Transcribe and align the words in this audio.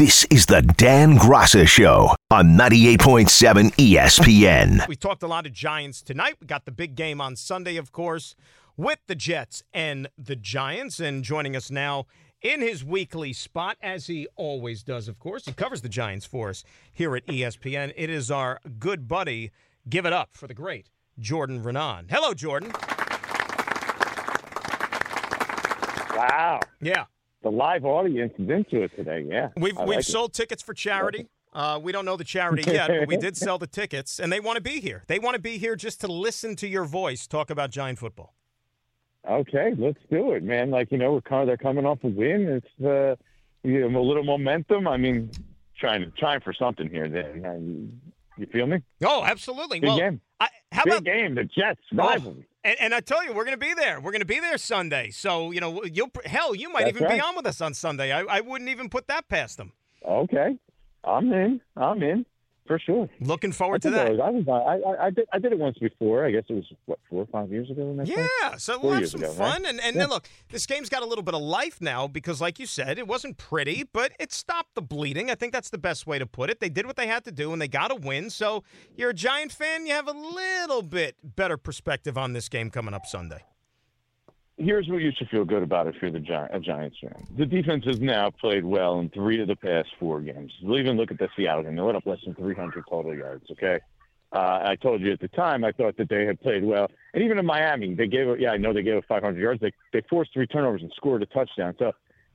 This 0.00 0.24
is 0.30 0.46
the 0.46 0.62
Dan 0.62 1.18
Graca 1.18 1.68
Show 1.68 2.16
on 2.30 2.56
98.7 2.56 3.70
ESPN. 3.74 4.88
We 4.88 4.96
talked 4.96 5.22
a 5.22 5.26
lot 5.26 5.44
of 5.44 5.52
Giants 5.52 6.00
tonight. 6.00 6.36
We 6.40 6.46
got 6.46 6.64
the 6.64 6.72
big 6.72 6.94
game 6.94 7.20
on 7.20 7.36
Sunday, 7.36 7.76
of 7.76 7.92
course, 7.92 8.34
with 8.78 8.98
the 9.08 9.14
Jets 9.14 9.62
and 9.74 10.08
the 10.16 10.36
Giants. 10.36 11.00
And 11.00 11.22
joining 11.22 11.54
us 11.54 11.70
now 11.70 12.06
in 12.40 12.62
his 12.62 12.82
weekly 12.82 13.34
spot, 13.34 13.76
as 13.82 14.06
he 14.06 14.26
always 14.36 14.82
does, 14.82 15.06
of 15.06 15.18
course, 15.18 15.44
he 15.44 15.52
covers 15.52 15.82
the 15.82 15.90
Giants 15.90 16.24
for 16.24 16.48
us 16.48 16.64
here 16.90 17.14
at 17.14 17.26
ESPN. 17.26 17.92
It 17.94 18.08
is 18.08 18.30
our 18.30 18.58
good 18.78 19.06
buddy. 19.06 19.50
Give 19.86 20.06
it 20.06 20.14
up 20.14 20.30
for 20.32 20.46
the 20.46 20.54
great 20.54 20.88
Jordan 21.18 21.62
Raanan. 21.62 22.06
Hello, 22.08 22.32
Jordan. 22.32 22.72
Wow. 26.16 26.60
Yeah. 26.80 27.04
The 27.42 27.50
live 27.50 27.84
audience 27.84 28.32
is 28.38 28.48
into 28.50 28.82
it 28.82 28.94
today. 28.96 29.24
Yeah. 29.26 29.48
We've 29.56 29.76
I 29.78 29.82
we've 29.84 29.96
like 29.96 29.98
it. 30.00 30.04
sold 30.04 30.34
tickets 30.34 30.62
for 30.62 30.74
charity. 30.74 31.26
Uh, 31.52 31.80
we 31.82 31.90
don't 31.90 32.04
know 32.04 32.16
the 32.16 32.24
charity 32.24 32.70
yet, 32.70 32.88
but 32.88 33.08
we 33.08 33.16
did 33.16 33.36
sell 33.36 33.58
the 33.58 33.66
tickets, 33.66 34.20
and 34.20 34.30
they 34.32 34.38
want 34.38 34.56
to 34.56 34.62
be 34.62 34.80
here. 34.80 35.02
They 35.08 35.18
want 35.18 35.34
to 35.34 35.40
be 35.40 35.58
here 35.58 35.74
just 35.74 36.00
to 36.02 36.06
listen 36.06 36.54
to 36.56 36.68
your 36.68 36.84
voice 36.84 37.26
talk 37.26 37.50
about 37.50 37.70
Giant 37.70 37.98
football. 37.98 38.34
Okay, 39.28 39.72
let's 39.76 39.98
do 40.10 40.32
it, 40.32 40.42
man. 40.42 40.70
Like 40.70 40.92
you 40.92 40.98
know, 40.98 41.12
we're 41.12 41.20
kind 41.22 41.42
of, 41.42 41.46
they're 41.48 41.56
coming 41.56 41.84
off 41.86 41.98
a 42.04 42.08
win. 42.08 42.48
It's 42.62 42.84
uh, 42.84 43.16
you 43.62 43.88
know, 43.88 44.00
a 44.00 44.02
little 44.02 44.24
momentum. 44.24 44.86
I 44.86 44.96
mean, 44.96 45.30
trying 45.78 46.02
to 46.02 46.10
trying 46.12 46.40
for 46.40 46.52
something 46.52 46.88
here. 46.88 47.08
Then 47.08 48.00
you 48.38 48.46
feel 48.46 48.66
me? 48.66 48.78
Oh, 49.04 49.24
absolutely. 49.24 49.80
Big 49.80 49.88
well, 49.88 49.98
game. 49.98 50.20
I, 50.38 50.48
how 50.72 50.84
Big 50.84 50.92
about 50.92 51.04
game. 51.04 51.34
The 51.34 51.44
Jets 51.44 51.80
Oh, 51.92 51.96
rivalry. 51.96 52.46
And, 52.64 52.76
and 52.80 52.94
I 52.94 53.00
tell 53.00 53.24
you, 53.24 53.32
we're 53.32 53.44
going 53.44 53.58
to 53.58 53.66
be 53.66 53.74
there. 53.74 54.00
We're 54.00 54.12
going 54.12 54.20
to 54.20 54.26
be 54.26 54.40
there 54.40 54.58
Sunday. 54.58 55.10
So 55.10 55.50
you 55.50 55.60
know, 55.60 55.84
you'll 55.84 56.10
hell, 56.24 56.54
you 56.54 56.70
might 56.70 56.84
That's 56.84 56.96
even 56.96 57.08
be 57.08 57.20
on 57.20 57.36
with 57.36 57.46
us 57.46 57.60
on 57.60 57.74
Sunday. 57.74 58.12
I, 58.12 58.22
I 58.22 58.40
wouldn't 58.40 58.70
even 58.70 58.88
put 58.88 59.08
that 59.08 59.28
past 59.28 59.56
them. 59.56 59.72
Okay, 60.04 60.56
I'm 61.04 61.32
in. 61.32 61.60
I'm 61.76 62.02
in 62.02 62.26
for 62.70 62.78
sure. 62.78 63.08
Looking 63.20 63.50
forward 63.50 63.82
to 63.82 63.88
I, 63.88 63.90
that. 63.90 64.10
was, 64.12 64.20
I, 64.20 64.30
was, 64.30 64.44
I, 65.00 65.06
I, 65.06 65.10
did. 65.10 65.26
I 65.32 65.38
did 65.40 65.50
it 65.52 65.58
once 65.58 65.76
before. 65.78 66.24
I 66.24 66.30
guess 66.30 66.44
it 66.48 66.52
was 66.52 66.64
what 66.86 67.00
four 67.10 67.22
or 67.22 67.26
five 67.26 67.50
years 67.50 67.68
ago. 67.68 67.84
When 67.86 67.98
I 67.98 68.04
played? 68.04 68.28
Yeah, 68.42 68.56
so 68.58 68.78
Four 68.78 68.90
we'll 68.90 69.00
have 69.00 69.08
some 69.08 69.22
ago, 69.24 69.32
fun. 69.32 69.62
right? 69.64 69.70
And, 69.70 69.80
and 69.80 69.96
Yeah. 69.96 70.02
then 70.02 70.08
look, 70.10 70.28
this 70.50 70.66
game's 70.66 70.88
got 70.88 71.02
a 71.02 71.06
little 71.06 71.24
bit 71.24 71.34
of 71.34 71.42
life 71.42 71.80
now 71.80 72.06
because, 72.06 72.40
like 72.40 72.60
you 72.60 72.66
said, 72.66 72.96
it 72.96 73.08
wasn't 73.08 73.38
pretty, 73.38 73.82
but 73.92 74.12
it 74.20 74.32
stopped 74.32 74.76
the 74.76 74.82
bleeding. 74.82 75.30
I 75.30 75.34
think 75.34 75.52
that's 75.52 75.70
the 75.70 75.78
best 75.78 76.06
way 76.06 76.20
to 76.20 76.26
put 76.26 76.48
it. 76.48 76.60
They 76.60 76.68
did 76.68 76.86
what 76.86 76.94
they 76.94 77.08
had 77.08 77.24
to 77.24 77.32
do, 77.32 77.52
and 77.52 77.60
they 77.60 77.66
got 77.68 77.90
a 77.90 77.96
win. 77.96 78.30
So 78.30 78.62
you're 78.96 79.10
a 79.10 79.14
Giant 79.14 79.50
fan, 79.50 79.86
you 79.86 79.92
have 79.94 80.06
a 80.06 80.12
little 80.12 80.82
bit 80.82 81.16
better 81.22 81.56
perspective 81.56 82.16
on 82.16 82.32
this 82.34 82.48
game 82.48 82.70
coming 82.70 82.94
up 82.94 83.04
Sunday. 83.04 83.42
Here's 84.60 84.86
what 84.88 85.00
you 85.00 85.10
should 85.16 85.28
feel 85.28 85.44
good 85.44 85.62
about 85.62 85.86
if 85.86 85.96
you're 86.00 86.10
the 86.10 86.20
Gi- 86.20 86.32
a 86.32 86.60
Giants 86.60 86.98
fan. 87.00 87.26
The 87.36 87.46
defense 87.46 87.84
has 87.86 87.98
now 88.00 88.30
played 88.30 88.64
well 88.64 89.00
in 89.00 89.08
three 89.08 89.40
of 89.40 89.48
the 89.48 89.56
past 89.56 89.88
four 89.98 90.20
games. 90.20 90.52
We'll 90.62 90.78
Even 90.78 90.96
look 90.96 91.10
at 91.10 91.18
the 91.18 91.28
Seattle 91.36 91.62
game; 91.64 91.76
they 91.76 91.82
let 91.82 91.96
up 91.96 92.06
less 92.06 92.18
than 92.24 92.34
300 92.34 92.84
total 92.88 93.14
yards. 93.14 93.50
Okay, 93.50 93.80
uh, 94.32 94.60
I 94.62 94.76
told 94.76 95.00
you 95.00 95.12
at 95.12 95.20
the 95.20 95.28
time 95.28 95.64
I 95.64 95.72
thought 95.72 95.96
that 95.96 96.08
they 96.08 96.26
had 96.26 96.40
played 96.40 96.62
well, 96.62 96.90
and 97.14 97.24
even 97.24 97.38
in 97.38 97.46
Miami, 97.46 97.94
they 97.94 98.06
gave. 98.06 98.38
Yeah, 98.38 98.52
I 98.52 98.58
know 98.58 98.72
they 98.72 98.82
gave 98.82 98.98
up 98.98 99.04
500 99.08 99.40
yards. 99.40 99.60
They 99.60 99.72
they 99.92 100.02
forced 100.08 100.32
three 100.32 100.46
turnovers 100.46 100.82
and 100.82 100.92
scored 100.94 101.22
a 101.22 101.26
touchdown. 101.26 101.74
So 101.78 101.92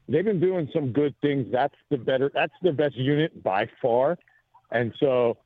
they've 0.09 0.25
been 0.25 0.39
doing 0.39 0.69
some 0.73 0.91
good 0.91 1.15
things. 1.21 1.47
That's 1.51 1.75
the 1.89 1.97
better. 1.97 2.31
That's 2.33 2.53
the 2.61 2.71
best 2.73 2.95
unit 2.95 3.43
by 3.43 3.69
far, 3.81 4.17
and 4.71 4.93
so. 4.99 5.37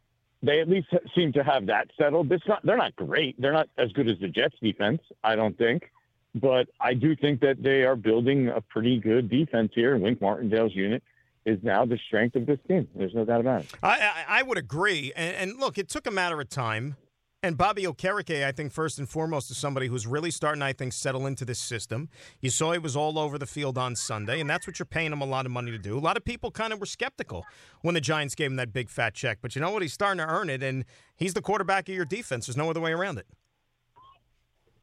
They 0.41 0.62
at 0.62 0.69
least 0.69 0.88
seem 1.13 1.34
to 1.34 1.44
have 1.44 1.66
that 1.66 1.89
settled. 2.00 2.31
It's 2.31 2.47
not, 2.47 2.66
they're 2.66 2.78
not 2.78 2.95
great. 2.95 3.35
They're 3.41 3.51
not 3.51 3.68
as 3.78 3.91
good 3.91 4.09
as 4.09 4.18
the 4.19 4.29
Jets 4.29 4.56
defense, 4.62 5.01
I 5.22 5.35
don't 5.35 5.57
think 5.57 5.91
but 6.35 6.67
I 6.79 6.94
do 6.94 7.16
think 7.16 7.41
that 7.41 7.62
they 7.62 7.84
are 7.84 7.95
building 7.95 8.50
a 8.50 8.62
pretty 8.62 9.00
good 9.00 9.29
defense 9.29 9.72
here. 9.73 9.97
Wink 9.97 10.22
Martindale's 10.22 10.75
unit 10.75 11.03
is 11.45 11.59
now 11.63 11.85
the 11.85 11.97
strength 12.07 12.35
of 12.35 12.45
this 12.45 12.59
team. 12.67 12.88
There's 12.95 13.13
no 13.16 13.25
doubt 13.25 13.41
about 13.41 13.62
it. 13.62 13.72
I, 13.81 14.00
I, 14.00 14.39
I 14.39 14.44
would 14.44 14.57
agree. 14.57 15.12
And, 15.16 15.35
and 15.35 15.59
look, 15.59 15.78
it 15.78 15.89
took 15.89 16.06
a 16.06 16.12
matter 16.12 16.39
of 16.39 16.50
time. 16.50 16.95
And 17.41 17.57
Bobby 17.57 17.84
Okereke, 17.84 18.45
I 18.45 18.51
think, 18.51 18.73
first 18.73 19.00
and 19.00 19.07
foremost, 19.07 19.50
is 19.50 19.57
somebody 19.57 19.88
who's 19.88 20.06
really 20.06 20.29
starting, 20.29 20.62
I 20.62 20.73
think, 20.73 20.91
settle 20.91 21.25
into 21.25 21.45
this 21.45 21.57
system. 21.57 22.09
You 22.41 22.50
saw 22.50 22.73
he 22.73 22.79
was 22.79 22.97
all 22.97 23.18
over 23.18 23.38
the 23.38 23.45
field 23.45 23.78
on 23.78 23.95
Sunday, 23.95 24.41
and 24.41 24.50
that's 24.50 24.68
what 24.68 24.78
you're 24.78 24.85
paying 24.85 25.13
him 25.13 25.22
a 25.22 25.25
lot 25.25 25.45
of 25.45 25.51
money 25.53 25.72
to 25.72 25.78
do. 25.78 25.97
A 25.97 26.01
lot 26.01 26.18
of 26.18 26.25
people 26.25 26.51
kind 26.51 26.73
of 26.73 26.81
were 26.81 26.85
skeptical 26.85 27.45
when 27.81 27.95
the 27.95 28.01
Giants 28.01 28.35
gave 28.35 28.51
him 28.51 28.57
that 28.57 28.73
big 28.73 28.89
fat 28.89 29.13
check. 29.13 29.38
But 29.41 29.56
you 29.56 29.62
know 29.62 29.72
what? 29.72 29.81
He's 29.81 29.94
starting 29.94 30.18
to 30.18 30.28
earn 30.29 30.50
it, 30.50 30.62
and 30.62 30.84
he's 31.16 31.34
the 31.34 31.41
quarterback 31.41 31.88
of 31.88 31.95
your 31.95 32.03
defense. 32.03 32.47
There's 32.47 32.57
no 32.57 32.69
other 32.69 32.81
way 32.81 32.91
around 32.91 33.18
it. 33.19 33.28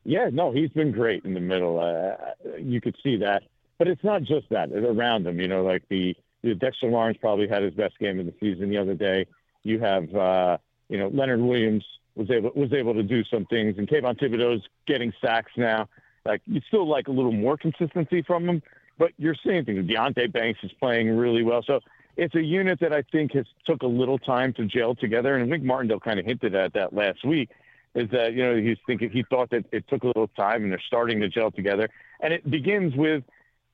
Yeah, 0.06 0.30
no, 0.32 0.52
he's 0.52 0.70
been 0.70 0.92
great 0.92 1.24
in 1.24 1.34
the 1.34 1.40
middle. 1.40 1.80
Uh, 1.80 2.14
you 2.58 2.80
could 2.80 2.96
see 3.02 3.16
that, 3.16 3.42
but 3.76 3.88
it's 3.88 4.04
not 4.04 4.22
just 4.22 4.48
that. 4.50 4.70
It's 4.70 4.86
around 4.86 5.26
him, 5.26 5.40
you 5.40 5.48
know, 5.48 5.64
like 5.64 5.82
the, 5.88 6.14
the 6.44 6.54
Dexter 6.54 6.86
Lawrence 6.86 7.18
probably 7.20 7.48
had 7.48 7.64
his 7.64 7.74
best 7.74 7.98
game 7.98 8.20
of 8.20 8.26
the 8.26 8.34
season 8.38 8.70
the 8.70 8.78
other 8.78 8.94
day. 8.94 9.26
You 9.64 9.80
have, 9.80 10.14
uh, 10.14 10.58
you 10.88 10.96
know, 10.96 11.08
Leonard 11.08 11.40
Williams 11.40 11.84
was 12.14 12.30
able 12.30 12.52
was 12.54 12.72
able 12.72 12.94
to 12.94 13.02
do 13.02 13.24
some 13.24 13.46
things, 13.46 13.78
and 13.78 13.88
Kayvon 13.88 14.16
Thibodeaux's 14.16 14.62
getting 14.86 15.12
sacks 15.20 15.50
now. 15.56 15.88
Like 16.24 16.40
you 16.46 16.60
still 16.68 16.88
like 16.88 17.08
a 17.08 17.12
little 17.12 17.32
more 17.32 17.56
consistency 17.56 18.22
from 18.22 18.48
him, 18.48 18.62
but 18.98 19.10
you're 19.18 19.34
seeing 19.44 19.64
things. 19.64 19.90
Deonte 19.90 20.32
Banks 20.32 20.60
is 20.62 20.70
playing 20.78 21.16
really 21.16 21.42
well, 21.42 21.64
so 21.66 21.80
it's 22.16 22.36
a 22.36 22.42
unit 22.42 22.78
that 22.78 22.92
I 22.92 23.02
think 23.10 23.32
has 23.32 23.46
took 23.66 23.82
a 23.82 23.88
little 23.88 24.20
time 24.20 24.52
to 24.54 24.66
gel 24.66 24.94
together. 24.94 25.34
And 25.34 25.44
I 25.44 25.52
think 25.52 25.64
Martindale 25.64 25.98
kind 25.98 26.20
of 26.20 26.24
hinted 26.24 26.54
at 26.54 26.74
that 26.74 26.94
last 26.94 27.24
week 27.24 27.50
is 27.96 28.10
that 28.10 28.34
you 28.34 28.44
know 28.44 28.54
he's 28.54 28.76
thinking 28.86 29.10
he 29.10 29.24
thought 29.28 29.50
that 29.50 29.64
it 29.72 29.88
took 29.88 30.04
a 30.04 30.06
little 30.06 30.28
time 30.28 30.62
and 30.62 30.70
they're 30.70 30.82
starting 30.86 31.18
to 31.20 31.28
gel 31.28 31.50
together. 31.50 31.88
And 32.20 32.32
it 32.32 32.48
begins 32.48 32.94
with 32.94 33.24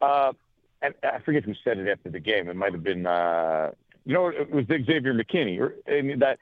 uh 0.00 0.32
and 0.80 0.94
I 1.02 1.18
forget 1.18 1.44
who 1.44 1.54
said 1.62 1.78
it 1.78 1.88
after 1.88 2.08
the 2.08 2.20
game. 2.20 2.48
It 2.48 2.56
might 2.56 2.72
have 2.72 2.84
been 2.84 3.06
uh 3.06 3.72
you 4.06 4.14
know 4.14 4.28
it 4.28 4.50
was 4.50 4.64
Xavier 4.66 5.12
McKinney. 5.12 5.60
Or 5.60 5.74
and 5.86 6.22
that 6.22 6.38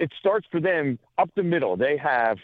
it 0.00 0.10
starts 0.18 0.46
for 0.50 0.60
them 0.60 0.98
up 1.16 1.30
the 1.36 1.44
middle. 1.44 1.76
They 1.76 1.96
have 1.96 2.38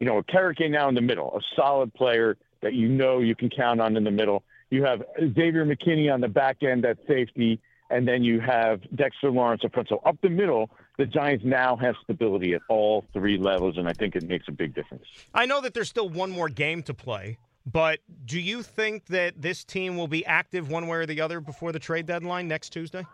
you 0.00 0.06
know 0.06 0.22
Okereke 0.22 0.70
now 0.70 0.88
in 0.88 0.94
the 0.94 1.02
middle 1.02 1.36
a 1.36 1.40
solid 1.54 1.92
player 1.92 2.38
that 2.62 2.72
you 2.72 2.88
know 2.88 3.18
you 3.18 3.36
can 3.36 3.50
count 3.50 3.80
on 3.82 3.96
in 3.98 4.04
the 4.04 4.10
middle. 4.10 4.42
You 4.70 4.82
have 4.84 5.02
Xavier 5.20 5.66
McKinney 5.66 6.12
on 6.12 6.22
the 6.22 6.28
back 6.28 6.62
end 6.62 6.86
at 6.86 6.96
safety 7.06 7.60
and 7.90 8.08
then 8.08 8.24
you 8.24 8.40
have 8.40 8.80
Dexter 8.96 9.30
Lawrence 9.30 9.62
up 9.64 9.74
front. 9.74 9.88
So 9.88 10.00
up 10.04 10.16
the 10.22 10.30
middle 10.30 10.70
the 10.96 11.06
Giants 11.06 11.44
now 11.44 11.76
have 11.76 11.94
stability 12.02 12.54
at 12.54 12.62
all 12.68 13.04
three 13.12 13.36
levels, 13.36 13.76
and 13.76 13.88
I 13.88 13.92
think 13.92 14.16
it 14.16 14.22
makes 14.22 14.48
a 14.48 14.52
big 14.52 14.74
difference. 14.74 15.04
I 15.34 15.46
know 15.46 15.60
that 15.60 15.74
there's 15.74 15.88
still 15.88 16.08
one 16.08 16.30
more 16.30 16.48
game 16.48 16.82
to 16.84 16.94
play, 16.94 17.38
but 17.70 18.00
do 18.24 18.40
you 18.40 18.62
think 18.62 19.06
that 19.06 19.40
this 19.40 19.64
team 19.64 19.96
will 19.96 20.08
be 20.08 20.24
active 20.24 20.70
one 20.70 20.86
way 20.86 20.98
or 20.98 21.06
the 21.06 21.20
other 21.20 21.40
before 21.40 21.72
the 21.72 21.78
trade 21.78 22.06
deadline 22.06 22.48
next 22.48 22.70
Tuesday? 22.70 23.04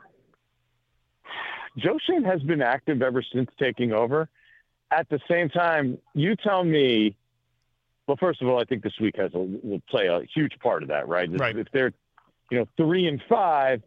Joe 1.76 1.98
Schoen 2.04 2.22
has 2.25 2.43
been 2.43 2.62
active 2.62 3.03
ever 3.03 3.22
since 3.32 3.50
taking 3.59 3.93
over. 3.93 4.28
At 4.91 5.09
the 5.09 5.19
same 5.28 5.49
time, 5.49 5.99
you 6.14 6.37
tell 6.37 6.64
me. 6.64 7.16
Well, 8.06 8.19
first 8.19 8.43
of 8.43 8.49
all, 8.49 8.60
I 8.60 8.64
think 8.64 8.82
this 8.82 8.99
week 9.00 9.16
has 9.16 9.32
a, 9.32 9.38
will 9.38 9.81
play 9.88 10.06
a 10.06 10.20
huge 10.34 10.59
part 10.60 10.82
of 10.82 10.88
that, 10.91 11.09
right? 11.09 11.31
Right. 11.31 11.56
If 11.56 11.69
they're, 11.72 11.93
you 12.50 12.59
know, 12.59 12.66
three 12.76 13.06
and 13.06 13.22
five, 13.28 13.81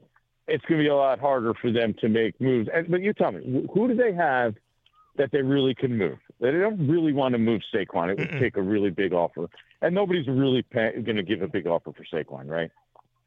it's 0.48 0.64
going 0.66 0.80
to 0.80 0.84
be 0.84 0.90
a 0.90 0.96
lot 0.96 1.20
harder 1.20 1.54
for 1.54 1.72
them 1.72 1.94
to 2.02 2.10
make 2.10 2.40
moves. 2.40 2.70
And, 2.74 2.90
but 2.90 3.02
you 3.02 3.14
tell 3.14 3.32
me, 3.32 3.68
who 3.74 3.88
do 3.88 3.96
they 3.96 4.14
have 4.14 4.56
that 5.18 5.32
they 5.32 5.42
really 5.42 5.74
can 5.74 5.98
move? 5.98 6.18
They 6.40 6.52
don't 6.52 6.88
really 6.88 7.14
want 7.14 7.34
to 7.34 7.40
move 7.40 7.62
Saquon. 7.74 8.10
It 8.12 8.20
would 8.20 8.30
Mm-mm. 8.30 8.40
take 8.40 8.58
a 8.58 8.62
really 8.62 8.90
big 8.90 9.14
offer, 9.14 9.48
and 9.82 9.96
nobody's 9.96 10.28
really 10.28 10.62
pay, 10.62 10.92
going 11.02 11.16
to 11.16 11.24
give 11.24 11.42
a 11.42 11.48
big 11.48 11.68
offer 11.68 11.92
for 11.94 12.04
Saquon, 12.04 12.48
right? 12.48 12.70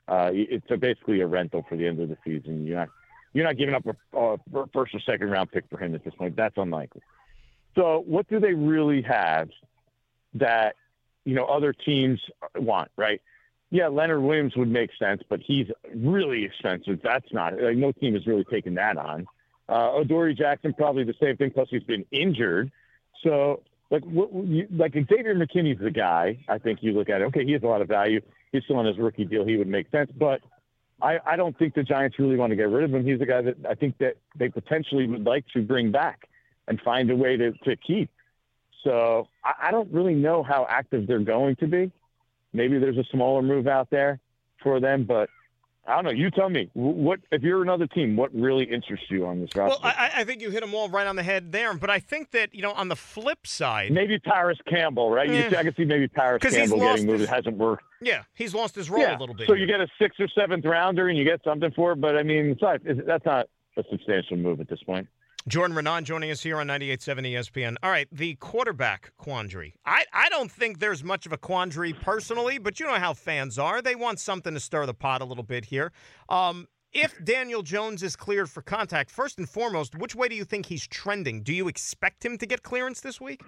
Uh, 0.07 0.31
it's 0.33 0.67
a, 0.71 0.77
basically 0.77 1.21
a 1.21 1.27
rental 1.27 1.65
for 1.69 1.77
the 1.77 1.87
end 1.87 2.01
of 2.01 2.09
the 2.09 2.17
season. 2.25 2.67
You're 2.67 2.79
not 2.79 2.89
you're 3.35 3.45
not 3.45 3.59
giving 3.59 3.75
up 3.75 3.85
a, 3.87 4.19
a 4.19 4.67
first 4.73 4.95
or 4.95 5.01
second 5.01 5.31
round 5.31 5.53
pick 5.53 5.65
for 5.69 5.79
him 5.79 5.95
at 5.95 6.03
this 6.05 6.15
point. 6.15 6.35
That's 6.35 6.57
unlikely. 6.57 7.03
So, 7.75 8.03
what 8.07 8.27
do 8.29 8.41
they 8.41 8.55
really 8.55 9.03
have 9.03 9.51
that 10.35 10.77
you 11.25 11.35
know 11.35 11.45
other 11.45 11.73
teams 11.73 12.21
want? 12.57 12.91
Right? 12.97 13.21
Yeah, 13.71 13.89
Leonard 13.89 14.23
Williams 14.23 14.57
would 14.57 14.71
make 14.71 14.91
sense, 14.99 15.23
but 15.29 15.41
he's 15.41 15.67
really 15.95 16.45
expensive. 16.45 17.01
That's 17.03 17.31
not 17.33 17.61
like 17.61 17.77
no 17.77 17.93
team 17.93 18.15
has 18.15 18.27
really 18.27 18.45
taken 18.45 18.75
that 18.75 18.97
on. 18.97 19.27
Uh, 19.69 20.01
Adoree' 20.01 20.35
Jackson 20.35 20.73
probably 20.73 21.05
the 21.05 21.15
same 21.21 21.37
thing. 21.37 21.51
Plus, 21.51 21.69
he's 21.71 21.83
been 21.83 22.07
injured. 22.11 22.73
So, 23.23 23.63
like, 23.91 24.05
what, 24.05 24.33
you, 24.33 24.67
like 24.71 24.95
Xavier 24.95 25.35
McKinney's 25.35 25.81
the 25.81 25.91
guy. 25.91 26.39
I 26.49 26.57
think 26.59 26.79
you 26.83 26.93
look 26.93 27.11
at 27.11 27.21
it. 27.21 27.25
Okay, 27.25 27.45
he 27.45 27.53
has 27.53 27.63
a 27.63 27.67
lot 27.67 27.83
of 27.83 27.89
value. 27.89 28.23
He's 28.53 28.65
still 28.65 28.77
on 28.77 28.87
his 28.87 28.97
rookie 28.97 29.27
deal. 29.27 29.45
He 29.45 29.57
would 29.59 29.69
make 29.69 29.91
sense, 29.91 30.11
but 30.17 30.41
I, 31.01 31.19
I 31.25 31.37
don't 31.37 31.57
think 31.59 31.75
the 31.75 31.83
Giants 31.83 32.19
really 32.19 32.37
want 32.37 32.51
to 32.51 32.57
get 32.57 32.71
rid 32.71 32.85
of 32.85 32.95
him. 32.95 33.05
He's 33.05 33.21
a 33.21 33.27
guy 33.27 33.43
that 33.43 33.57
I 33.69 33.75
think 33.75 33.99
that 33.99 34.17
they 34.37 34.49
potentially 34.49 35.07
would 35.07 35.25
like 35.25 35.45
to 35.53 35.63
bring 35.63 35.93
back 35.93 36.29
and 36.67 36.81
find 36.81 37.11
a 37.11 37.17
way 37.17 37.37
to, 37.37 37.53
to 37.53 37.77
keep. 37.77 38.11
So 38.83 39.29
I, 39.45 39.69
I 39.69 39.71
don't 39.71 39.93
really 39.93 40.15
know 40.15 40.43
how 40.43 40.67
active 40.69 41.07
they're 41.07 41.19
going 41.19 41.57
to 41.57 41.67
be. 41.67 41.93
Maybe 42.53 42.79
there's 42.79 42.99
a 42.99 43.05
smaller 43.13 43.43
move 43.43 43.67
out 43.67 43.89
there 43.91 44.21
for 44.63 44.81
them, 44.81 45.05
but 45.05 45.29
I 45.87 45.95
don't 45.95 46.05
know. 46.05 46.11
You 46.11 46.31
tell 46.31 46.51
me. 46.51 46.71
What 46.75 47.21
if 47.33 47.43
you're 47.43 47.63
another 47.63 47.87
team? 47.87 48.15
What 48.15 48.35
really 48.35 48.65
interests 48.65 49.07
you 49.11 49.27
on 49.27 49.41
this 49.41 49.51
roster? 49.57 49.81
Well, 49.83 49.93
I, 49.97 50.11
I 50.17 50.25
think 50.25 50.43
you 50.43 50.51
hit 50.51 50.61
them 50.61 50.75
all 50.75 50.91
right 50.91 51.07
on 51.07 51.17
the 51.17 51.23
head 51.23 51.51
there. 51.51 51.73
But 51.73 51.89
I 51.89 51.99
think 51.99 52.33
that 52.33 52.55
you 52.55 52.61
know, 52.61 52.73
on 52.73 52.89
the 52.89 52.97
flip 52.97 53.47
side, 53.47 53.91
maybe 53.91 54.19
Parris 54.19 54.59
Campbell, 54.69 55.11
right? 55.11 55.31
Yeah. 55.31 55.49
See, 55.49 55.57
I 55.57 55.63
can 55.63 55.75
see 55.75 55.85
maybe 55.85 56.07
Parris 56.07 56.43
Campbell 56.43 56.79
getting 56.79 57.07
moved. 57.07 57.21
His, 57.21 57.29
it 57.31 57.33
hasn't 57.33 57.57
worked. 57.57 57.85
Yeah, 58.03 58.25
he's 58.35 58.55
lost 58.55 58.75
his 58.75 58.91
role 58.91 59.01
yeah. 59.01 59.17
a 59.17 59.19
little 59.19 59.35
bit. 59.35 59.47
So 59.47 59.55
you 59.55 59.67
get 59.67 59.81
a 59.81 59.89
sixth 59.99 60.21
or 60.21 60.29
seventh 60.29 60.67
rounder, 60.67 61.09
and 61.09 61.17
you 61.17 61.25
get 61.25 61.41
something 61.43 61.71
for 61.73 61.93
it. 61.93 62.01
But 62.03 62.19
I 62.19 62.23
mean, 62.23 62.51
it's 62.51 62.63
not, 62.63 62.81
that's 62.85 63.25
not 63.25 63.47
a 63.79 63.85
substantial 63.91 64.37
move 64.37 64.61
at 64.61 64.69
this 64.69 64.83
point. 64.83 65.09
Jordan 65.47 65.77
Raanan 65.77 66.03
joining 66.03 66.31
us 66.31 66.43
here 66.43 66.59
on 66.59 66.67
98.7 66.67 67.33
ESPN. 67.33 67.77
All 67.83 67.91
right, 67.91 68.09
the 68.13 68.35
quarterback 68.35 69.13
quandary. 69.17 69.75
I, 69.87 70.05
I 70.13 70.29
don't 70.29 70.51
think 70.51 70.79
there's 70.79 71.03
much 71.05 71.27
of 71.27 71.33
a 71.33 71.39
quandary 71.39 71.93
personally, 71.93 72.59
but 72.59 72.81
you 72.81 72.87
know 72.87 72.95
how 72.95 73.15
fans 73.15 73.59
are. 73.59 73.81
They 73.81 73.95
want 73.95 74.21
something 74.21 74.53
to 74.53 74.61
stir 74.61 74.85
the 74.87 74.95
pot 74.95 75.23
a 75.23 75.25
little 75.25 75.45
bit 75.45 75.67
here. 75.67 75.93
Um, 76.29 76.67
if 76.93 77.15
Daniel 77.25 77.63
Jones 77.63 78.03
is 78.03 78.17
cleared 78.17 78.51
for 78.51 78.63
contact, 78.63 79.11
first 79.11 79.39
and 79.39 79.49
foremost, 79.49 79.95
which 79.95 80.15
way 80.15 80.29
do 80.29 80.35
you 80.35 80.45
think 80.45 80.67
he's 80.67 80.87
trending? 80.87 81.43
Do 81.43 81.55
you 81.55 81.69
expect 81.69 82.25
him 82.25 82.39
to 82.39 82.47
get 82.47 82.63
clearance 82.63 83.01
this 83.01 83.21
week? 83.21 83.43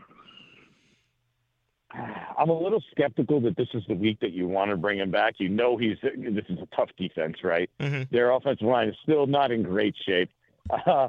I'm 1.93 2.49
a 2.49 2.59
little 2.59 2.83
skeptical 2.93 3.41
that 3.41 3.57
this 3.57 3.69
is 3.75 3.83
the 3.89 3.95
week 3.95 4.21
that 4.21 4.33
you 4.33 4.47
want 4.47 4.71
to 4.71 4.77
bring 4.77 4.99
him 4.99 5.11
back. 5.11 5.35
You 5.39 5.49
know, 5.49 5.77
he's 5.77 5.97
this 6.03 6.45
is 6.49 6.59
a 6.59 6.77
tough 6.77 6.91
defense, 6.97 7.37
right? 7.43 7.69
Mm-hmm. 7.81 8.15
Their 8.15 8.31
offensive 8.31 8.67
line 8.67 8.89
is 8.89 8.95
still 9.03 9.27
not 9.27 9.51
in 9.51 9.63
great 9.63 9.95
shape. 10.07 10.31
Uh, 10.87 11.09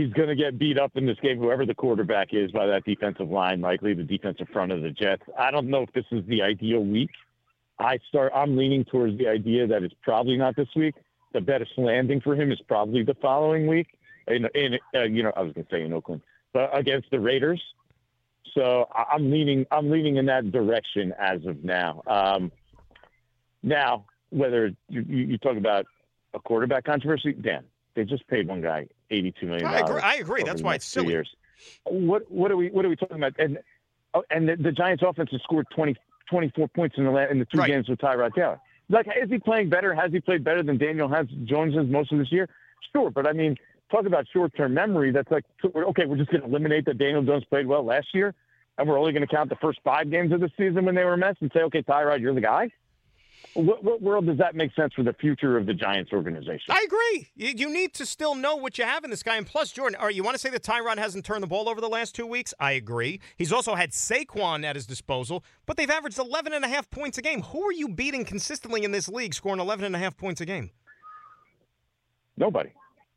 he's 0.00 0.12
going 0.14 0.28
to 0.28 0.34
get 0.34 0.58
beat 0.58 0.78
up 0.78 0.96
in 0.96 1.06
this 1.06 1.18
game, 1.22 1.38
whoever 1.38 1.66
the 1.66 1.74
quarterback 1.74 2.28
is, 2.32 2.50
by 2.52 2.66
that 2.66 2.84
defensive 2.84 3.28
line, 3.28 3.60
likely 3.60 3.94
the 3.94 4.02
defensive 4.02 4.48
front 4.52 4.72
of 4.72 4.82
the 4.82 4.90
Jets. 4.90 5.22
I 5.38 5.50
don't 5.50 5.68
know 5.68 5.82
if 5.82 5.92
this 5.92 6.06
is 6.10 6.24
the 6.26 6.42
ideal 6.42 6.80
week. 6.80 7.10
I 7.78 7.98
start. 8.08 8.32
I'm 8.34 8.56
leaning 8.56 8.84
towards 8.84 9.18
the 9.18 9.28
idea 9.28 9.66
that 9.66 9.82
it's 9.82 9.94
probably 10.02 10.36
not 10.36 10.56
this 10.56 10.68
week. 10.74 10.94
The 11.32 11.40
best 11.40 11.70
landing 11.76 12.20
for 12.20 12.34
him 12.34 12.50
is 12.52 12.60
probably 12.66 13.02
the 13.02 13.14
following 13.14 13.66
week. 13.66 13.88
In, 14.26 14.46
in 14.54 14.78
uh, 14.94 15.04
you 15.04 15.22
know, 15.22 15.32
I 15.36 15.42
was 15.42 15.52
going 15.52 15.64
to 15.66 15.70
say 15.70 15.82
in 15.82 15.92
Oakland, 15.92 16.22
but 16.52 16.76
against 16.76 17.10
the 17.10 17.20
Raiders. 17.20 17.62
So 18.54 18.88
I'm 18.94 19.30
leaning. 19.30 19.66
I'm 19.70 19.90
leaning 19.90 20.16
in 20.16 20.26
that 20.26 20.50
direction 20.50 21.14
as 21.18 21.44
of 21.46 21.64
now. 21.64 22.02
Um, 22.06 22.52
now, 23.62 24.06
whether 24.30 24.72
you, 24.88 25.02
you 25.02 25.38
talk 25.38 25.56
about 25.56 25.86
a 26.34 26.38
quarterback 26.38 26.84
controversy, 26.84 27.32
Dan, 27.32 27.64
they 28.00 28.10
just 28.10 28.26
paid 28.28 28.48
one 28.48 28.60
guy 28.62 28.86
eighty-two 29.10 29.46
million 29.46 29.66
I 29.66 29.80
agree. 29.80 30.00
I 30.00 30.14
agree. 30.14 30.42
That's 30.42 30.62
why 30.62 30.74
it's 30.74 30.86
silly. 30.86 31.12
Years. 31.12 31.30
What 31.84 32.30
what 32.30 32.50
are 32.50 32.56
we 32.56 32.70
what 32.70 32.84
are 32.84 32.88
we 32.88 32.96
talking 32.96 33.18
about? 33.18 33.34
And 33.38 33.58
oh, 34.14 34.24
and 34.30 34.48
the, 34.48 34.56
the 34.56 34.72
Giants' 34.72 35.02
offense 35.06 35.30
has 35.32 35.42
scored 35.42 35.66
20, 35.74 35.94
24 36.30 36.68
points 36.68 36.96
in 36.96 37.04
the 37.04 37.30
in 37.30 37.38
the 37.38 37.44
two 37.44 37.58
right. 37.58 37.68
games 37.68 37.88
with 37.88 37.98
Tyrod 37.98 38.34
Taylor. 38.34 38.58
Like, 38.88 39.06
is 39.06 39.28
he 39.28 39.38
playing 39.38 39.68
better? 39.68 39.94
Has 39.94 40.10
he 40.12 40.20
played 40.20 40.42
better 40.42 40.62
than 40.62 40.78
Daniel 40.78 41.08
has 41.08 41.26
Jones 41.44 41.74
has 41.76 41.86
most 41.86 42.10
of 42.12 42.18
this 42.18 42.32
year? 42.32 42.48
Sure, 42.92 43.10
but 43.10 43.26
I 43.26 43.32
mean, 43.32 43.56
talk 43.90 44.06
about 44.06 44.26
short-term 44.32 44.74
memory. 44.74 45.12
That's 45.12 45.30
like 45.30 45.44
okay, 45.64 46.06
we're 46.06 46.16
just 46.16 46.30
going 46.30 46.40
to 46.40 46.48
eliminate 46.48 46.86
that 46.86 46.96
Daniel 46.96 47.22
Jones 47.22 47.44
played 47.44 47.66
well 47.66 47.84
last 47.84 48.08
year, 48.14 48.34
and 48.78 48.88
we're 48.88 48.98
only 48.98 49.12
going 49.12 49.26
to 49.26 49.32
count 49.32 49.50
the 49.50 49.56
first 49.56 49.78
five 49.84 50.10
games 50.10 50.32
of 50.32 50.40
the 50.40 50.50
season 50.56 50.86
when 50.86 50.94
they 50.94 51.04
were 51.04 51.14
a 51.14 51.18
mess 51.18 51.36
and 51.40 51.50
say, 51.54 51.60
okay, 51.60 51.82
Tyrod, 51.82 52.20
you're 52.20 52.34
the 52.34 52.40
guy. 52.40 52.70
What, 53.54 53.82
what, 53.82 54.00
world 54.00 54.26
does 54.26 54.38
that 54.38 54.54
make 54.54 54.72
sense 54.74 54.92
for 54.94 55.02
the 55.02 55.12
future 55.14 55.56
of 55.56 55.66
the 55.66 55.74
Giants 55.74 56.12
organization? 56.12 56.66
I 56.68 56.84
agree. 56.86 57.28
You, 57.34 57.52
you, 57.56 57.72
need 57.72 57.94
to 57.94 58.06
still 58.06 58.36
know 58.36 58.54
what 58.54 58.78
you 58.78 58.84
have 58.84 59.02
in 59.02 59.10
this 59.10 59.24
guy. 59.24 59.36
And 59.36 59.46
plus, 59.46 59.72
Jordan, 59.72 59.98
all 59.98 60.06
right, 60.06 60.14
you 60.14 60.22
want 60.22 60.34
to 60.34 60.38
say 60.38 60.50
that 60.50 60.62
Tyrod 60.62 60.98
hasn't 60.98 61.24
turned 61.24 61.42
the 61.42 61.48
ball 61.48 61.68
over 61.68 61.80
the 61.80 61.88
last 61.88 62.14
two 62.14 62.26
weeks? 62.26 62.54
I 62.60 62.72
agree. 62.72 63.20
He's 63.36 63.52
also 63.52 63.74
had 63.74 63.90
Saquon 63.90 64.64
at 64.64 64.76
his 64.76 64.86
disposal, 64.86 65.44
but 65.66 65.76
they've 65.76 65.90
averaged 65.90 66.18
11 66.18 66.52
and 66.52 66.64
a 66.64 66.68
half 66.68 66.88
points 66.90 67.18
a 67.18 67.22
game. 67.22 67.42
Who 67.42 67.66
are 67.66 67.72
you 67.72 67.88
beating 67.88 68.24
consistently 68.24 68.84
in 68.84 68.92
this 68.92 69.08
league 69.08 69.34
scoring 69.34 69.60
11 69.60 69.84
and 69.84 69.96
a 69.96 69.98
half 69.98 70.16
points 70.16 70.40
a 70.40 70.46
game? 70.46 70.70
Nobody. 72.36 72.70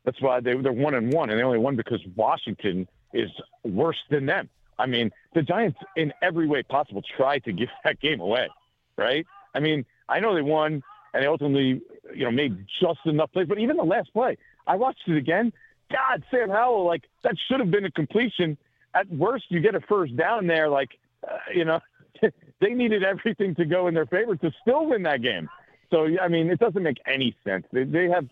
That's 0.04 0.20
why 0.20 0.40
they, 0.40 0.54
they're 0.56 0.72
one 0.72 0.94
and 0.94 1.12
one, 1.12 1.30
and 1.30 1.38
they 1.38 1.44
only 1.44 1.58
won 1.58 1.76
because 1.76 2.00
Washington 2.16 2.88
is 3.12 3.30
worse 3.62 3.96
than 4.10 4.26
them. 4.26 4.48
I 4.78 4.86
mean, 4.86 5.10
the 5.34 5.42
Giants, 5.42 5.78
in 5.96 6.12
every 6.22 6.48
way 6.48 6.62
possible, 6.62 7.02
tried 7.16 7.44
to 7.44 7.52
give 7.52 7.68
that 7.84 8.00
game 8.00 8.20
away, 8.20 8.48
right? 8.96 9.24
I 9.54 9.60
mean, 9.60 9.86
I 10.08 10.20
know 10.20 10.34
they 10.34 10.42
won 10.42 10.82
and 11.12 11.22
they 11.22 11.26
ultimately, 11.26 11.80
you 12.14 12.24
know, 12.24 12.30
made 12.30 12.66
just 12.80 13.00
enough 13.06 13.32
plays. 13.32 13.46
But 13.48 13.58
even 13.58 13.76
the 13.76 13.84
last 13.84 14.12
play, 14.12 14.36
I 14.66 14.76
watched 14.76 15.02
it 15.06 15.16
again. 15.16 15.52
God, 15.90 16.24
Sam 16.30 16.50
Howell, 16.50 16.86
like 16.86 17.04
that 17.22 17.34
should 17.48 17.60
have 17.60 17.70
been 17.70 17.84
a 17.84 17.90
completion. 17.90 18.58
At 18.94 19.10
worst, 19.10 19.44
you 19.48 19.60
get 19.60 19.74
a 19.74 19.80
first 19.80 20.16
down 20.16 20.46
there. 20.46 20.68
Like, 20.68 20.90
uh, 21.26 21.36
you 21.54 21.64
know, 21.64 21.80
they 22.60 22.70
needed 22.70 23.02
everything 23.02 23.54
to 23.56 23.64
go 23.64 23.86
in 23.88 23.94
their 23.94 24.06
favor 24.06 24.36
to 24.36 24.50
still 24.62 24.86
win 24.86 25.02
that 25.04 25.22
game. 25.22 25.48
So, 25.90 26.08
I 26.20 26.28
mean, 26.28 26.50
it 26.50 26.58
doesn't 26.58 26.82
make 26.82 26.98
any 27.06 27.36
sense. 27.44 27.66
They, 27.72 27.84
they 27.84 28.08
have, 28.08 28.26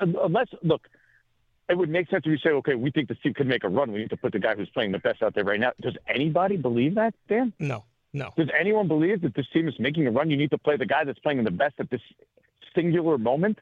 unless 0.00 0.48
look, 0.62 0.88
it 1.68 1.78
would 1.78 1.88
make 1.88 2.08
sense 2.10 2.22
if 2.26 2.30
you 2.30 2.38
say, 2.38 2.50
okay, 2.50 2.74
we 2.74 2.90
think 2.90 3.08
this 3.08 3.18
team 3.22 3.34
could 3.34 3.46
make 3.46 3.64
a 3.64 3.68
run. 3.68 3.92
We 3.92 4.00
need 4.00 4.10
to 4.10 4.16
put 4.16 4.32
the 4.32 4.38
guy 4.38 4.54
who's 4.54 4.68
playing 4.70 4.92
the 4.92 4.98
best 4.98 5.22
out 5.22 5.34
there 5.34 5.44
right 5.44 5.60
now. 5.60 5.72
Does 5.80 5.96
anybody 6.08 6.56
believe 6.56 6.96
that, 6.96 7.14
Dan? 7.28 7.52
No. 7.58 7.84
No. 8.14 8.30
Does 8.36 8.48
anyone 8.58 8.86
believe 8.86 9.20
that 9.22 9.34
this 9.34 9.46
team 9.52 9.66
is 9.66 9.74
making 9.80 10.06
a 10.06 10.10
run? 10.10 10.30
You 10.30 10.36
need 10.36 10.50
to 10.50 10.58
play 10.58 10.76
the 10.76 10.86
guy 10.86 11.02
that's 11.04 11.18
playing 11.18 11.42
the 11.42 11.50
best 11.50 11.74
at 11.80 11.90
this 11.90 12.00
singular 12.74 13.18
moment. 13.18 13.58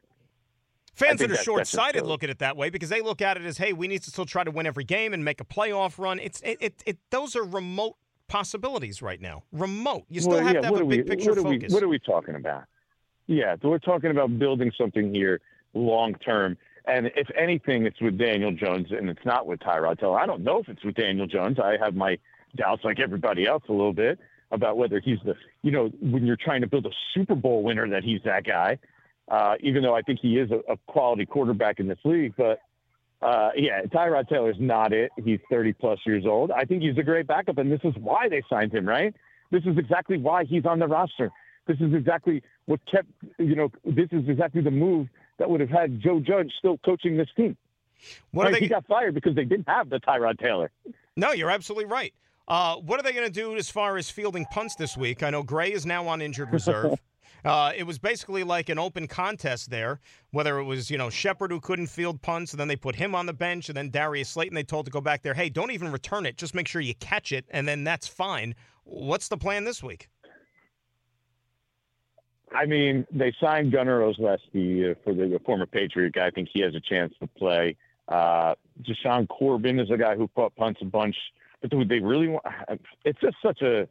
Fans 0.95 1.21
that 1.21 1.33
are 1.33 1.37
short-sighted 1.37 2.05
look 2.05 2.23
at 2.23 2.29
it 2.29 2.39
that 2.41 2.55
way 2.55 2.69
because 2.69 2.91
they 2.91 3.01
look 3.01 3.23
at 3.23 3.39
it 3.39 3.45
as, 3.45 3.57
"Hey, 3.57 3.73
we 3.73 3.89
need 3.89 4.03
to 4.03 4.11
still 4.11 4.27
try 4.27 4.45
to 4.45 4.51
win 4.51 4.67
every 4.67 4.85
game 4.85 5.15
and 5.15 5.25
make 5.25 5.41
a 5.41 5.45
playoff 5.45 5.99
run." 5.99 6.19
It's 6.19 6.43
it, 6.43 6.59
it, 6.61 6.83
it 6.85 6.99
those 7.09 7.35
are 7.35 7.45
remote 7.45 7.97
possibilities 8.29 9.01
right 9.01 9.19
now. 9.19 9.43
Remote. 9.53 10.05
You 10.11 10.21
still 10.21 10.35
well, 10.35 10.43
have 10.45 10.55
yeah, 10.55 10.61
to 10.61 10.67
have 10.67 10.81
a 10.81 10.85
we, 10.85 10.99
big 10.99 11.07
picture 11.07 11.31
what 11.31 11.45
focus. 11.45 11.71
We, 11.71 11.75
what 11.75 11.83
are 11.83 11.89
we 11.89 11.99
talking 11.99 12.35
about? 12.35 12.65
Yeah, 13.27 13.57
we're 13.63 13.79
talking 13.79 14.11
about 14.11 14.39
building 14.39 14.71
something 14.77 15.15
here 15.15 15.41
long 15.73 16.15
term. 16.17 16.59
And 16.85 17.07
if 17.17 17.29
anything, 17.39 17.87
it's 17.87 18.01
with 18.03 18.19
Daniel 18.19 18.53
Jones, 18.53 18.89
and 18.91 19.09
it's 19.09 19.25
not 19.25 19.47
with 19.47 19.61
Tyrod 19.61 19.99
Taylor. 19.99 20.21
I 20.21 20.27
don't 20.27 20.43
know 20.43 20.59
if 20.59 20.69
it's 20.69 20.85
with 20.85 20.97
Daniel 20.97 21.27
Jones. 21.27 21.59
I 21.59 21.79
have 21.83 21.95
my 21.95 22.19
doubts, 22.57 22.85
like 22.85 23.01
everybody 23.01 23.47
else, 23.47 23.63
a 23.71 23.73
little 23.73 23.95
bit 23.95 24.19
about 24.53 24.77
whether 24.77 25.01
he's 25.01 25.19
the, 25.25 25.35
you 25.63 25.73
know, 25.73 25.91
when 26.01 26.25
you're 26.25 26.37
trying 26.37 26.61
to 26.61 26.67
build 26.67 26.87
a 26.87 26.91
Super 27.15 27.35
Bowl 27.35 27.63
winner, 27.63 27.89
that 27.89 28.05
he's 28.05 28.21
that 28.25 28.45
guy. 28.45 28.79
Uh, 29.29 29.55
even 29.61 29.83
though 29.83 29.95
I 29.95 30.03
think 30.03 30.21
he 30.21 30.39
is 30.39 30.51
a, 30.51 30.73
a 30.73 30.77
quality 30.87 31.25
quarterback 31.25 31.81
in 31.81 31.89
this 31.89 31.99
league, 32.05 32.35
but 32.37 32.61
uh, 33.23 33.51
yeah, 33.57 33.83
Tyrod 33.83 34.29
Taylor's 34.29 34.57
not 34.59 34.93
it. 34.93 35.11
He's 35.25 35.39
30 35.49 35.73
plus 35.75 35.99
years 36.05 36.27
old. 36.27 36.51
I 36.51 36.65
think 36.65 36.83
he's 36.83 36.99
a 36.99 37.03
great 37.03 37.27
backup, 37.27 37.59
and 37.59 37.71
this 37.71 37.81
is 37.85 37.95
why 38.01 38.29
they 38.29 38.43
signed 38.51 38.75
him, 38.75 38.87
right? 38.87 39.15
This 39.51 39.63
is 39.65 39.79
exactly 39.79 40.19
why 40.19 40.45
he's 40.45 40.67
on 40.67 40.81
the 40.81 40.89
roster. 40.89 41.31
This 41.67 41.77
is 41.81 41.95
exactly 41.95 42.43
what 42.67 42.81
kept, 42.91 43.09
you 43.39 43.55
know, 43.55 43.71
this 43.85 44.09
is 44.11 44.29
exactly 44.29 44.61
the 44.61 44.73
move 44.73 45.09
that 45.39 45.49
would 45.49 45.61
have 45.61 45.71
had 45.71 46.01
Joe 46.01 46.19
Judge 46.19 46.53
still 46.59 46.79
coaching 46.79 47.17
this 47.17 47.29
team. 47.37 47.57
What 48.33 48.45
right? 48.45 48.55
they... 48.55 48.61
He 48.61 48.69
got 48.69 48.87
fired 48.87 49.15
because 49.15 49.37
they 49.37 49.45
didn't 49.45 49.69
have 49.69 49.89
the 49.89 50.01
Tyrod 50.01 50.41
Taylor. 50.41 50.73
No, 51.17 51.33
you're 51.33 51.51
absolutely 51.51 51.85
right. 51.85 52.13
Uh, 52.49 52.77
what 52.77 52.99
are 52.99 53.03
they 53.03 53.13
going 53.13 53.27
to 53.27 53.33
do 53.33 53.57
as 53.57 53.71
far 53.71 53.97
as 53.97 54.11
fielding 54.11 54.45
punts 54.47 54.75
this 54.75 54.97
week? 54.97 55.23
I 55.23 55.31
know 55.31 55.43
Gray 55.43 55.73
is 55.73 55.87
now 55.87 56.07
on 56.09 56.21
injured 56.21 56.53
reserve. 56.53 56.95
uh, 57.45 57.73
it 57.77 57.85
was 57.85 57.99
basically 57.99 58.43
like 58.43 58.69
an 58.69 58.79
open 58.79 59.07
contest 59.07 59.71
there, 59.71 60.01
whether 60.33 60.59
it 60.59 60.65
was, 60.65 60.91
you 60.91 60.99
know, 60.99 61.09
Shepard 61.09 61.51
who 61.51 61.61
couldn't 61.61 61.87
field 61.87 62.21
punts, 62.21 62.53
and 62.53 62.61
then 62.61 62.69
they 62.69 62.77
put 62.77 62.97
him 62.97 63.15
on 63.15 63.27
the 63.27 63.33
bench, 63.33 63.69
and 63.69 63.77
then 63.77 63.91
Darius 63.91 64.31
Slayton 64.31 64.55
they 64.55 64.65
told 64.65 64.87
to 64.87 64.91
go 64.91 65.01
back 65.01 65.23
there. 65.23 65.35
Hey, 65.35 65.49
don't 65.49 65.71
even 65.71 65.93
return 65.93 66.27
it. 66.27 66.37
Just 66.37 66.55
make 66.55 66.67
sure 66.67 66.81
you 66.81 66.95
catch 66.97 67.33
it, 67.33 67.45
and 67.51 67.67
then 67.67 67.85
that's 67.85 68.09
fine. 68.09 68.55
What's 68.85 69.29
the 69.29 69.37
plan 69.37 69.65
this 69.65 69.83
week? 69.83 70.09
I 72.55 72.67
mean, 72.67 73.07
they 73.11 73.33
signed 73.41 73.73
Gunnar 73.73 74.01
Olszewski 74.01 74.95
for 75.05 75.15
the, 75.15 75.27
the 75.27 75.41
former 75.47 75.67
Patriot 75.67 76.13
guy. 76.13 76.27
I 76.27 76.31
think 76.31 76.49
he 76.53 76.61
has 76.61 76.75
a 76.75 76.81
chance 76.81 77.15
to 77.21 77.27
play. 77.27 77.77
Uh, 78.09 78.55
Jashaun 78.83 79.29
Corbin 79.29 79.79
is 79.79 79.91
a 79.91 79.97
guy 79.97 80.17
who 80.17 80.29
caught 80.29 80.55
punts 80.57 80.81
a 80.83 80.85
bunch. 80.85 81.17
But 81.63 81.71
do 81.71 81.85
they 81.85 82.01
really 82.01 82.29
want? 82.29 82.45
It's 83.05 83.21
just 83.21 83.37
such 83.43 83.63
a. 83.63 83.89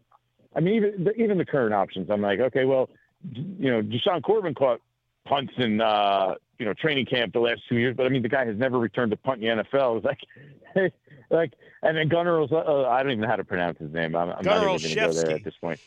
I 0.55 0.59
mean, 0.59 0.75
even 0.75 1.07
even 1.17 1.37
the 1.37 1.45
current 1.45 1.73
options. 1.73 2.09
I'm 2.09 2.21
like, 2.21 2.39
okay, 2.39 2.65
well, 2.65 2.89
you 3.33 3.71
know, 3.71 3.81
Jashaun 3.81 4.21
Corbin 4.21 4.53
caught 4.53 4.81
punts 5.25 5.53
in 5.57 5.81
uh, 5.81 6.35
you 6.59 6.65
know 6.65 6.73
training 6.73 7.05
camp 7.05 7.33
the 7.33 7.39
last 7.39 7.61
two 7.67 7.77
years, 7.77 7.95
but 7.95 8.05
I 8.05 8.09
mean, 8.09 8.21
the 8.21 8.29
guy 8.29 8.45
has 8.45 8.57
never 8.57 8.77
returned 8.77 9.11
to 9.11 9.17
punt 9.17 9.43
in 9.43 9.57
the 9.57 9.63
NFL. 9.63 9.97
It 9.97 10.03
was 10.03 10.03
like, 10.75 10.93
like, 11.29 11.53
and 11.81 11.97
then 11.97 12.09
Gunnar. 12.09 12.41
Uh, 12.41 12.87
I 12.89 13.01
don't 13.01 13.13
even 13.13 13.21
know 13.21 13.27
how 13.27 13.37
to 13.37 13.43
pronounce 13.43 13.79
his 13.79 13.91
name. 13.91 14.15
I'm, 14.15 14.29
I'm 14.29 14.45
not 14.45 14.57
even 14.57 14.67
going 14.67 14.79
to 14.79 14.95
go 14.95 15.13
there 15.13 15.35
at 15.37 15.43
this 15.43 15.55
point. 15.59 15.79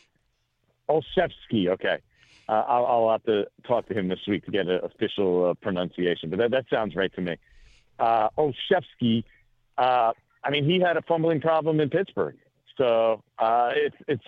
Olszewski. 0.89 1.69
Okay. 1.69 1.99
Uh, 2.47 2.51
I'll, 2.67 2.85
I'll, 2.85 3.11
have 3.11 3.23
to 3.23 3.47
talk 3.65 3.87
to 3.87 3.95
him 3.95 4.07
this 4.07 4.19
week 4.27 4.45
to 4.45 4.51
get 4.51 4.67
an 4.67 4.79
official 4.83 5.49
uh, 5.49 5.53
pronunciation, 5.55 6.29
but 6.29 6.37
that, 6.37 6.51
that 6.51 6.65
sounds 6.71 6.95
right 6.95 7.11
to 7.15 7.21
me. 7.21 7.37
Uh, 7.97 8.29
Olszewski, 8.37 9.23
uh, 9.79 10.11
I 10.45 10.51
mean, 10.51 10.63
he 10.63 10.79
had 10.79 10.95
a 10.95 11.01
fumbling 11.01 11.41
problem 11.41 11.79
in 11.79 11.89
Pittsburgh, 11.89 12.35
so 12.77 13.23
uh, 13.39 13.71
it's 13.75 13.95
it's 14.07 14.23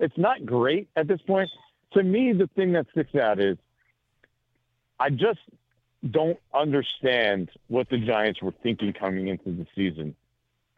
it's 0.00 0.16
not 0.16 0.46
great 0.46 0.88
at 0.96 1.06
this 1.06 1.20
point. 1.26 1.50
To 1.92 2.02
me, 2.02 2.32
the 2.32 2.46
thing 2.56 2.72
that 2.72 2.86
sticks 2.90 3.14
out 3.14 3.38
is 3.38 3.58
I 4.98 5.10
just 5.10 5.40
don't 6.10 6.38
understand 6.54 7.50
what 7.68 7.88
the 7.90 7.98
Giants 7.98 8.40
were 8.40 8.54
thinking 8.62 8.92
coming 8.92 9.28
into 9.28 9.52
the 9.52 9.66
season, 9.74 10.14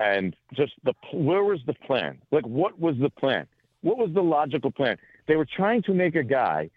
and 0.01 0.35
just 0.55 0.73
the 0.83 0.93
where 1.13 1.45
was 1.45 1.61
the 1.67 1.75
plan? 1.75 2.19
Like, 2.33 2.47
what 2.47 2.79
was 2.81 2.97
the 3.01 3.11
plan? 3.11 3.47
What 3.83 3.97
was 3.97 4.11
the 4.13 4.23
logical 4.23 4.71
plan? 4.73 4.99
They 5.27 5.37
were 5.37 5.47
trying 5.47 5.83
to 5.83 5.95
make 5.95 6.17
a 6.17 6.25
guy, 6.25 6.71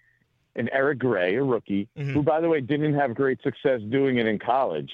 an 0.56 0.70
Eric 0.72 1.00
Gray, 1.00 1.36
a 1.36 1.44
rookie, 1.44 1.88
Mhm. 1.98 2.14
who, 2.14 2.22
by 2.24 2.40
the 2.42 2.48
way, 2.48 2.62
didn't 2.62 2.94
have 2.94 3.16
great 3.16 3.42
success 3.42 3.82
doing 3.90 4.18
it 4.18 4.28
in 4.28 4.38
college. 4.40 4.92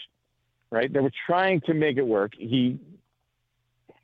Right? 0.72 0.92
They 0.92 1.00
were 1.00 1.12
trying 1.26 1.62
to 1.62 1.74
make 1.74 1.98
it 1.98 2.06
work. 2.06 2.34
He, 2.38 2.78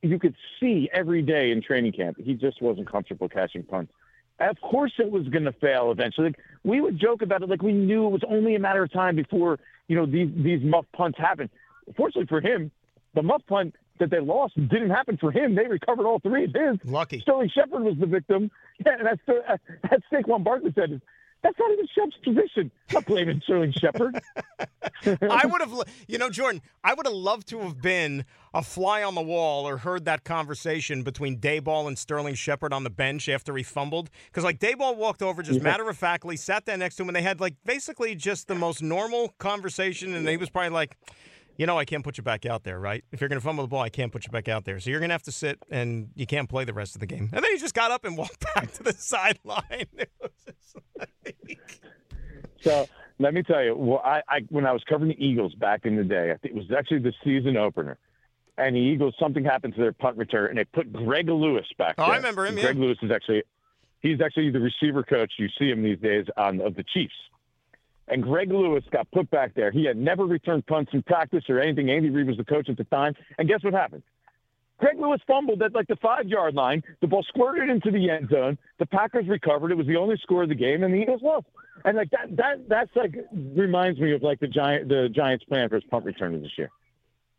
you 0.09 0.19
could 0.19 0.35
see 0.59 0.89
every 0.93 1.21
day 1.21 1.51
in 1.51 1.61
training 1.61 1.93
camp, 1.93 2.17
he 2.19 2.33
just 2.33 2.61
wasn't 2.61 2.89
comfortable 2.91 3.29
catching 3.29 3.63
punts. 3.63 3.91
Of 4.39 4.59
course, 4.61 4.91
it 4.99 5.09
was 5.09 5.27
going 5.29 5.45
to 5.45 5.53
fail 5.53 5.91
eventually. 5.91 6.27
Like, 6.27 6.39
we 6.63 6.81
would 6.81 6.99
joke 6.99 7.21
about 7.21 7.41
it 7.41 7.49
like 7.49 7.61
we 7.61 7.71
knew 7.71 8.05
it 8.05 8.09
was 8.09 8.23
only 8.27 8.55
a 8.55 8.59
matter 8.59 8.83
of 8.83 8.91
time 8.91 9.15
before 9.15 9.59
you 9.87 9.95
know 9.95 10.05
these 10.05 10.29
these 10.35 10.61
muff 10.61 10.85
punts 10.93 11.17
happened. 11.17 11.49
Fortunately 11.95 12.27
for 12.27 12.41
him, 12.41 12.71
the 13.13 13.21
muff 13.21 13.43
punt 13.47 13.75
that 13.99 14.09
they 14.09 14.19
lost 14.19 14.55
didn't 14.55 14.89
happen 14.89 15.17
for 15.17 15.31
him. 15.31 15.55
They 15.55 15.67
recovered 15.67 16.05
all 16.05 16.19
three 16.19 16.45
of 16.45 16.53
his. 16.53 16.77
Lucky. 16.83 17.21
Sterling 17.21 17.49
Shepard 17.49 17.83
was 17.83 17.95
the 17.99 18.07
victim. 18.07 18.51
Yeah, 18.85 18.97
and 18.99 19.07
that's 19.07 19.61
that's 19.89 20.03
Saquon 20.11 20.43
Barkley 20.43 20.73
said. 20.75 21.01
That's 21.45 21.59
not 21.59 21.71
even 21.73 21.87
Shep's 21.93 22.17
position. 22.23 22.71
I'm 22.89 22.93
not 22.95 23.05
blaming 23.05 23.39
Sterling 23.43 23.71
Shepard. 23.71 24.19
I 25.29 25.45
would 25.45 25.61
have, 25.61 25.83
you 26.07 26.17
know, 26.17 26.31
Jordan, 26.31 26.59
I 26.83 26.95
would 26.95 27.05
have 27.05 27.13
loved 27.13 27.47
to 27.49 27.59
have 27.59 27.79
been 27.79 28.25
a 28.55 28.63
fly 28.63 29.03
on 29.03 29.13
the 29.13 29.21
wall 29.21 29.67
or 29.67 29.77
heard 29.77 30.05
that 30.05 30.23
conversation 30.23 31.03
between 31.03 31.37
Daboll 31.37 31.87
and 31.87 31.99
Sterling 31.99 32.33
Shepard 32.33 32.73
on 32.73 32.83
the 32.83 32.89
bench 32.89 33.29
after 33.29 33.55
he 33.55 33.61
fumbled. 33.61 34.09
Because, 34.25 34.43
like, 34.43 34.57
Daboll 34.57 34.97
walked 34.97 35.21
over 35.21 35.43
just 35.43 35.61
matter 35.61 35.87
of 35.87 35.95
factly, 35.95 36.35
sat 36.35 36.65
down 36.65 36.79
next 36.79 36.95
to 36.95 37.03
him, 37.03 37.09
and 37.09 37.15
they 37.15 37.21
had, 37.21 37.39
like, 37.39 37.53
basically 37.63 38.15
just 38.15 38.47
the 38.47 38.55
most 38.55 38.81
normal 38.81 39.35
conversation. 39.37 40.15
And 40.15 40.27
he 40.27 40.37
was 40.37 40.49
probably 40.49 40.71
like, 40.71 40.97
you 41.57 41.65
know, 41.65 41.77
I 41.77 41.85
can't 41.85 42.03
put 42.03 42.17
you 42.17 42.23
back 42.23 42.45
out 42.45 42.63
there, 42.63 42.79
right? 42.79 43.03
If 43.11 43.21
you're 43.21 43.27
going 43.29 43.39
to 43.39 43.43
fumble 43.45 43.63
the 43.63 43.67
ball, 43.69 43.81
I 43.81 43.89
can't 43.89 44.11
put 44.11 44.25
you 44.25 44.31
back 44.31 44.47
out 44.47 44.65
there. 44.65 44.79
So 44.79 44.89
you're 44.89 44.99
going 44.99 45.09
to 45.09 45.13
have 45.13 45.23
to 45.23 45.31
sit 45.31 45.59
and 45.69 46.09
you 46.15 46.25
can't 46.25 46.49
play 46.49 46.65
the 46.65 46.73
rest 46.73 46.95
of 46.95 46.99
the 46.99 47.05
game. 47.07 47.29
And 47.33 47.43
then 47.43 47.51
he 47.51 47.57
just 47.57 47.73
got 47.73 47.91
up 47.91 48.03
and 48.05 48.17
walked 48.23 48.45
back 48.55 48.71
to 48.73 48.83
the 48.83 48.93
sideline. 48.93 49.63
It 49.97 50.09
was 50.21 50.31
just 50.45 50.75
like- 50.99 51.59
So 52.61 52.87
let 53.19 53.33
me 53.33 53.43
tell 53.43 53.63
you, 53.63 53.75
well, 53.75 54.01
I, 54.03 54.21
I 54.27 54.39
when 54.49 54.65
I 54.65 54.71
was 54.71 54.83
covering 54.89 55.09
the 55.09 55.23
Eagles 55.25 55.53
back 55.55 55.85
in 55.85 55.95
the 55.95 56.03
day, 56.03 56.31
I 56.31 56.37
think 56.37 56.55
it 56.55 56.57
was 56.57 56.71
actually 56.77 56.99
the 56.99 57.13
season 57.23 57.57
opener, 57.57 57.97
and 58.57 58.75
the 58.75 58.79
Eagles 58.79 59.15
something 59.19 59.43
happened 59.43 59.75
to 59.75 59.81
their 59.81 59.93
punt 59.93 60.17
return, 60.17 60.49
and 60.49 60.57
they 60.57 60.65
put 60.65 60.91
Greg 60.91 61.29
Lewis 61.29 61.65
back 61.77 61.95
Oh, 61.97 62.03
I 62.03 62.15
remember 62.17 62.45
him, 62.45 62.55
And 62.57 62.61
Greg. 62.65 62.77
Lewis 62.77 62.97
is 63.01 63.11
actually 63.11 63.43
he's 64.01 64.19
actually 64.21 64.49
the 64.51 64.59
receiver 64.59 65.03
coach. 65.03 65.33
You 65.37 65.47
see 65.59 65.69
him 65.69 65.83
these 65.83 65.99
days 65.99 66.25
on 66.37 66.59
of 66.61 66.75
the 66.75 66.83
Chiefs. 66.93 67.13
And 68.07 68.21
Greg 68.21 68.51
Lewis 68.51 68.83
got 68.91 69.09
put 69.11 69.29
back 69.31 69.55
there. 69.55 69.71
He 69.71 69.85
had 69.85 69.97
never 69.97 70.25
returned 70.25 70.67
punts 70.67 70.91
in 70.93 71.01
practice 71.01 71.43
or 71.49 71.59
anything. 71.59 71.89
Andy 71.89 72.09
Reid 72.09 72.27
was 72.27 72.37
the 72.37 72.45
coach 72.45 72.69
at 72.69 72.77
the 72.77 72.83
time. 72.85 73.15
And 73.39 73.47
guess 73.47 73.63
what 73.63 73.73
happened? 73.73 74.03
Greg 74.77 74.99
Lewis 74.99 75.21
fumbled 75.25 75.61
at 75.61 75.73
like 75.73 75.87
the 75.87 75.95
five 75.95 76.27
yard 76.27 76.53
line. 76.53 76.83
The 77.01 77.07
ball 77.07 77.23
squirted 77.23 77.69
into 77.69 77.91
the 77.91 78.09
end 78.09 78.29
zone. 78.29 78.57
The 78.77 78.85
Packers 78.85 79.27
recovered. 79.27 79.71
It 79.71 79.75
was 79.75 79.87
the 79.87 79.95
only 79.95 80.17
score 80.21 80.43
of 80.43 80.49
the 80.49 80.55
game, 80.55 80.83
and 80.83 80.93
the 80.93 80.97
Eagles 80.97 81.21
lost. 81.21 81.45
And 81.85 81.97
like 81.97 82.09
that, 82.11 82.35
that 82.35 82.67
that's 82.67 82.91
like 82.95 83.15
reminds 83.33 83.99
me 83.99 84.13
of 84.13 84.21
like 84.21 84.39
the 84.39 84.47
giant 84.47 84.89
the 84.89 85.09
Giants' 85.09 85.45
plan 85.45 85.69
for 85.69 85.75
his 85.75 85.83
punt 85.85 86.05
return 86.05 86.41
this 86.41 86.51
year. 86.57 86.69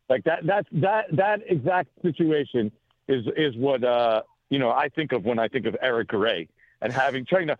Like 0.09 0.25
that 0.25 0.47
that's 0.47 0.69
that 0.73 1.07
that 1.13 1.41
exact 1.47 1.91
situation 2.03 2.73
is 3.09 3.27
is 3.37 3.55
what 3.57 3.85
uh 3.85 4.23
you 4.49 4.59
know 4.59 4.71
I 4.71 4.89
think 4.89 5.13
of 5.13 5.25
when 5.25 5.39
I 5.39 5.49
think 5.49 5.67
of 5.67 5.77
Eric 5.81 6.09
Gray 6.09 6.49
and 6.81 6.93
having 6.93 7.27
trying 7.27 7.49
to 7.49 7.59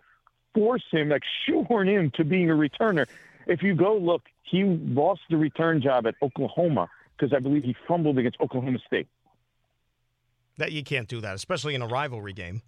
force 0.53 0.83
him 0.91 1.09
like 1.09 1.23
shoehorn 1.45 1.87
him 1.87 2.11
to 2.15 2.23
being 2.23 2.49
a 2.49 2.53
returner. 2.53 3.07
If 3.47 3.63
you 3.63 3.75
go 3.75 3.97
look, 3.97 4.23
he 4.43 4.63
lost 4.63 5.21
the 5.29 5.37
return 5.37 5.81
job 5.81 6.05
at 6.07 6.15
Oklahoma 6.21 6.89
because 7.17 7.33
I 7.33 7.39
believe 7.39 7.63
he 7.63 7.75
fumbled 7.87 8.17
against 8.17 8.39
Oklahoma 8.39 8.79
State. 8.85 9.07
that 10.57 10.71
you 10.71 10.83
can't 10.83 11.07
do 11.07 11.21
that, 11.21 11.35
especially 11.35 11.75
in 11.75 11.81
a 11.81 11.87
rivalry 11.87 12.33
game. 12.33 12.61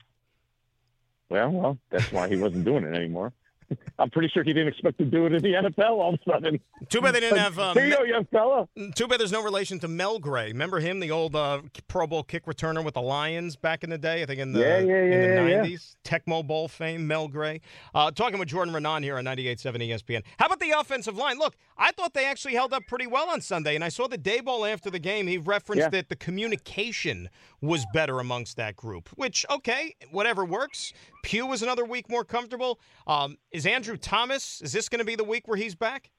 Well, 1.30 1.50
well, 1.52 1.78
that's 1.90 2.12
why 2.12 2.28
he 2.28 2.38
wasn't 2.38 2.66
doing 2.66 2.84
it 2.84 2.96
anymore. 2.96 3.34
I'm 4.00 4.10
pretty 4.10 4.30
sure 4.30 4.44
he 4.44 4.54
didn't 4.54 4.70
expect 4.70 4.98
to 5.00 5.06
do 5.06 5.26
it 5.26 5.34
in 5.34 5.42
the 5.42 5.54
NFL 5.54 5.90
all 5.90 6.14
of 6.14 6.20
a 6.26 6.32
sudden. 6.32 6.60
Too 6.90 7.02
bad 7.02 7.16
they 7.16 7.20
didn't 7.20 7.38
have. 7.48 7.58
Um, 7.60 7.76
Here 7.76 7.88
you 7.88 7.98
go, 7.98 8.04
young 8.04 8.26
fella. 8.26 8.68
Too 8.96 9.08
bad 9.08 9.20
there's 9.20 9.32
no 9.32 9.44
relation 9.44 9.80
to 9.80 9.88
Mel 9.88 10.20
Gray. 10.20 10.48
Remember 10.48 10.80
him, 10.80 11.00
the 11.00 11.12
old 11.12 11.36
uh, 11.36 11.62
Pro 11.88 12.08
Bowl 12.08 12.24
kick 12.24 12.46
returner 12.46 12.84
with 12.84 12.94
the 12.94 13.02
Lions 13.02 13.56
back 13.56 13.84
in 13.84 13.90
the 13.90 13.98
day? 13.98 14.24
I 14.24 14.26
think 14.26 14.40
in 14.40 14.54
the 14.54 14.60
Yeah, 14.60 14.80
yeah, 14.80 14.96
in 15.04 15.10
the 15.10 15.50
yeah, 15.50 15.64
yeah. 15.64 15.64
90s. 15.66 15.96
Tecmo 16.04 16.46
Bowl 16.46 16.68
fame, 16.68 17.06
Mel 17.08 17.28
Gray. 17.28 17.62
Uh, 17.94 18.12
talking 18.12 18.40
with 18.40 18.48
Jordan 18.48 18.74
Raanan 18.74 19.04
here 19.04 19.18
on 19.18 19.26
98.7 19.26 19.90
ESPN. 19.90 20.24
How 20.38 20.46
about 20.48 20.59
the 20.70 20.80
offensive 20.80 21.18
line? 21.18 21.38
Look, 21.40 21.56
I 21.78 21.92
thought 21.92 22.14
they 22.14 22.26
actually 22.26 22.54
held 22.56 22.74
up 22.74 22.84
pretty 22.88 23.08
well 23.08 23.30
on 23.30 23.42
Sunday, 23.42 23.76
and 23.76 23.84
I 23.84 23.90
saw 23.90 24.08
the 24.08 24.18
Daboll 24.18 24.72
after 24.72 24.90
the 24.90 25.00
game. 25.00 25.28
He 25.28 25.38
referenced 25.38 25.86
Yeah. 25.86 25.90
that 25.90 26.10
the 26.10 26.16
communication 26.16 27.30
was 27.62 27.86
better 27.94 28.20
amongst 28.20 28.58
that 28.58 28.76
group, 28.76 29.10
which, 29.16 29.46
okay, 29.50 29.96
whatever 30.12 30.46
works. 30.46 30.94
Pugh 31.24 31.46
was 31.46 31.62
another 31.62 31.86
week 31.86 32.10
more 32.10 32.24
comfortable. 32.24 32.80
Um, 33.08 33.38
is 33.52 33.66
Andrew 33.66 33.98
Thomas, 33.98 34.62
is 34.62 34.72
this 34.74 34.90
going 34.90 35.00
to 35.00 35.06
be 35.06 35.16
the 35.16 35.24
week 35.24 35.48
where 35.48 35.58
he's 35.58 35.76
back? 35.76 36.12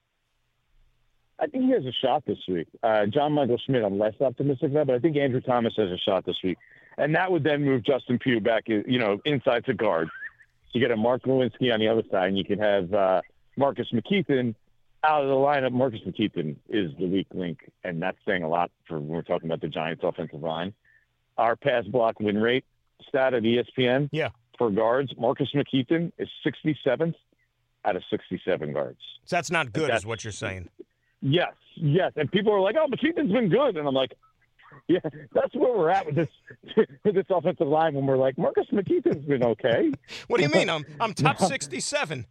I 1.38 1.46
think 1.46 1.64
he 1.64 1.70
has 1.70 1.86
a 1.86 1.92
shot 1.92 2.24
this 2.26 2.38
week. 2.48 2.68
Uh, 2.82 3.06
John 3.06 3.32
Michael 3.32 3.56
Schmitz, 3.64 3.84
I'm 3.84 3.98
less 3.98 4.14
optimistic 4.20 4.72
about, 4.72 4.88
but 4.88 4.96
I 4.96 4.98
think 4.98 5.16
Andrew 5.16 5.40
Thomas 5.40 5.72
has 5.76 5.90
a 5.90 5.96
shot 5.96 6.26
this 6.26 6.36
week, 6.44 6.58
and 6.98 7.14
that 7.14 7.32
would 7.32 7.44
then 7.44 7.64
move 7.64 7.82
Justin 7.82 8.18
Pugh 8.18 8.40
back, 8.40 8.64
you 8.68 8.98
know, 8.98 9.18
inside 9.24 9.64
to 9.64 9.74
guard. 9.74 10.08
You 10.72 10.80
get 10.80 10.90
a 10.90 10.96
Mark 10.96 11.22
Glowinski 11.22 11.72
on 11.72 11.80
the 11.80 11.88
other 11.88 12.02
side, 12.10 12.28
and 12.28 12.38
you 12.38 12.44
can 12.44 12.58
have 12.58 12.92
uh, 12.92 13.22
Marcus 13.60 13.86
McKethan 13.92 14.54
out 15.04 15.22
of 15.22 15.28
the 15.28 15.34
lineup. 15.34 15.72
Marcus 15.72 16.00
McKethan 16.06 16.56
is 16.70 16.90
the 16.98 17.06
weak 17.06 17.26
link, 17.34 17.70
and 17.84 18.02
that's 18.02 18.16
saying 18.26 18.42
a 18.42 18.48
lot 18.48 18.70
for 18.88 18.98
when 18.98 19.08
we're 19.08 19.22
talking 19.22 19.48
about 19.48 19.60
the 19.60 19.68
Giants' 19.68 20.02
offensive 20.02 20.42
line. 20.42 20.72
Our 21.38 21.56
pass 21.56 21.84
block 21.84 22.18
win 22.20 22.38
rate 22.38 22.64
stat 23.08 23.34
at 23.34 23.42
ESPN 23.44 24.08
Yeah. 24.12 24.30
for 24.58 24.70
guards, 24.70 25.12
Marcus 25.18 25.48
McKethan 25.54 26.10
is 26.18 26.28
67th 26.44 27.14
out 27.84 27.96
of 27.96 28.02
67 28.10 28.72
guards. 28.72 28.98
So 29.26 29.36
that's 29.36 29.50
not 29.50 29.72
good, 29.72 29.84
That's- 29.84 30.00
is 30.00 30.06
what 30.06 30.24
you're 30.24 30.32
saying. 30.32 30.68
Yes, 31.22 31.52
yes. 31.74 32.12
And 32.16 32.32
people 32.32 32.52
are 32.54 32.60
like, 32.60 32.76
"Oh, 32.80 32.86
McKethan's 32.88 33.30
been 33.32 33.50
good," 33.50 33.76
and 33.76 33.86
I'm 33.86 33.94
like, 33.94 34.14
"Yeah, 34.88 35.00
that's 35.34 35.54
where 35.54 35.76
we're 35.76 35.90
at 35.90 36.06
with 36.06 36.14
this 36.14 36.28
with 37.04 37.14
this 37.14 37.26
offensive 37.28 37.68
line." 37.68 37.92
When 37.94 38.06
we're 38.06 38.16
like, 38.16 38.38
Marcus 38.38 38.66
McKethan's 38.72 39.26
been 39.26 39.44
okay. 39.44 39.92
What 40.28 40.38
do 40.38 40.44
you 40.44 40.48
mean? 40.50 40.70
I'm 40.70 40.84
I'm 40.98 41.12
top 41.12 41.38
67. 41.38 42.24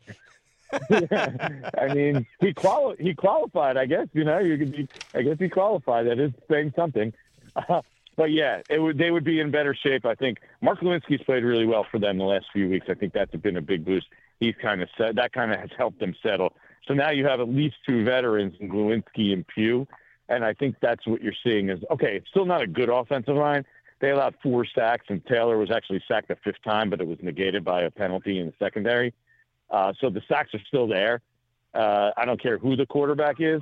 I 0.91 1.93
mean, 1.93 2.27
he 2.39 2.53
quali- 2.53 2.97
he 2.99 3.13
qualified. 3.13 3.77
I 3.77 3.85
guess 3.85 4.07
you 4.13 4.23
know, 4.23 4.39
you 4.39 4.57
could 4.57 4.71
be. 4.71 4.87
I 5.13 5.21
guess 5.21 5.37
he 5.39 5.49
qualified. 5.49 6.07
That 6.07 6.19
is 6.19 6.31
saying 6.49 6.73
something. 6.75 7.13
Uh, 7.55 7.81
but 8.15 8.31
yeah, 8.31 8.61
it 8.69 8.79
would. 8.79 8.97
They 8.97 9.11
would 9.11 9.23
be 9.23 9.39
in 9.39 9.51
better 9.51 9.75
shape. 9.75 10.05
I 10.05 10.15
think 10.15 10.39
Mark 10.61 10.79
Glowinski's 10.79 11.23
played 11.23 11.43
really 11.43 11.65
well 11.65 11.85
for 11.89 11.99
them 11.99 12.17
the 12.17 12.23
last 12.23 12.45
few 12.53 12.69
weeks. 12.69 12.87
I 12.89 12.93
think 12.93 13.13
that's 13.13 13.35
been 13.35 13.57
a 13.57 13.61
big 13.61 13.85
boost. 13.85 14.07
He's 14.39 14.55
kind 14.61 14.81
of 14.81 14.89
set. 14.97 15.15
That 15.15 15.33
kind 15.33 15.51
of 15.51 15.59
has 15.59 15.69
helped 15.77 15.99
them 15.99 16.15
settle. 16.21 16.53
So 16.87 16.93
now 16.93 17.11
you 17.11 17.25
have 17.25 17.39
at 17.39 17.49
least 17.49 17.75
two 17.87 18.03
veterans 18.03 18.55
in 18.59 18.69
Glowinski 18.69 19.33
and 19.33 19.45
Pugh, 19.47 19.87
and 20.27 20.45
I 20.45 20.53
think 20.53 20.75
that's 20.81 21.05
what 21.07 21.21
you're 21.21 21.33
seeing 21.43 21.69
is 21.69 21.79
okay. 21.91 22.17
It's 22.17 22.29
still 22.29 22.45
not 22.45 22.61
a 22.61 22.67
good 22.67 22.89
offensive 22.89 23.35
line. 23.35 23.65
They 24.01 24.11
allowed 24.11 24.35
four 24.41 24.65
sacks, 24.65 25.05
and 25.09 25.25
Taylor 25.25 25.57
was 25.57 25.71
actually 25.71 26.01
sacked 26.07 26.29
the 26.29 26.37
fifth 26.43 26.63
time, 26.63 26.89
but 26.89 27.01
it 27.01 27.07
was 27.07 27.17
negated 27.21 27.65
by 27.65 27.81
a 27.81 27.91
penalty 27.91 28.39
in 28.39 28.45
the 28.45 28.53
secondary. 28.57 29.13
Uh, 29.71 29.93
so 29.99 30.09
the 30.09 30.21
sacks 30.27 30.53
are 30.53 30.61
still 30.67 30.87
there. 30.87 31.21
Uh, 31.73 32.11
I 32.17 32.25
don't 32.25 32.41
care 32.41 32.57
who 32.57 32.75
the 32.75 32.85
quarterback 32.85 33.35
is. 33.39 33.61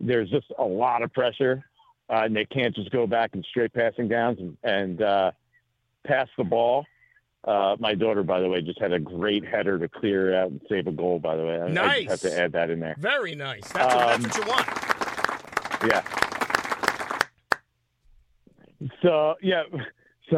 There's 0.00 0.30
just 0.30 0.46
a 0.58 0.64
lot 0.64 1.02
of 1.02 1.12
pressure, 1.12 1.64
uh, 2.10 2.22
and 2.24 2.34
they 2.36 2.44
can't 2.44 2.74
just 2.74 2.90
go 2.90 3.06
back 3.06 3.30
and 3.34 3.44
straight 3.48 3.72
passing 3.72 4.08
downs 4.08 4.38
and, 4.40 4.56
and 4.62 5.02
uh, 5.02 5.30
pass 6.04 6.28
the 6.36 6.44
ball. 6.44 6.84
Uh, 7.44 7.76
my 7.78 7.94
daughter, 7.94 8.22
by 8.22 8.40
the 8.40 8.48
way, 8.48 8.62
just 8.62 8.80
had 8.80 8.92
a 8.92 8.98
great 8.98 9.44
header 9.44 9.78
to 9.78 9.88
clear 9.88 10.32
it 10.32 10.34
out 10.36 10.50
and 10.50 10.60
save 10.68 10.86
a 10.86 10.92
goal. 10.92 11.18
By 11.18 11.36
the 11.36 11.42
way, 11.44 11.60
I, 11.60 11.64
I 11.66 11.68
Nice. 11.68 12.06
just 12.06 12.22
have 12.22 12.32
to 12.32 12.40
add 12.40 12.52
that 12.52 12.70
in 12.70 12.80
there. 12.80 12.94
Very 12.98 13.34
nice. 13.34 13.68
That's, 13.72 13.94
what, 13.94 14.22
that's 14.22 14.24
Um, 14.24 14.30
what 14.30 14.36
you 15.82 15.88
want. 15.90 15.92
Yeah. 15.92 16.02
So 19.02 19.34
yeah, 19.42 19.62
so 20.30 20.36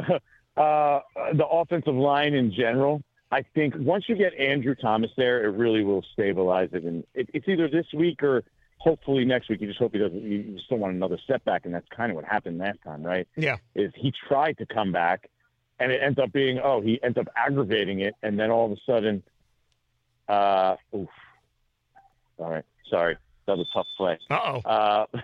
uh, 0.61 1.01
the 1.35 1.47
offensive 1.47 1.95
line 1.95 2.35
in 2.35 2.53
general, 2.53 3.03
I 3.31 3.43
think 3.43 3.75
once 3.79 4.05
you 4.09 4.15
get 4.17 4.35
Andrew 4.35 4.75
Thomas 4.75 5.11
there, 5.17 5.45
it 5.45 5.49
really 5.57 5.83
will 5.83 6.05
stabilize 6.13 6.69
it, 6.73 6.85
and 6.85 7.05
it, 7.15 7.29
it's 7.35 7.49
either 7.49 7.69
this 7.69 7.87
week 7.93 8.23
or 8.23 8.45
hopefully 8.79 9.25
next 9.25 9.49
week. 9.49 9.61
You 9.61 9.67
just 9.67 9.79
hope 9.81 9.93
he 9.93 9.99
doesn't. 9.99 10.23
You 10.23 10.39
you 10.39 10.59
still 10.65 10.79
want 10.79 10.95
another 10.95 11.19
setback, 11.27 11.65
and 11.67 11.75
that's 11.75 11.89
kind 11.89 12.11
of 12.13 12.17
what 12.17 12.25
happened 12.25 12.59
last 12.59 12.79
time, 12.85 13.03
right? 13.03 13.27
Yeah. 13.37 13.57
Is 13.75 13.93
he 13.97 14.13
tried 14.29 14.59
to 14.59 14.67
come 14.67 14.93
back, 14.93 15.29
and 15.81 15.91
it 15.91 16.01
ends 16.03 16.19
up 16.21 16.33
being 16.33 16.61
oh 16.63 16.81
he 16.81 17.03
ends 17.03 17.19
up 17.19 17.27
aggravating 17.37 18.01
it, 18.01 18.15
and 18.23 18.39
then 18.39 18.51
all 18.53 18.67
of 18.67 18.73
a 18.73 18.81
sudden, 18.87 19.23
uh, 20.29 20.77
oof. 20.95 21.09
All 22.39 22.51
right, 22.51 22.65
sorry, 22.91 23.17
that 23.47 23.57
was 23.57 23.67
a 23.75 23.79
tough 23.79 23.87
play. 23.97 24.19
Uh 24.31 24.61
oh. 24.65 25.07
Uh, 25.17 25.21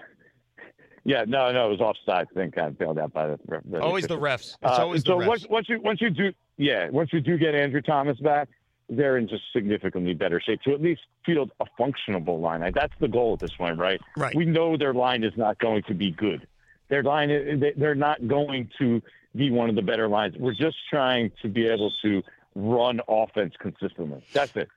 yeah, 1.04 1.24
no, 1.26 1.50
no, 1.50 1.66
it 1.66 1.70
was 1.70 1.80
offside. 1.80 2.28
I 2.30 2.34
think 2.34 2.56
of 2.56 2.78
bailed 2.78 2.96
out 2.96 3.12
by 3.12 3.26
the. 3.26 3.38
the 3.68 3.80
Always 3.82 4.06
the 4.06 4.16
refs. 4.16 4.54
It's 4.54 4.56
Uh, 4.62 4.68
always 4.82 5.04
so 5.04 5.18
the 5.18 5.24
refs. 5.24 5.26
once 5.26 5.46
once 5.48 5.68
you 5.68 5.80
once 5.80 6.00
you 6.00 6.10
do 6.10 6.32
yeah 6.62 6.90
once 6.90 7.12
we 7.12 7.20
do 7.20 7.36
get 7.38 7.54
Andrew 7.54 7.82
Thomas 7.82 8.18
back, 8.18 8.48
they're 8.88 9.16
in 9.16 9.28
just 9.28 9.42
significantly 9.52 10.14
better 10.14 10.40
shape 10.40 10.60
to 10.62 10.72
at 10.72 10.82
least 10.82 11.02
field 11.24 11.50
a 11.60 11.66
functionable 11.80 12.40
line. 12.40 12.60
That's 12.74 12.92
the 13.00 13.08
goal 13.08 13.34
at 13.34 13.40
this 13.40 13.52
point, 13.52 13.78
right? 13.78 14.00
Right. 14.16 14.34
We 14.34 14.44
know 14.44 14.76
their 14.76 14.94
line 14.94 15.24
is 15.24 15.32
not 15.36 15.58
going 15.58 15.82
to 15.84 15.94
be 15.94 16.10
good. 16.10 16.46
Their 16.88 17.02
line, 17.02 17.62
they're 17.76 17.94
not 17.94 18.26
going 18.28 18.68
to 18.78 19.00
be 19.34 19.50
one 19.50 19.70
of 19.70 19.76
the 19.76 19.82
better 19.82 20.08
lines. 20.08 20.34
We're 20.38 20.54
just 20.54 20.76
trying 20.90 21.32
to 21.40 21.48
be 21.48 21.66
able 21.66 21.90
to 22.02 22.22
run 22.54 23.00
offense 23.08 23.54
consistently. 23.58 24.22
That's 24.34 24.54
it. 24.56 24.68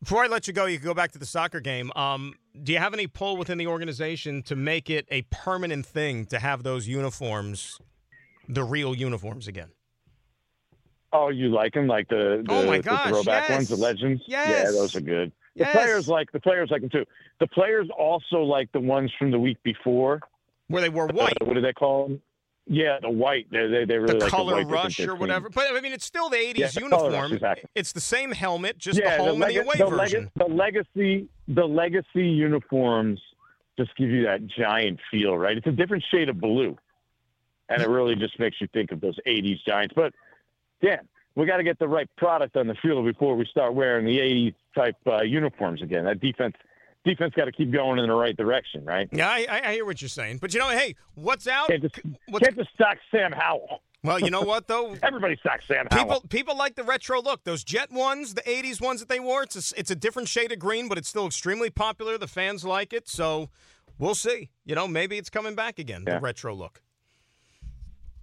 Before 0.00 0.24
I 0.24 0.28
let 0.28 0.46
you 0.46 0.52
go, 0.52 0.64
you 0.66 0.78
can 0.78 0.86
go 0.86 0.94
back 0.94 1.12
to 1.12 1.18
the 1.18 1.26
soccer 1.26 1.60
game. 1.60 1.92
Um, 1.94 2.34
do 2.60 2.72
you 2.72 2.78
have 2.78 2.94
any 2.94 3.06
pull 3.06 3.36
within 3.36 3.58
the 3.58 3.66
organization 3.66 4.42
to 4.44 4.56
make 4.56 4.90
it 4.90 5.06
a 5.10 5.22
permanent 5.30 5.86
thing 5.86 6.24
to 6.26 6.38
have 6.38 6.62
those 6.62 6.88
uniforms, 6.88 7.78
the 8.48 8.64
real 8.64 8.94
uniforms 8.94 9.46
again? 9.46 9.68
Oh, 11.12 11.28
you 11.28 11.48
like 11.48 11.74
them, 11.74 11.86
like 11.88 12.08
the, 12.08 12.44
the, 12.46 12.52
oh 12.54 12.66
my 12.66 12.76
the 12.76 12.82
gosh, 12.84 13.08
throwback 13.08 13.48
yes. 13.48 13.56
ones, 13.56 13.68
the 13.68 13.76
legends. 13.76 14.22
Yes. 14.26 14.48
Yeah, 14.48 14.70
those 14.70 14.94
are 14.94 15.00
good. 15.00 15.32
The 15.56 15.64
Yes. 15.64 15.72
players 15.72 16.08
like 16.08 16.30
the 16.30 16.38
players 16.40 16.70
like 16.70 16.80
them 16.82 16.90
too. 16.90 17.04
The 17.40 17.48
players 17.48 17.88
also 17.98 18.42
like 18.42 18.70
the 18.72 18.78
ones 18.80 19.12
from 19.18 19.32
the 19.32 19.38
week 19.38 19.60
before. 19.64 20.20
Where 20.68 20.80
they 20.80 20.88
were 20.88 21.08
white, 21.08 21.32
Uh, 21.40 21.46
what 21.46 21.54
do 21.54 21.60
they 21.60 21.72
call 21.72 22.06
them? 22.06 22.22
Yeah, 22.68 22.98
the 23.02 23.10
white. 23.10 23.48
They 23.50 23.66
they, 23.66 23.84
they 23.84 23.98
really 23.98 24.18
the 24.18 24.24
like 24.26 24.30
color 24.30 24.60
the 24.62 24.66
white. 24.68 24.72
Rush 24.84 25.00
or 25.00 25.16
whatever. 25.16 25.48
But 25.50 25.74
I 25.76 25.80
mean, 25.80 25.92
it's 25.92 26.04
still 26.04 26.28
the 26.30 26.36
'80s 26.36 26.58
Yeah, 26.58 26.68
the 26.68 26.80
color 26.82 26.90
rush, 26.92 27.02
uniform. 27.10 27.32
exactly. 27.32 27.70
It's 27.74 27.90
the 27.92 28.00
same 28.00 28.30
helmet, 28.30 28.78
just 28.78 29.00
yeah, 29.00 29.16
the 29.16 29.24
home 29.24 29.40
leg- 29.40 29.56
and 29.56 29.66
the 29.66 29.68
away 29.68 29.90
the 29.90 29.96
version. 29.96 30.30
Leg- 30.36 30.48
the 30.48 30.54
legacy, 30.54 31.28
the 31.48 31.64
legacy 31.66 32.28
uniforms 32.28 33.20
just 33.76 33.90
give 33.96 34.10
you 34.10 34.22
that 34.26 34.46
giant 34.46 35.00
feel, 35.10 35.36
right? 35.36 35.56
It's 35.56 35.66
a 35.66 35.72
different 35.72 36.04
shade 36.12 36.28
of 36.28 36.40
blue, 36.40 36.78
and 37.68 37.82
it 37.82 37.88
really 37.88 38.14
just 38.14 38.38
makes 38.38 38.60
you 38.60 38.68
think 38.72 38.92
of 38.92 39.00
those 39.00 39.18
'80s 39.26 39.58
Giants. 39.66 39.94
But 39.96 40.14
Dan, 40.82 41.08
we 41.34 41.46
got 41.46 41.58
to 41.58 41.62
get 41.64 41.78
the 41.78 41.88
right 41.88 42.08
product 42.16 42.56
on 42.56 42.66
the 42.66 42.74
field 42.82 43.04
before 43.04 43.36
we 43.36 43.46
start 43.46 43.74
wearing 43.74 44.04
the 44.04 44.18
'80s 44.18 44.54
type 44.74 44.96
uh, 45.06 45.22
uniforms 45.22 45.82
again. 45.82 46.04
That 46.04 46.20
defense, 46.20 46.54
defense 47.04 47.34
got 47.36 47.44
to 47.46 47.52
keep 47.52 47.70
going 47.72 47.98
in 47.98 48.08
the 48.08 48.14
right 48.14 48.36
direction, 48.36 48.84
right? 48.84 49.08
Yeah, 49.12 49.28
I, 49.28 49.46
I 49.48 49.68
I 49.68 49.72
hear 49.74 49.84
what 49.84 50.00
you're 50.02 50.08
saying. 50.08 50.38
But 50.38 50.52
you 50.54 50.60
know, 50.60 50.68
hey, 50.70 50.96
what's 51.14 51.46
out? 51.46 51.68
Can't 51.68 51.82
just, 51.82 51.94
What's, 52.28 52.44
can't 52.44 52.56
just 52.56 52.70
stack 52.74 52.98
Sam 53.10 53.32
Howell. 53.32 53.82
well, 54.02 54.18
you 54.18 54.30
know 54.30 54.42
what 54.42 54.66
though. 54.66 54.96
Everybody 55.02 55.36
stacks 55.36 55.66
Sam 55.68 55.86
Howell. 55.90 56.04
People 56.04 56.20
people 56.28 56.56
like 56.56 56.74
the 56.74 56.84
retro 56.84 57.20
look. 57.22 57.44
Those 57.44 57.62
Jet 57.64 57.92
ones, 57.92 58.34
the 58.34 58.42
'80s 58.42 58.80
ones 58.80 59.00
that 59.00 59.08
they 59.08 59.20
wore. 59.20 59.42
It's 59.42 59.72
a, 59.72 59.78
it's 59.78 59.90
a 59.90 59.96
different 59.96 60.28
shade 60.28 60.52
of 60.52 60.58
green, 60.58 60.88
but 60.88 60.98
it's 60.98 61.08
still 61.08 61.26
extremely 61.26 61.70
popular. 61.70 62.18
The 62.18 62.28
fans 62.28 62.64
like 62.64 62.92
it, 62.92 63.08
so 63.08 63.50
we'll 63.98 64.14
see. 64.14 64.50
You 64.64 64.74
know, 64.74 64.88
maybe 64.88 65.16
it's 65.18 65.30
coming 65.30 65.54
back 65.54 65.78
again. 65.78 66.04
Yeah. 66.06 66.14
The 66.14 66.20
retro 66.20 66.54
look. 66.54 66.82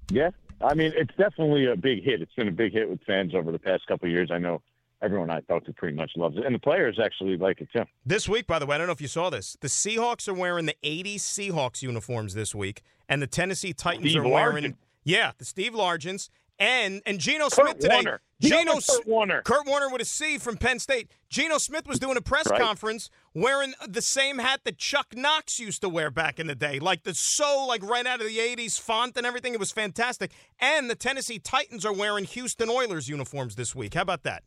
Yeah, 0.10 0.30
I 0.62 0.74
mean, 0.74 0.92
it's 0.96 1.14
definitely 1.18 1.66
a 1.68 1.76
big 1.76 2.04
hit. 2.04 2.22
It's 2.22 2.34
been 2.34 2.48
a 2.48 2.52
big 2.52 2.74
hit 2.74 2.90
with 2.90 3.00
fans 3.06 3.36
over 3.36 3.52
the 3.52 3.60
past 3.60 3.86
couple 3.88 4.08
of 4.08 4.12
years. 4.12 4.30
I 4.32 4.38
know 4.40 4.62
everyone 5.02 5.30
I 5.30 5.42
talked 5.42 5.68
to 5.68 5.74
pretty 5.74 5.96
much 5.96 6.12
loves 6.16 6.36
it, 6.38 6.46
and 6.46 6.56
the 6.56 6.60
players 6.60 7.00
actually 7.04 7.38
like 7.38 7.62
it 7.62 7.70
too. 7.76 7.84
This 8.06 8.28
week, 8.28 8.48
by 8.48 8.58
the 8.60 8.66
way, 8.66 8.76
I 8.76 8.78
don't 8.80 8.88
know 8.88 8.94
if 8.94 9.02
you 9.02 9.08
saw 9.08 9.30
this. 9.30 9.56
The 9.62 9.68
Seahawks 9.68 10.28
are 10.28 10.34
wearing 10.34 10.66
the 10.66 10.76
'80s 10.84 11.18
Seahawks 11.20 11.82
uniforms 11.84 12.34
this 12.34 12.56
week, 12.56 12.82
and 13.08 13.22
the 13.22 13.28
Tennessee 13.28 13.74
Titans 13.74 14.10
Steve 14.12 14.24
are 14.24 14.28
wearing 14.28 14.64
Largent. 14.64 14.76
yeah, 15.04 15.32
the 15.38 15.46
Steve 15.46 15.74
Largents 15.74 16.30
and 16.60 17.04
and 17.06 17.20
Geno 17.20 17.46
Kurt 17.50 17.54
Smith 17.54 17.80
today. 17.80 17.94
Warner. 17.96 18.22
Geno 18.42 18.74
Kurt 18.80 19.08
Warner. 19.08 19.42
Kurt 19.44 19.68
Warner 19.68 19.90
with 19.92 20.02
a 20.02 20.06
C 20.06 20.38
from 20.40 20.58
Penn 20.58 20.80
State. 20.80 21.12
Geno 21.30 21.60
Smith 21.60 21.86
was 21.88 22.00
doing 22.00 22.18
a 22.18 22.22
press 22.22 22.48
Right. 22.50 22.60
conference 22.60 23.10
wearing 23.38 23.74
the 23.88 24.02
same 24.02 24.40
hat 24.40 24.62
that 24.66 24.78
Chuck 24.78 25.16
Knox 25.16 25.60
used 25.60 25.82
to 25.82 25.90
wear 25.90 26.10
back 26.10 26.40
in 26.40 26.48
the 26.48 26.56
day, 26.56 26.80
like 26.80 27.04
the 27.04 27.14
so 27.14 27.66
like 27.68 27.84
right 27.84 28.06
out 28.06 28.20
of 28.22 28.28
the 28.28 28.38
'80s 28.38 28.80
font 28.80 29.16
and 29.18 29.26
everything. 29.26 29.54
It 29.54 29.60
was 29.60 29.72
fantastic. 29.72 30.32
And 30.60 30.90
the 30.90 30.96
Tennessee 30.96 31.40
Titans 31.40 31.86
are 31.86 31.94
wearing 31.94 32.26
Houston 32.26 32.70
Oilers 32.70 33.08
uniforms 33.08 33.56
this 33.56 33.76
week. 33.76 33.94
How 33.94 34.02
about 34.02 34.24
that? 34.24 34.44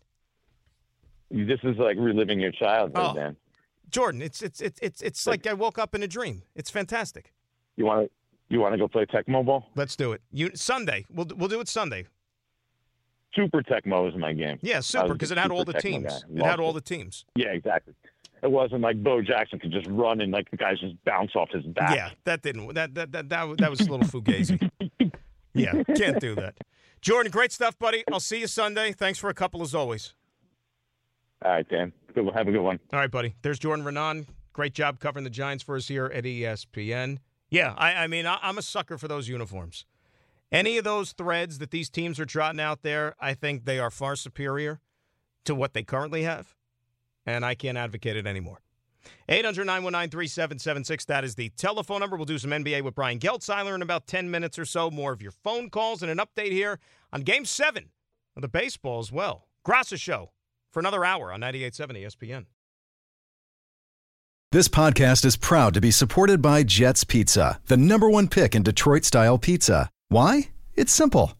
This 1.30 1.60
is 1.62 1.76
like 1.78 1.96
reliving 1.98 2.40
your 2.40 2.52
childhood, 2.52 2.96
Oh. 2.96 3.14
man. 3.14 3.36
Jordan, 3.88 4.22
it's 4.22 4.42
it's 4.42 4.60
it's 4.60 4.78
it's 4.80 5.02
it's 5.02 5.26
like 5.26 5.46
I 5.46 5.52
woke 5.52 5.78
up 5.78 5.94
in 5.94 6.02
a 6.02 6.08
dream. 6.08 6.42
It's 6.54 6.70
fantastic. 6.70 7.32
You 7.76 7.84
want 7.86 8.06
to 8.06 8.10
you 8.54 8.60
want 8.60 8.72
to 8.74 8.78
go 8.78 8.86
play 8.88 9.04
Tecmo 9.06 9.44
Bowl? 9.44 9.66
Let's 9.74 9.96
do 9.96 10.12
it. 10.12 10.22
You 10.32 10.50
Sunday. 10.54 11.06
We'll 11.10 11.26
we'll 11.36 11.48
do 11.48 11.60
it 11.60 11.68
Sunday. 11.68 12.06
Super 13.34 13.62
Tecmo 13.62 14.08
is 14.08 14.16
my 14.16 14.32
game. 14.32 14.58
Yeah, 14.60 14.80
super 14.80 15.12
because 15.14 15.30
it 15.30 15.38
had 15.38 15.50
all 15.52 15.64
the 15.64 15.74
Tecmo 15.74 15.80
teams. 15.80 16.24
It 16.34 16.42
had 16.42 16.58
all 16.60 16.70
it. 16.70 16.74
the 16.74 16.80
teams. 16.80 17.24
Yeah, 17.36 17.48
exactly. 17.48 17.94
It 18.42 18.50
wasn't 18.50 18.80
like 18.80 19.02
Bo 19.02 19.20
Jackson 19.20 19.58
could 19.58 19.70
just 19.70 19.86
run 19.88 20.20
and 20.20 20.32
like 20.32 20.50
the 20.50 20.56
guys 20.56 20.80
just 20.80 21.02
bounce 21.04 21.32
off 21.36 21.50
his 21.50 21.64
back. 21.64 21.94
Yeah, 21.94 22.10
that 22.24 22.42
didn't. 22.42 22.72
That 22.74 22.94
that 22.94 23.12
that 23.12 23.28
that, 23.28 23.58
that 23.58 23.70
was 23.70 23.80
a 23.80 23.90
little 23.90 24.00
fugazi. 24.00 24.70
yeah, 25.54 25.82
can't 25.94 26.20
do 26.20 26.34
that. 26.36 26.56
Jordan, 27.02 27.30
great 27.32 27.52
stuff, 27.52 27.78
buddy. 27.78 28.04
I'll 28.12 28.20
see 28.20 28.40
you 28.40 28.46
Sunday. 28.46 28.92
Thanks 28.92 29.18
for 29.18 29.30
a 29.30 29.34
couple 29.34 29.62
as 29.62 29.74
always. 29.74 30.14
All 31.42 31.52
right, 31.52 31.68
Dan. 31.68 31.92
Good, 32.14 32.28
have 32.34 32.48
a 32.48 32.52
good 32.52 32.60
one. 32.60 32.78
All 32.92 32.98
right, 32.98 33.10
buddy. 33.10 33.34
There's 33.42 33.58
Jordan 33.58 33.84
Raanan. 33.84 34.26
Great 34.52 34.74
job 34.74 35.00
covering 35.00 35.24
the 35.24 35.30
Giants 35.30 35.62
for 35.62 35.76
us 35.76 35.88
here 35.88 36.06
at 36.06 36.24
ESPN. 36.24 37.18
Yeah, 37.50 37.74
I, 37.76 37.94
I 37.94 38.06
mean, 38.06 38.26
I, 38.26 38.38
I'm 38.42 38.58
a 38.58 38.62
sucker 38.62 38.98
for 38.98 39.08
those 39.08 39.28
uniforms. 39.28 39.86
Any 40.52 40.78
of 40.78 40.84
those 40.84 41.12
threads 41.12 41.58
that 41.58 41.70
these 41.70 41.88
teams 41.88 42.18
are 42.18 42.26
trotting 42.26 42.60
out 42.60 42.82
there, 42.82 43.14
I 43.20 43.34
think 43.34 43.64
they 43.64 43.78
are 43.78 43.90
far 43.90 44.16
superior 44.16 44.80
to 45.44 45.54
what 45.54 45.72
they 45.72 45.82
currently 45.82 46.24
have, 46.24 46.54
and 47.26 47.44
I 47.44 47.54
can't 47.54 47.78
advocate 47.78 48.16
it 48.16 48.26
anymore. 48.26 48.60
800 49.28 49.64
919 49.64 50.10
3776. 50.10 51.04
That 51.06 51.24
is 51.24 51.34
the 51.34 51.48
telephone 51.50 52.00
number. 52.00 52.16
We'll 52.16 52.26
do 52.26 52.38
some 52.38 52.50
NBA 52.50 52.82
with 52.82 52.94
Brian 52.94 53.18
Geltzeiler 53.18 53.74
in 53.74 53.82
about 53.82 54.06
10 54.06 54.30
minutes 54.30 54.58
or 54.58 54.64
so. 54.64 54.90
More 54.90 55.12
of 55.12 55.22
your 55.22 55.32
phone 55.32 55.70
calls 55.70 56.02
and 56.02 56.10
an 56.10 56.18
update 56.18 56.52
here 56.52 56.78
on 57.12 57.22
Game 57.22 57.44
7 57.44 57.86
of 58.36 58.42
the 58.42 58.48
baseball 58.48 58.98
as 58.98 59.10
well. 59.10 59.46
Graca 59.66 59.98
Show 59.98 60.30
for 60.70 60.80
another 60.80 61.04
hour 61.04 61.32
on 61.32 61.40
98.7 61.40 62.04
ESPN. 62.04 62.46
This 64.52 64.66
podcast 64.66 65.24
is 65.24 65.36
proud 65.36 65.74
to 65.74 65.80
be 65.80 65.92
supported 65.92 66.42
by 66.42 66.64
Jets 66.64 67.04
Pizza, 67.04 67.60
the 67.66 67.76
number 67.76 68.10
one 68.10 68.26
pick 68.26 68.56
in 68.56 68.64
Detroit 68.64 69.04
style 69.04 69.38
pizza. 69.38 69.88
Why? 70.08 70.48
It's 70.74 70.92
simple. 70.92 71.39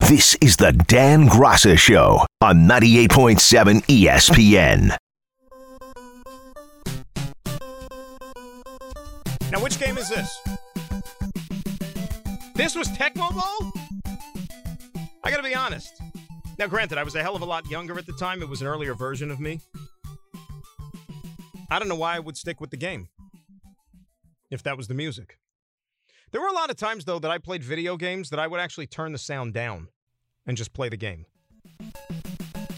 This 0.00 0.36
is 0.40 0.56
the 0.56 0.72
Dan 0.72 1.28
Graca 1.28 1.76
Show 1.76 2.24
on 2.40 2.66
98.7 2.66 3.84
ESPN. 3.84 4.96
Now, 9.50 9.62
which 9.62 9.78
game 9.78 9.98
is 9.98 10.08
this? 10.08 10.40
This 12.54 12.74
was 12.74 12.88
Tecmo 12.88 13.30
Bowl? 13.34 13.72
I 15.24 15.30
gotta 15.30 15.42
be 15.42 15.54
honest. 15.54 16.00
Now, 16.58 16.68
granted, 16.68 16.96
I 16.96 17.02
was 17.02 17.14
a 17.14 17.22
hell 17.22 17.36
of 17.36 17.42
a 17.42 17.46
lot 17.46 17.68
younger 17.70 17.98
at 17.98 18.06
the 18.06 18.14
time. 18.14 18.40
It 18.40 18.48
was 18.48 18.62
an 18.62 18.66
earlier 18.66 18.94
version 18.94 19.30
of 19.30 19.40
me. 19.40 19.60
I 21.70 21.78
don't 21.78 21.88
know 21.88 21.96
why 21.96 22.16
I 22.16 22.18
would 22.18 22.38
stick 22.38 22.62
with 22.62 22.70
the 22.70 22.78
game 22.78 23.08
if 24.50 24.62
that 24.62 24.78
was 24.78 24.88
the 24.88 24.94
music. 24.94 25.38
There 26.30 26.40
were 26.40 26.48
a 26.48 26.52
lot 26.52 26.70
of 26.70 26.76
times, 26.76 27.04
though, 27.04 27.18
that 27.18 27.30
I 27.30 27.38
played 27.38 27.62
video 27.62 27.96
games 27.96 28.30
that 28.30 28.38
I 28.38 28.46
would 28.46 28.60
actually 28.60 28.86
turn 28.86 29.12
the 29.12 29.18
sound 29.18 29.54
down 29.54 29.88
and 30.46 30.56
just 30.56 30.72
play 30.72 30.88
the 30.88 30.96
game. 30.96 31.26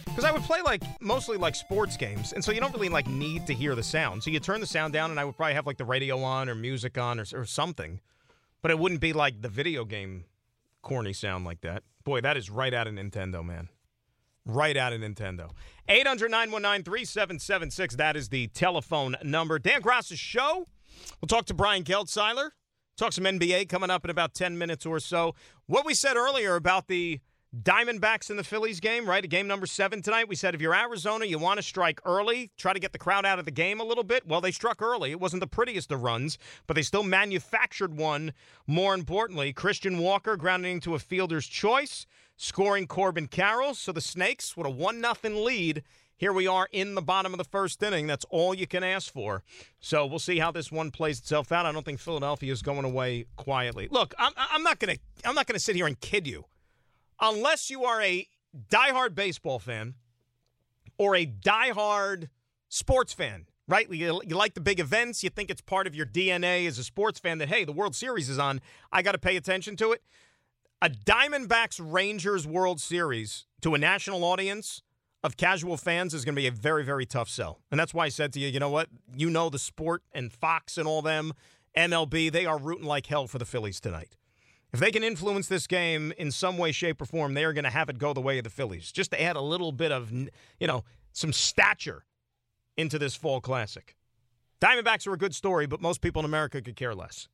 Because 0.04 0.24
I 0.24 0.32
would 0.32 0.42
play 0.42 0.60
like 0.62 0.82
mostly 1.00 1.36
like 1.36 1.54
sports 1.54 1.96
games, 1.96 2.32
and 2.32 2.44
so 2.44 2.52
you 2.52 2.60
don't 2.60 2.74
really 2.74 2.88
like 2.88 3.06
need 3.06 3.46
to 3.46 3.54
hear 3.54 3.74
the 3.74 3.82
sound. 3.82 4.22
So 4.22 4.30
you 4.30 4.40
turn 4.40 4.60
the 4.60 4.66
sound 4.66 4.92
down, 4.92 5.10
and 5.10 5.18
I 5.18 5.24
would 5.24 5.36
probably 5.36 5.54
have 5.54 5.66
like 5.66 5.78
the 5.78 5.84
radio 5.84 6.22
on 6.22 6.48
or 6.48 6.54
music 6.54 6.98
on 6.98 7.18
or, 7.18 7.24
or 7.32 7.44
something, 7.44 8.00
but 8.60 8.70
it 8.70 8.78
wouldn't 8.78 9.00
be 9.00 9.12
like 9.12 9.40
the 9.40 9.48
video 9.48 9.84
game 9.84 10.24
corny 10.82 11.12
sound 11.12 11.44
like 11.44 11.60
that. 11.62 11.82
Boy, 12.04 12.20
that 12.20 12.36
is 12.36 12.50
right 12.50 12.74
out 12.74 12.86
of 12.86 12.94
Nintendo, 12.94 13.44
man. 13.44 13.68
right 14.44 14.76
out 14.76 14.92
of 14.92 15.00
Nintendo. 15.00 15.50
800 15.88 16.30
919 16.30 16.84
3776. 16.84 17.96
That 17.96 18.16
is 18.16 18.28
the 18.28 18.48
telephone 18.48 19.16
number. 19.22 19.58
Dan 19.58 19.80
Graca's 19.80 20.18
show. 20.18 20.66
We'll 21.20 21.28
talk 21.28 21.46
to 21.46 21.54
Brian 21.54 21.84
Geltzeiler. 21.84 22.50
Talk 23.00 23.14
some 23.14 23.24
NBA 23.24 23.70
coming 23.70 23.88
up 23.88 24.04
in 24.04 24.10
about 24.10 24.34
10 24.34 24.58
minutes 24.58 24.84
or 24.84 25.00
so. 25.00 25.34
What 25.64 25.86
we 25.86 25.94
said 25.94 26.18
earlier 26.18 26.54
about 26.54 26.86
the 26.86 27.18
Diamondbacks 27.58 28.28
in 28.28 28.36
the 28.36 28.44
Phillies 28.44 28.78
game, 28.78 29.08
right? 29.08 29.26
Game 29.26 29.46
number 29.46 29.64
seven 29.64 30.02
tonight. 30.02 30.28
We 30.28 30.36
said 30.36 30.54
if 30.54 30.60
you're 30.60 30.74
Arizona, 30.74 31.24
you 31.24 31.38
want 31.38 31.56
to 31.56 31.62
strike 31.62 31.98
early, 32.04 32.50
try 32.58 32.74
to 32.74 32.78
get 32.78 32.92
the 32.92 32.98
crowd 32.98 33.24
out 33.24 33.38
of 33.38 33.46
the 33.46 33.50
game 33.50 33.80
a 33.80 33.84
little 33.84 34.04
bit. 34.04 34.28
Well, 34.28 34.42
they 34.42 34.50
struck 34.50 34.82
early. 34.82 35.12
It 35.12 35.18
wasn't 35.18 35.40
the 35.40 35.46
prettiest 35.46 35.90
of 35.90 36.02
runs, 36.02 36.36
but 36.66 36.74
they 36.74 36.82
still 36.82 37.02
manufactured 37.02 37.96
one. 37.96 38.34
More 38.66 38.92
importantly, 38.92 39.54
Christian 39.54 39.96
Walker 39.96 40.36
grounding 40.36 40.72
into 40.72 40.94
a 40.94 40.98
fielder's 40.98 41.46
choice, 41.46 42.04
scoring 42.36 42.86
Corbin 42.86 43.28
Carroll. 43.28 43.72
So 43.72 43.92
the 43.92 44.02
Snakes 44.02 44.58
with 44.58 44.66
a 44.66 44.70
1 44.70 45.00
0 45.00 45.42
lead. 45.42 45.84
Here 46.20 46.34
we 46.34 46.46
are 46.46 46.68
in 46.70 46.96
the 46.96 47.00
bottom 47.00 47.32
of 47.32 47.38
the 47.38 47.44
first 47.44 47.82
inning. 47.82 48.06
That's 48.06 48.26
all 48.28 48.52
you 48.52 48.66
can 48.66 48.84
ask 48.84 49.10
for. 49.10 49.42
So 49.78 50.04
we'll 50.04 50.18
see 50.18 50.38
how 50.38 50.50
this 50.50 50.70
one 50.70 50.90
plays 50.90 51.18
itself 51.18 51.50
out. 51.50 51.64
I 51.64 51.72
don't 51.72 51.82
think 51.82 51.98
Philadelphia 51.98 52.52
is 52.52 52.60
going 52.60 52.84
away 52.84 53.24
quietly. 53.36 53.88
Look, 53.90 54.12
I'm, 54.18 54.34
I'm 54.36 54.62
not 54.62 54.78
going 54.78 54.96
to 54.96 55.00
I'm 55.26 55.34
not 55.34 55.46
going 55.46 55.54
to 55.54 55.60
sit 55.60 55.76
here 55.76 55.86
and 55.86 55.98
kid 55.98 56.26
you 56.26 56.44
unless 57.22 57.70
you 57.70 57.84
are 57.84 58.02
a 58.02 58.28
diehard 58.68 59.14
baseball 59.14 59.58
fan 59.58 59.94
or 60.98 61.16
a 61.16 61.24
diehard 61.24 62.28
sports 62.68 63.14
fan, 63.14 63.46
right? 63.66 63.90
You, 63.90 64.20
you, 64.26 64.36
like 64.36 64.52
the 64.52 64.60
big 64.60 64.78
events, 64.78 65.24
you 65.24 65.30
think 65.30 65.48
it's 65.48 65.62
part 65.62 65.86
of 65.86 65.94
your 65.94 66.04
DNA 66.04 66.66
as 66.66 66.78
a 66.78 66.84
sports 66.84 67.18
fan 67.18 67.38
that, 67.38 67.48
hey, 67.48 67.64
the 67.64 67.72
World 67.72 67.96
Series 67.96 68.28
is 68.28 68.38
on, 68.38 68.60
I 68.92 69.00
got 69.00 69.12
to 69.12 69.18
pay 69.18 69.36
attention 69.36 69.74
to 69.76 69.92
it. 69.92 70.02
A 70.82 70.90
Diamondbacks 70.90 71.80
Rangers 71.82 72.46
World 72.46 72.78
Series 72.78 73.46
to 73.62 73.74
a 73.74 73.78
national 73.78 74.22
audience 74.22 74.82
of 75.22 75.36
casual 75.36 75.76
fans 75.76 76.14
is 76.14 76.24
going 76.24 76.34
to 76.34 76.40
be 76.40 76.46
a 76.46 76.52
very, 76.52 76.84
very 76.84 77.04
tough 77.04 77.28
sell. 77.28 77.60
And 77.70 77.78
that's 77.78 77.92
why 77.92 78.06
I 78.06 78.08
said 78.08 78.32
to 78.34 78.40
you, 78.40 78.48
you 78.48 78.60
know 78.60 78.70
what? 78.70 78.88
You 79.14 79.28
know 79.30 79.50
the 79.50 79.58
sport 79.58 80.02
and 80.12 80.32
Fox 80.32 80.78
and 80.78 80.88
all 80.88 81.02
them, 81.02 81.32
MLB, 81.76 82.32
they 82.32 82.46
are 82.46 82.58
rooting 82.58 82.86
like 82.86 83.06
hell 83.06 83.26
for 83.26 83.38
the 83.38 83.44
Phillies 83.44 83.80
tonight. 83.80 84.16
If 84.72 84.80
they 84.80 84.90
can 84.92 85.02
influence 85.02 85.48
this 85.48 85.66
game 85.66 86.12
in 86.16 86.30
some 86.30 86.56
way, 86.56 86.72
shape, 86.72 87.02
or 87.02 87.04
form, 87.04 87.34
they 87.34 87.44
are 87.44 87.52
going 87.52 87.64
to 87.64 87.70
have 87.70 87.88
it 87.88 87.98
go 87.98 88.12
the 88.12 88.20
way 88.20 88.38
of 88.38 88.44
the 88.44 88.50
Phillies. 88.50 88.92
Just 88.92 89.10
to 89.10 89.20
add 89.20 89.36
a 89.36 89.40
little 89.40 89.72
bit 89.72 89.90
of, 89.90 90.12
you 90.12 90.66
know, 90.66 90.84
some 91.12 91.32
stature 91.32 92.04
into 92.76 92.98
this 92.98 93.16
fall 93.16 93.40
classic. 93.40 93.96
Diamondbacks 94.60 95.06
are 95.06 95.12
a 95.12 95.18
good 95.18 95.34
story, 95.34 95.66
but 95.66 95.80
most 95.80 96.00
people 96.00 96.20
in 96.20 96.26
America 96.26 96.62
could 96.62 96.76
care 96.76 96.94
less. 96.94 97.28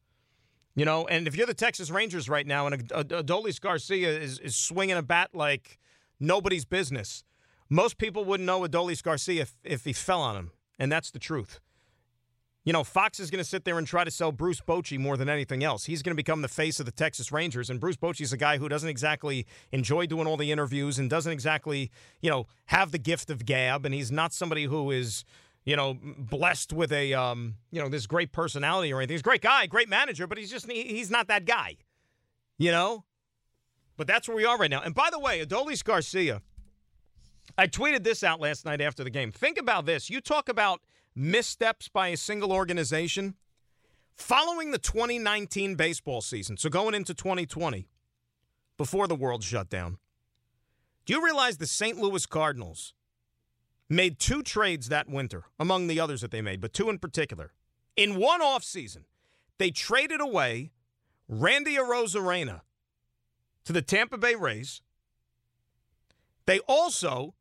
You 0.74 0.84
know, 0.84 1.06
and 1.06 1.26
if 1.26 1.36
you're 1.36 1.46
the 1.46 1.54
Texas 1.54 1.90
Rangers 1.90 2.28
right 2.28 2.46
now 2.46 2.66
and 2.66 2.88
Adolis 2.90 3.60
Garcia 3.60 4.10
is, 4.10 4.38
is 4.38 4.54
swinging 4.54 4.96
a 4.96 5.02
bat 5.02 5.30
like 5.32 5.78
nobody's 6.20 6.64
business, 6.64 7.24
most 7.68 7.98
people 7.98 8.24
wouldn't 8.24 8.46
know 8.46 8.60
Adolis 8.62 9.02
Garcia 9.02 9.42
if, 9.42 9.54
if 9.64 9.84
he 9.84 9.92
fell 9.92 10.20
on 10.20 10.36
him. 10.36 10.50
And 10.78 10.92
that's 10.92 11.10
the 11.10 11.18
truth. 11.18 11.60
You 12.66 12.72
know, 12.72 12.82
Fox 12.82 13.20
is 13.20 13.30
going 13.30 13.42
to 13.42 13.48
sit 13.48 13.64
there 13.64 13.78
and 13.78 13.86
try 13.86 14.02
to 14.02 14.10
sell 14.10 14.32
Bruce 14.32 14.60
Bochy 14.60 14.98
more 14.98 15.16
than 15.16 15.28
anything 15.28 15.62
else. 15.62 15.84
He's 15.84 16.02
going 16.02 16.10
to 16.10 16.16
become 16.16 16.42
the 16.42 16.48
face 16.48 16.80
of 16.80 16.86
the 16.86 16.90
Texas 16.90 17.30
Rangers, 17.30 17.70
and 17.70 17.78
Bruce 17.78 17.96
Bochy 17.96 18.22
is 18.22 18.32
a 18.32 18.36
guy 18.36 18.58
who 18.58 18.68
doesn't 18.68 18.88
exactly 18.88 19.46
enjoy 19.70 20.06
doing 20.06 20.26
all 20.26 20.36
the 20.36 20.50
interviews 20.50 20.98
and 20.98 21.08
doesn't 21.08 21.32
exactly, 21.32 21.92
you 22.20 22.28
know, 22.28 22.48
have 22.66 22.90
the 22.90 22.98
gift 22.98 23.30
of 23.30 23.46
gab, 23.46 23.86
and 23.86 23.94
he's 23.94 24.10
not 24.10 24.32
somebody 24.32 24.64
who 24.64 24.90
is, 24.90 25.24
you 25.64 25.76
know, 25.76 25.96
blessed 26.18 26.72
with 26.72 26.90
a, 26.90 27.14
um, 27.14 27.54
you 27.70 27.80
know, 27.80 27.88
this 27.88 28.08
great 28.08 28.32
personality 28.32 28.92
or 28.92 28.98
anything. 28.98 29.14
He's 29.14 29.20
a 29.20 29.22
great 29.22 29.42
guy, 29.42 29.66
great 29.66 29.88
manager, 29.88 30.26
but 30.26 30.36
he's 30.36 30.50
just 30.50 30.68
he's 30.68 31.10
not 31.10 31.28
that 31.28 31.44
guy, 31.44 31.76
you 32.58 32.72
know. 32.72 33.04
But 33.96 34.08
that's 34.08 34.26
where 34.26 34.36
we 34.36 34.44
are 34.44 34.58
right 34.58 34.70
now. 34.70 34.82
And 34.82 34.92
by 34.92 35.08
the 35.12 35.20
way, 35.20 35.40
Adolis 35.40 35.84
Garcia, 35.84 36.42
I 37.58 37.66
tweeted 37.66 38.04
this 38.04 38.22
out 38.22 38.40
last 38.40 38.64
night 38.64 38.80
after 38.80 39.04
the 39.04 39.10
game. 39.10 39.32
Think 39.32 39.58
about 39.58 39.86
this. 39.86 40.10
You 40.10 40.20
talk 40.20 40.48
about 40.48 40.80
missteps 41.14 41.88
by 41.88 42.08
a 42.08 42.16
single 42.16 42.52
organization. 42.52 43.34
Following 44.14 44.70
the 44.70 44.78
2019 44.78 45.74
baseball 45.74 46.22
season, 46.22 46.56
so 46.56 46.70
going 46.70 46.94
into 46.94 47.12
2020, 47.12 47.86
before 48.78 49.06
the 49.06 49.14
world 49.14 49.44
shut 49.44 49.68
down, 49.68 49.98
do 51.04 51.12
you 51.12 51.24
realize 51.24 51.58
the 51.58 51.66
St. 51.66 51.98
Louis 51.98 52.26
Cardinals 52.26 52.94
made 53.88 54.18
two 54.18 54.42
trades 54.42 54.88
that 54.88 55.08
winter, 55.08 55.44
among 55.60 55.86
the 55.86 56.00
others 56.00 56.20
that 56.22 56.30
they 56.30 56.42
made, 56.42 56.60
but 56.60 56.72
two 56.72 56.90
in 56.90 56.98
particular? 56.98 57.52
In 57.94 58.16
one 58.16 58.40
offseason, 58.40 59.04
they 59.58 59.70
traded 59.70 60.20
away 60.20 60.72
Randy 61.28 61.76
Arozarena 61.76 62.62
to 63.64 63.72
the 63.72 63.82
Tampa 63.82 64.18
Bay 64.18 64.34
Rays. 64.34 64.82
They 66.46 66.58
also 66.60 67.34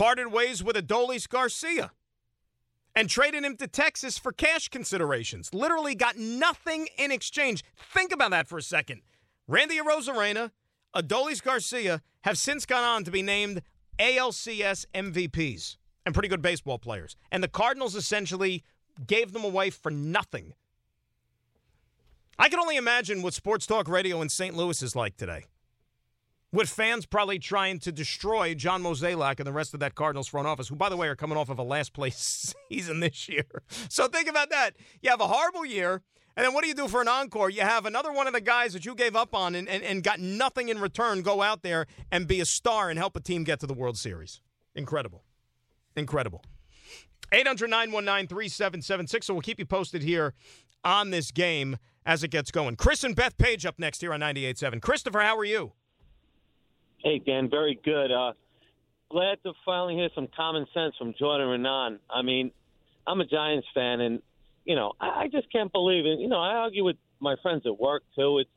parted 0.00 0.28
ways 0.32 0.64
with 0.64 0.76
Adolis 0.76 1.28
Garcia 1.28 1.92
and 2.96 3.10
traded 3.10 3.44
him 3.44 3.54
to 3.58 3.66
Texas 3.66 4.16
for 4.16 4.32
cash 4.32 4.70
considerations. 4.70 5.52
Literally 5.52 5.94
got 5.94 6.16
nothing 6.16 6.88
in 6.96 7.12
exchange. 7.12 7.62
Think 7.92 8.10
about 8.10 8.30
that 8.30 8.48
for 8.48 8.56
a 8.56 8.62
second. 8.62 9.02
Randy 9.46 9.78
Arozarena, 9.78 10.52
Adolis 10.96 11.42
Garcia 11.42 12.00
have 12.22 12.38
since 12.38 12.64
gone 12.64 12.82
on 12.82 13.04
to 13.04 13.10
be 13.10 13.20
named 13.20 13.60
ALCS 13.98 14.86
MVPs 14.94 15.76
and 16.06 16.14
pretty 16.14 16.28
good 16.30 16.40
baseball 16.40 16.78
players. 16.78 17.14
And 17.30 17.44
the 17.44 17.48
Cardinals 17.48 17.94
essentially 17.94 18.64
gave 19.06 19.34
them 19.34 19.44
away 19.44 19.68
for 19.68 19.90
nothing. 19.90 20.54
I 22.38 22.48
can 22.48 22.58
only 22.58 22.76
imagine 22.76 23.20
what 23.20 23.34
sports 23.34 23.66
talk 23.66 23.86
radio 23.86 24.22
in 24.22 24.30
St. 24.30 24.56
Louis 24.56 24.80
is 24.80 24.96
like 24.96 25.18
today 25.18 25.44
with 26.52 26.68
fans 26.68 27.06
probably 27.06 27.38
trying 27.38 27.78
to 27.80 27.92
destroy 27.92 28.54
John 28.54 28.82
Mozeliak 28.82 29.38
and 29.38 29.46
the 29.46 29.52
rest 29.52 29.74
of 29.74 29.80
that 29.80 29.94
Cardinals 29.94 30.28
front 30.28 30.48
office, 30.48 30.68
who, 30.68 30.76
by 30.76 30.88
the 30.88 30.96
way, 30.96 31.08
are 31.08 31.16
coming 31.16 31.38
off 31.38 31.48
of 31.48 31.58
a 31.58 31.62
last 31.62 31.92
place 31.92 32.54
season 32.70 33.00
this 33.00 33.28
year. 33.28 33.44
So 33.88 34.08
think 34.08 34.28
about 34.28 34.50
that. 34.50 34.72
You 35.02 35.10
have 35.10 35.20
a 35.20 35.26
horrible 35.26 35.64
year, 35.64 36.02
and 36.36 36.44
then 36.44 36.52
what 36.52 36.62
do 36.62 36.68
you 36.68 36.74
do 36.74 36.88
for 36.88 37.00
an 37.00 37.08
encore? 37.08 37.50
You 37.50 37.62
have 37.62 37.86
another 37.86 38.12
one 38.12 38.26
of 38.26 38.32
the 38.32 38.40
guys 38.40 38.72
that 38.72 38.84
you 38.84 38.94
gave 38.94 39.14
up 39.14 39.34
on 39.34 39.54
and, 39.54 39.68
and, 39.68 39.82
and 39.82 40.02
got 40.02 40.18
nothing 40.18 40.68
in 40.68 40.80
return 40.80 41.22
go 41.22 41.42
out 41.42 41.62
there 41.62 41.86
and 42.10 42.26
be 42.26 42.40
a 42.40 42.44
star 42.44 42.90
and 42.90 42.98
help 42.98 43.16
a 43.16 43.20
team 43.20 43.44
get 43.44 43.60
to 43.60 43.66
the 43.66 43.74
World 43.74 43.96
Series. 43.96 44.40
Incredible. 44.74 45.24
Incredible. 45.96 46.42
800 47.32 47.70
919 47.70 48.26
3776. 48.26 49.26
So 49.26 49.34
we'll 49.34 49.40
keep 49.42 49.58
you 49.58 49.66
posted 49.66 50.02
here 50.02 50.34
on 50.84 51.10
this 51.10 51.30
game 51.30 51.76
as 52.06 52.24
it 52.24 52.28
gets 52.28 52.50
going. 52.50 52.76
Chris 52.76 53.04
and 53.04 53.14
Bethpage 53.14 53.64
up 53.66 53.78
next 53.78 54.00
here 54.00 54.12
on 54.12 54.20
98.7. 54.20 54.80
Christopher, 54.80 55.20
how 55.20 55.36
are 55.36 55.44
you? 55.44 55.72
Hey, 57.02 57.18
Dan, 57.18 57.48
very 57.48 57.78
good. 57.82 58.12
Uh, 58.12 58.32
glad 59.10 59.38
to 59.44 59.52
finally 59.64 59.94
hear 59.94 60.10
some 60.14 60.28
common 60.36 60.66
sense 60.74 60.94
from 60.98 61.14
Jordan 61.18 61.48
Raanan. 61.48 61.98
I 62.10 62.22
mean, 62.22 62.50
I'm 63.06 63.20
a 63.20 63.26
Giants 63.26 63.66
fan, 63.74 64.00
and 64.00 64.22
you 64.64 64.76
know, 64.76 64.92
I, 65.00 65.22
I 65.22 65.28
just 65.28 65.50
can't 65.50 65.72
believe 65.72 66.04
it. 66.04 66.18
You 66.18 66.28
know, 66.28 66.40
I 66.40 66.54
argue 66.54 66.84
with 66.84 66.96
my 67.18 67.36
friends 67.42 67.62
at 67.66 67.78
work 67.78 68.02
too. 68.14 68.38
It's, 68.38 68.50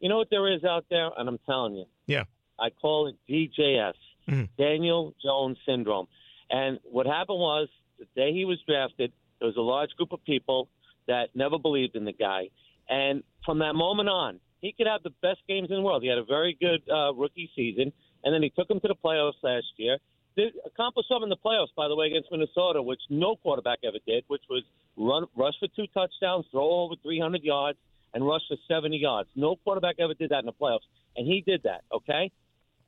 you 0.00 0.08
know, 0.08 0.16
what 0.16 0.28
there 0.30 0.52
is 0.52 0.64
out 0.64 0.86
there, 0.88 1.10
and 1.16 1.28
I'm 1.28 1.38
telling 1.46 1.74
you. 1.74 1.84
Yeah. 2.06 2.24
I 2.58 2.70
call 2.70 3.08
it 3.08 3.16
DJS, 3.30 3.92
mm-hmm. 4.28 4.44
Daniel 4.58 5.14
Jones 5.22 5.58
syndrome. 5.66 6.06
And 6.50 6.78
what 6.84 7.06
happened 7.06 7.38
was 7.38 7.68
the 7.98 8.06
day 8.16 8.32
he 8.32 8.44
was 8.44 8.58
drafted, 8.66 9.12
there 9.38 9.46
was 9.46 9.56
a 9.56 9.62
large 9.62 9.90
group 9.96 10.12
of 10.12 10.24
people 10.24 10.68
that 11.06 11.28
never 11.34 11.58
believed 11.58 11.96
in 11.96 12.04
the 12.04 12.12
guy, 12.12 12.48
and 12.88 13.22
from 13.44 13.58
that 13.58 13.74
moment 13.74 14.08
on, 14.08 14.40
he 14.60 14.72
could 14.72 14.86
have 14.86 15.02
the 15.02 15.14
best 15.22 15.40
games 15.48 15.68
in 15.70 15.76
the 15.76 15.82
world. 15.82 16.02
He 16.02 16.08
had 16.08 16.18
a 16.18 16.24
very 16.24 16.56
good 16.60 16.82
uh, 16.90 17.12
rookie 17.14 17.50
season, 17.56 17.92
and 18.24 18.34
then 18.34 18.42
he 18.42 18.50
took 18.50 18.70
him 18.70 18.80
to 18.80 18.88
the 18.88 18.96
playoffs 19.02 19.40
last 19.42 19.66
year. 19.76 19.98
Did 20.36 20.52
accomplish 20.64 21.06
something 21.08 21.24
in 21.24 21.28
the 21.30 21.36
playoffs, 21.36 21.74
by 21.76 21.88
the 21.88 21.96
way, 21.96 22.06
against 22.06 22.30
Minnesota, 22.30 22.80
which 22.82 23.00
no 23.10 23.36
quarterback 23.36 23.78
ever 23.84 23.98
did, 24.06 24.24
which 24.28 24.42
was 24.48 24.62
run 24.96 25.26
rush 25.36 25.54
for 25.58 25.68
two 25.74 25.86
touchdowns, 25.92 26.46
throw 26.50 26.70
over 26.70 26.94
300 27.02 27.42
yards, 27.42 27.78
and 28.14 28.26
rush 28.26 28.42
for 28.48 28.56
70 28.68 28.96
yards. 28.96 29.28
No 29.34 29.56
quarterback 29.56 29.96
ever 29.98 30.14
did 30.14 30.30
that 30.30 30.40
in 30.40 30.46
the 30.46 30.52
playoffs, 30.52 30.86
and 31.16 31.26
he 31.26 31.42
did 31.44 31.62
that. 31.64 31.82
Okay, 31.92 32.30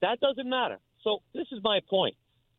that 0.01 0.21
doesn't 0.21 0.49
matter. 0.49 0.79
So 1.03 1.21
this 1.35 1.47
is 1.53 1.59
my 1.65 1.81
point. 1.89 2.15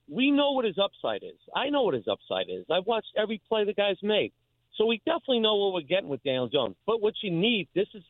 We 0.10 0.32
know 0.32 0.52
what 0.52 0.65
his 0.65 0.78
upside 0.78 1.23
is. 1.23 1.39
I 1.56 1.69
know 1.69 1.84
what 1.84 1.93
his 1.93 2.08
upside 2.12 2.47
is. 2.49 2.65
I've 2.69 2.86
watched 2.86 3.13
every 3.17 3.41
play 3.47 3.63
the 3.63 3.73
guy's 3.73 4.02
made. 4.04 4.34
So 4.76 4.86
we 4.86 5.02
definitely 5.06 5.39
know 5.39 5.56
what 5.56 5.73
we're 5.73 5.88
getting 5.88 6.10
with 6.10 6.23
Daniel 6.23 6.49
Jones. 6.49 6.76
But 6.86 7.02
what 7.02 7.13
you 7.21 7.32
need, 7.32 7.69
this 7.73 7.88
is 7.93 8.04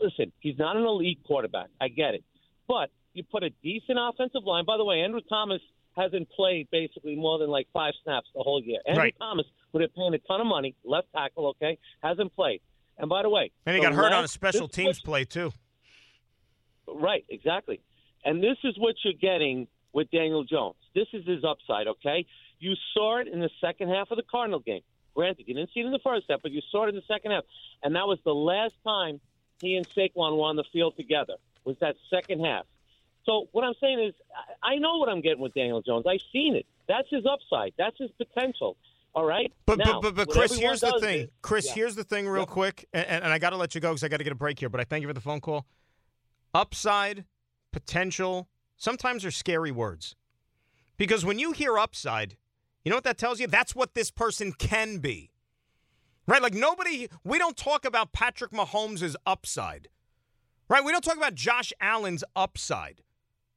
listen, 0.00 0.32
he's 0.40 0.58
not 0.58 0.76
an 0.76 0.84
elite 0.84 1.20
quarterback. 1.26 1.68
I 1.80 1.88
get 1.88 2.14
it. 2.14 2.24
But 2.68 2.90
you 3.12 3.24
put 3.24 3.42
a 3.42 3.50
decent 3.62 3.98
offensive 4.00 4.44
line. 4.44 4.64
By 4.64 4.76
the 4.76 4.84
way, 4.84 5.00
Andrew 5.00 5.20
Thomas 5.28 5.60
hasn't 5.96 6.28
played 6.30 6.68
basically 6.70 7.16
more 7.16 7.38
than 7.38 7.48
like 7.48 7.68
five 7.72 7.94
snaps 8.02 8.28
the 8.34 8.42
whole 8.42 8.62
year. 8.62 8.80
Andrew 8.86 9.04
right. 9.04 9.14
Thomas, 9.18 9.46
who 9.72 9.78
they're 9.78 9.88
paying 9.88 10.14
a 10.14 10.18
ton 10.18 10.40
of 10.40 10.46
money, 10.46 10.74
left 10.84 11.08
tackle, 11.14 11.48
okay, 11.50 11.78
hasn't 12.02 12.34
played. 12.34 12.60
And 12.98 13.08
by 13.08 13.22
the 13.22 13.28
way, 13.28 13.50
and 13.66 13.76
he 13.76 13.82
got 13.82 13.92
hurt 13.92 14.12
on 14.12 14.24
a 14.24 14.28
special 14.28 14.68
teams 14.68 15.00
play 15.00 15.24
too. 15.24 15.52
Right, 16.86 17.24
exactly. 17.28 17.80
And 18.24 18.42
this 18.42 18.56
is 18.62 18.74
what 18.78 18.94
you're 19.04 19.14
getting 19.14 19.68
with 19.92 20.10
Daniel 20.10 20.44
Jones. 20.44 20.76
This 20.94 21.06
is 21.12 21.26
his 21.26 21.44
upside, 21.44 21.86
okay? 21.86 22.26
You 22.58 22.74
saw 22.92 23.20
it 23.20 23.28
in 23.28 23.40
the 23.40 23.50
second 23.60 23.88
half 23.88 24.10
of 24.10 24.16
the 24.16 24.22
Cardinal 24.30 24.60
game. 24.60 24.82
Granted, 25.14 25.46
you 25.46 25.54
didn't 25.54 25.70
see 25.72 25.80
it 25.80 25.86
in 25.86 25.92
the 25.92 26.00
first 26.02 26.26
half, 26.28 26.40
but 26.42 26.50
you 26.50 26.60
saw 26.70 26.86
it 26.86 26.88
in 26.88 26.94
the 26.96 27.02
second 27.06 27.30
half. 27.30 27.44
And 27.82 27.94
that 27.94 28.06
was 28.06 28.18
the 28.24 28.34
last 28.34 28.74
time 28.84 29.20
he 29.60 29.76
and 29.76 29.86
Saquon 29.90 30.36
were 30.36 30.44
on 30.44 30.56
the 30.56 30.64
field 30.72 30.96
together. 30.96 31.34
Was 31.64 31.76
that 31.80 31.96
second 32.10 32.44
half? 32.44 32.66
So 33.24 33.48
what 33.52 33.64
I'm 33.64 33.74
saying 33.80 34.00
is, 34.00 34.14
I 34.62 34.76
know 34.76 34.98
what 34.98 35.08
I'm 35.08 35.20
getting 35.22 35.40
with 35.40 35.54
Daniel 35.54 35.80
Jones. 35.80 36.04
I've 36.06 36.20
seen 36.32 36.54
it. 36.56 36.66
That's 36.88 37.08
his 37.08 37.24
upside. 37.24 37.72
That's 37.78 37.96
his 37.98 38.10
potential. 38.12 38.76
All 39.14 39.24
right. 39.24 39.50
But 39.64 39.78
Now, 39.78 40.00
but 40.00 40.14
but, 40.14 40.26
but 40.26 40.28
Chris, 40.28 40.54
here's 40.58 40.80
the 40.80 40.98
thing. 41.00 41.20
is- 41.20 41.28
Chris, 41.40 41.66
Yeah. 41.68 41.74
here's 41.74 41.94
the 41.94 42.04
thing, 42.04 42.26
real 42.28 42.42
Yep. 42.42 42.48
quick, 42.48 42.86
and, 42.92 43.06
and 43.06 43.26
I 43.32 43.38
got 43.38 43.50
to 43.50 43.56
let 43.56 43.74
you 43.74 43.80
go 43.80 43.90
because 43.90 44.02
I 44.04 44.08
got 44.08 44.18
to 44.18 44.24
get 44.24 44.32
a 44.32 44.36
break 44.36 44.58
here. 44.58 44.68
But 44.68 44.80
I 44.80 44.84
thank 44.84 45.02
you 45.02 45.08
for 45.08 45.14
the 45.14 45.20
phone 45.20 45.40
call. 45.40 45.64
Upside, 46.52 47.24
potential, 47.72 48.48
sometimes 48.76 49.24
are 49.24 49.30
scary 49.30 49.70
words, 49.72 50.14
because 50.96 51.24
when 51.24 51.38
you 51.38 51.52
hear 51.52 51.78
upside, 51.78 52.36
you 52.84 52.90
know 52.90 52.96
what 52.96 53.04
that 53.04 53.18
tells 53.18 53.40
you? 53.40 53.46
That's 53.46 53.74
what 53.74 53.94
this 53.94 54.10
person 54.10 54.52
can 54.52 54.98
be. 54.98 55.30
Right? 56.26 56.42
Like 56.42 56.54
nobody, 56.54 57.08
we 57.22 57.38
don't 57.38 57.56
talk 57.56 57.84
about 57.84 58.12
Patrick 58.12 58.50
Mahomes' 58.52 59.14
upside. 59.26 59.88
Right? 60.68 60.84
We 60.84 60.92
don't 60.92 61.04
talk 61.04 61.16
about 61.16 61.34
Josh 61.34 61.72
Allen's 61.80 62.24
upside 62.34 63.02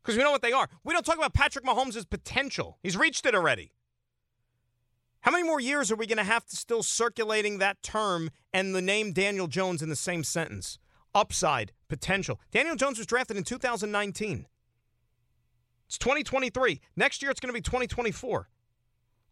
because 0.04 0.18
we 0.18 0.24
know 0.24 0.32
what 0.32 0.42
they 0.42 0.52
are. 0.52 0.70
We 0.84 0.94
don't 0.94 1.06
talk 1.06 1.18
about 1.18 1.34
Patrick 1.34 1.66
Mahomes' 1.66 2.10
potential. 2.10 2.78
He's 2.82 2.98
reached 2.98 3.26
it 3.26 3.36
already. 3.36 3.72
How 5.22 5.32
many 5.32 5.44
more 5.44 5.60
years 5.60 5.92
are 5.92 5.96
we 5.96 6.08
going 6.08 6.18
to 6.18 6.24
have 6.24 6.46
to 6.46 6.56
still 6.56 6.84
circulating 6.84 7.58
that 7.58 7.82
term 7.84 8.30
and 8.54 8.74
the 8.74 8.82
name 8.82 9.12
Daniel 9.12 9.48
Jones 9.48 9.82
in 9.82 9.90
the 9.90 9.96
same 9.96 10.24
sentence? 10.24 10.80
Upside, 11.14 11.74
potential. 11.90 12.40
Daniel 12.52 12.76
Jones 12.76 12.98
was 12.98 13.08
drafted 13.08 13.36
in 13.36 13.44
2019. 13.44 14.46
It's 15.88 15.98
2023. 15.98 16.82
Next 16.96 17.22
year 17.22 17.32
it's 17.32 17.40
going 17.40 17.50
to 17.50 17.54
be 17.54 17.62
2024. 17.62 18.50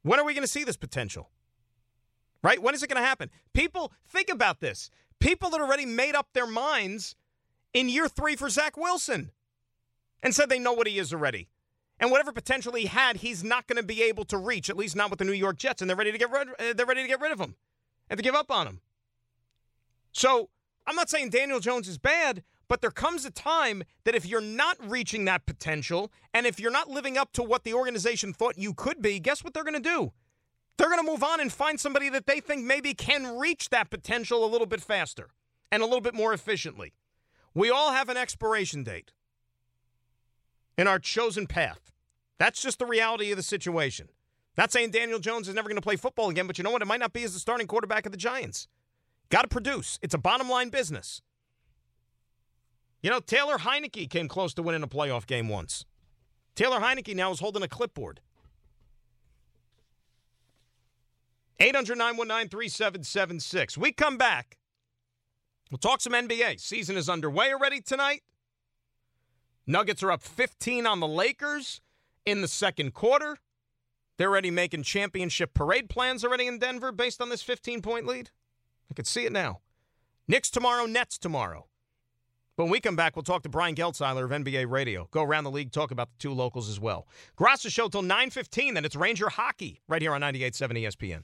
When 0.01 0.19
are 0.19 0.25
we 0.25 0.33
going 0.33 0.43
to 0.43 0.51
see 0.51 0.63
this 0.63 0.77
potential? 0.77 1.29
Right? 2.45 2.61
When 2.61 2.75
is 2.75 2.83
it 2.83 2.89
going 2.89 3.01
to 3.01 3.07
happen? 3.07 3.31
People, 3.55 3.91
think 4.07 4.29
about 4.29 4.59
this. 4.59 4.91
People 5.19 5.49
that 5.49 5.59
already 5.59 5.87
made 5.87 6.13
up 6.13 6.27
their 6.33 6.45
minds 6.45 7.15
in 7.73 7.89
year 7.89 8.07
three 8.07 8.35
for 8.35 8.51
Zach 8.51 8.77
Wilson 8.77 9.31
and 10.21 10.35
said 10.35 10.47
they 10.47 10.59
know 10.59 10.73
what 10.73 10.85
he 10.85 10.99
is 10.99 11.11
already. 11.11 11.49
And 11.99 12.11
whatever 12.11 12.31
potential 12.31 12.73
he 12.73 12.85
had, 12.85 13.15
he's 13.15 13.43
not 13.43 13.65
going 13.65 13.77
to 13.77 13.83
be 13.83 14.03
able 14.03 14.25
to 14.25 14.37
reach, 14.37 14.69
at 14.69 14.77
least 14.77 14.95
not 14.95 15.09
with 15.09 15.17
the 15.17 15.25
New 15.25 15.31
York 15.31 15.57
Jets, 15.57 15.81
and 15.81 15.89
they're 15.89 15.97
ready 15.97 16.11
to 16.11 16.19
get 16.19 16.29
rid. 16.29 16.49
Uh, 16.49 16.73
they're 16.75 16.85
ready 16.85 17.01
to 17.01 17.07
get 17.07 17.19
rid 17.19 17.31
of 17.31 17.39
him 17.39 17.55
and 18.11 18.19
to 18.19 18.23
give 18.23 18.35
up 18.35 18.51
on 18.51 18.67
him. 18.67 18.81
So 20.11 20.51
I'm 20.85 20.95
not 20.95 21.09
saying 21.09 21.31
Daniel 21.31 21.59
Jones 21.59 21.87
is 21.87 21.97
bad, 21.97 22.43
but 22.67 22.79
there 22.79 22.91
comes 22.91 23.25
a 23.25 23.31
time 23.31 23.81
that 24.03 24.13
if 24.13 24.23
you're 24.23 24.39
not 24.39 24.77
reaching 24.87 25.25
that 25.25 25.47
potential, 25.47 26.11
and 26.31 26.45
if 26.45 26.59
you're 26.59 26.69
not 26.69 26.91
living 26.91 27.17
up 27.17 27.33
to 27.33 27.41
what 27.41 27.63
the 27.63 27.73
organization 27.73 28.33
thought 28.33 28.55
you 28.55 28.75
could 28.75 29.01
be, 29.01 29.19
guess 29.19 29.43
what 29.43 29.55
they're 29.55 29.63
going 29.63 29.73
to 29.73 29.79
do? 29.79 30.13
They're 30.77 30.89
going 30.89 31.03
to 31.03 31.09
move 31.09 31.23
on 31.23 31.39
and 31.39 31.51
find 31.51 31.79
somebody 31.79 32.09
that 32.09 32.25
they 32.25 32.39
think 32.39 32.63
maybe 32.63 32.93
can 32.93 33.37
reach 33.37 33.69
that 33.69 33.89
potential 33.89 34.43
a 34.43 34.49
little 34.49 34.67
bit 34.67 34.81
faster 34.81 35.29
and 35.71 35.81
a 35.81 35.85
little 35.85 36.01
bit 36.01 36.13
more 36.13 36.33
efficiently. 36.33 36.93
We 37.53 37.69
all 37.69 37.91
have 37.93 38.09
an 38.09 38.17
expiration 38.17 38.83
date 38.83 39.13
in 40.77 40.87
our 40.87 40.99
chosen 40.99 41.47
path. 41.47 41.91
That's 42.37 42.61
just 42.61 42.79
the 42.79 42.85
reality 42.85 43.31
of 43.31 43.37
the 43.37 43.43
situation. 43.43 44.09
Not 44.57 44.71
saying 44.71 44.91
Daniel 44.91 45.19
Jones 45.19 45.47
is 45.47 45.55
never 45.55 45.69
going 45.69 45.77
to 45.77 45.81
play 45.81 45.95
football 45.95 46.29
again, 46.29 46.47
but 46.47 46.57
you 46.57 46.63
know 46.63 46.71
what? 46.71 46.81
It 46.81 46.85
might 46.85 46.99
not 46.99 47.13
be 47.13 47.23
as 47.23 47.33
the 47.33 47.39
starting 47.39 47.67
quarterback 47.67 48.05
of 48.05 48.11
the 48.11 48.17
Giants. 48.17 48.67
Got 49.29 49.43
to 49.43 49.47
produce. 49.47 49.99
It's 50.01 50.13
a 50.13 50.17
bottom 50.17 50.49
line 50.49 50.69
business. 50.69 51.21
You 53.01 53.09
know, 53.09 53.19
Taylor 53.19 53.57
Heinicke 53.57 54.09
came 54.09 54.27
close 54.27 54.53
to 54.55 54.63
winning 54.63 54.83
a 54.83 54.87
playoff 54.87 55.27
game 55.27 55.47
once. 55.47 55.85
Taylor 56.55 56.79
Heinicke 56.79 57.15
now 57.15 57.31
is 57.31 57.39
holding 57.39 57.63
a 57.63 57.67
clipboard. 57.67 58.21
800 61.59 61.97
919 61.97 62.49
3776. 62.49 63.77
We 63.77 63.91
come 63.91 64.17
back. 64.17 64.57
We'll 65.71 65.77
talk 65.79 66.01
some 66.01 66.13
NBA. 66.13 66.59
Season 66.59 66.97
is 66.97 67.09
underway 67.09 67.51
already 67.51 67.81
tonight. 67.81 68.23
Nuggets 69.65 70.03
are 70.03 70.11
up 70.11 70.21
15 70.21 70.85
on 70.85 70.99
the 70.99 71.07
Lakers 71.07 71.81
in 72.25 72.41
the 72.41 72.47
second 72.47 72.93
quarter. 72.93 73.37
They're 74.17 74.29
already 74.29 74.51
making 74.51 74.83
championship 74.83 75.53
parade 75.53 75.89
plans 75.89 76.23
already 76.23 76.47
in 76.47 76.59
Denver 76.59 76.91
based 76.91 77.21
on 77.21 77.29
this 77.29 77.41
15 77.41 77.81
point 77.81 78.05
lead. 78.05 78.29
I 78.89 78.93
could 78.93 79.07
see 79.07 79.25
it 79.25 79.31
now. 79.31 79.61
Knicks 80.27 80.49
tomorrow, 80.49 80.85
Nets 80.85 81.17
tomorrow. 81.17 81.67
When 82.55 82.69
we 82.69 82.79
come 82.79 82.95
back, 82.95 83.15
we'll 83.15 83.23
talk 83.23 83.43
to 83.43 83.49
Brian 83.49 83.75
Geltzeiler 83.75 84.23
of 84.23 84.31
NBA 84.31 84.69
Radio. 84.69 85.09
Go 85.11 85.23
around 85.23 85.43
the 85.43 85.51
league, 85.51 85.71
talk 85.71 85.91
about 85.91 86.09
the 86.09 86.17
two 86.19 86.31
locals 86.31 86.69
as 86.69 86.79
well. 86.79 87.05
Graca 87.37 87.69
show 87.69 87.89
till 87.89 88.01
9.15, 88.01 88.75
then 88.75 88.85
it's 88.85 88.95
Ranger 88.95 89.27
Hockey 89.27 89.81
right 89.89 90.01
here 90.01 90.13
on 90.13 90.21
98.7 90.21 90.83
ESPN. 90.83 91.23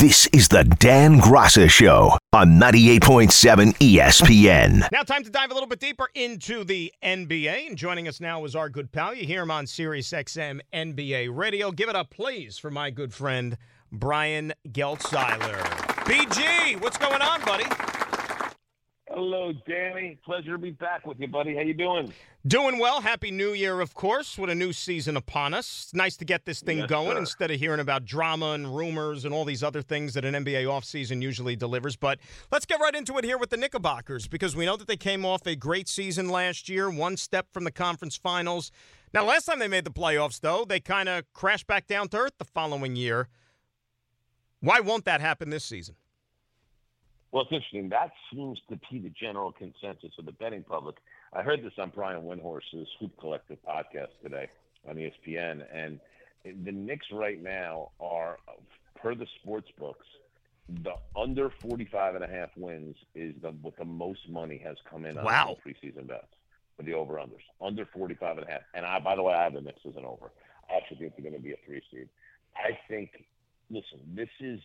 This 0.00 0.26
is 0.28 0.48
the 0.48 0.64
Dan 0.64 1.20
Graca 1.20 1.68
Show 1.68 2.16
on 2.32 2.58
98.7 2.58 3.76
ESPN. 3.76 4.90
Now, 4.90 5.02
time 5.02 5.22
to 5.24 5.30
dive 5.30 5.50
a 5.50 5.52
little 5.52 5.68
bit 5.68 5.78
deeper 5.78 6.08
into 6.14 6.64
the 6.64 6.90
NBA. 7.02 7.66
And 7.66 7.76
joining 7.76 8.08
us 8.08 8.18
now 8.18 8.46
is 8.46 8.56
our 8.56 8.70
good 8.70 8.92
pal. 8.92 9.14
You 9.14 9.26
hear 9.26 9.42
him 9.42 9.50
on 9.50 9.66
Sirius 9.66 10.10
XM 10.10 10.60
NBA 10.72 11.36
Radio. 11.36 11.70
Give 11.70 11.90
it 11.90 11.96
up, 11.96 12.08
please, 12.08 12.56
for 12.56 12.70
my 12.70 12.88
good 12.88 13.12
friend, 13.12 13.58
Brian 13.92 14.54
Geltzeiler. 14.68 15.60
BG, 16.06 16.80
what's 16.80 16.96
going 16.96 17.20
on, 17.20 17.42
buddy? 17.42 17.66
Hello, 19.12 19.52
Danny. 19.68 20.16
Pleasure 20.24 20.52
to 20.52 20.58
be 20.58 20.70
back 20.70 21.04
with 21.04 21.18
you, 21.18 21.26
buddy. 21.26 21.56
How 21.56 21.62
you 21.62 21.74
doing? 21.74 22.12
Doing 22.46 22.78
well. 22.78 23.00
Happy 23.00 23.32
New 23.32 23.52
Year, 23.52 23.80
of 23.80 23.92
course, 23.92 24.38
with 24.38 24.50
a 24.50 24.54
new 24.54 24.72
season 24.72 25.16
upon 25.16 25.52
us. 25.52 25.82
It's 25.86 25.94
nice 25.94 26.16
to 26.18 26.24
get 26.24 26.44
this 26.44 26.60
thing 26.60 26.78
Yes, 26.78 26.88
going 26.88 27.14
sir. 27.14 27.18
instead 27.18 27.50
of 27.50 27.58
hearing 27.58 27.80
about 27.80 28.04
drama 28.04 28.52
and 28.52 28.74
rumors 28.74 29.24
and 29.24 29.34
all 29.34 29.44
these 29.44 29.64
other 29.64 29.82
things 29.82 30.14
that 30.14 30.24
an 30.24 30.34
NBA 30.34 30.62
offseason 30.64 31.22
usually 31.22 31.56
delivers. 31.56 31.96
But 31.96 32.20
let's 32.52 32.66
get 32.66 32.78
right 32.78 32.94
into 32.94 33.18
it 33.18 33.24
here 33.24 33.36
with 33.36 33.50
the 33.50 33.56
Knickerbockers 33.56 34.28
because 34.28 34.54
we 34.54 34.64
know 34.64 34.76
that 34.76 34.86
they 34.86 34.96
came 34.96 35.24
off 35.24 35.44
a 35.44 35.56
great 35.56 35.88
season 35.88 36.28
last 36.28 36.68
year, 36.68 36.88
one 36.88 37.16
step 37.16 37.48
from 37.52 37.64
the 37.64 37.72
conference 37.72 38.16
finals. 38.16 38.70
Now, 39.12 39.24
last 39.24 39.46
time 39.46 39.58
they 39.58 39.66
made 39.66 39.84
the 39.84 39.90
playoffs, 39.90 40.40
though, 40.40 40.64
they 40.64 40.78
kind 40.78 41.08
of 41.08 41.24
crashed 41.32 41.66
back 41.66 41.88
down 41.88 42.06
to 42.10 42.16
earth 42.16 42.34
the 42.38 42.44
following 42.44 42.94
year. 42.94 43.28
Why 44.60 44.78
won't 44.78 45.04
that 45.06 45.20
happen 45.20 45.50
this 45.50 45.64
season? 45.64 45.96
Well, 47.32 47.42
it's 47.44 47.52
interesting. 47.52 47.88
That 47.90 48.10
seems 48.32 48.58
to 48.70 48.78
be 48.90 48.98
the 48.98 49.10
general 49.10 49.52
consensus 49.52 50.10
of 50.18 50.26
the 50.26 50.32
betting 50.32 50.64
public. 50.64 50.96
I 51.32 51.42
heard 51.42 51.62
this 51.62 51.72
on 51.78 51.92
Brian 51.94 52.22
Windhorst's 52.22 52.88
Hoop 52.98 53.12
Collective 53.20 53.58
podcast 53.66 54.08
today 54.22 54.48
on 54.88 54.96
ESPN, 54.96 55.62
and 55.72 56.00
the 56.44 56.72
Knicks 56.72 57.06
right 57.12 57.40
now 57.40 57.90
are, 58.00 58.38
per 59.00 59.14
the 59.14 59.26
sports 59.40 59.68
books, 59.78 60.06
the 60.82 60.94
under 61.16 61.50
45 61.62 62.16
and 62.16 62.24
a 62.24 62.28
half 62.28 62.50
wins 62.56 62.96
is 63.14 63.34
the 63.42 63.50
what 63.50 63.76
the 63.76 63.84
most 63.84 64.28
money 64.28 64.60
has 64.64 64.76
come 64.88 65.04
in 65.04 65.18
on 65.18 65.24
Wow. 65.24 65.56
preseason 65.64 66.06
bets 66.06 66.26
for 66.76 66.82
the 66.84 66.94
over-unders. 66.94 67.42
Under 67.60 67.84
45 67.86 68.38
and 68.38 68.48
a 68.48 68.50
half. 68.50 68.60
And 68.74 68.86
I, 68.86 68.98
by 69.00 69.16
the 69.16 69.22
way, 69.22 69.34
I 69.34 69.44
have 69.44 69.54
the 69.54 69.60
Knicks 69.60 69.80
as 69.88 69.96
an 69.96 70.04
over. 70.04 70.30
I 70.68 70.76
actually 70.76 70.98
think 70.98 71.14
they're 71.16 71.22
going 71.30 71.34
to 71.34 71.40
be 71.42 71.52
a 71.52 71.56
three 71.66 71.82
seed. 71.90 72.08
I 72.56 72.78
think, 72.88 73.24
listen, 73.68 73.98
this 74.14 74.28
is 74.40 74.60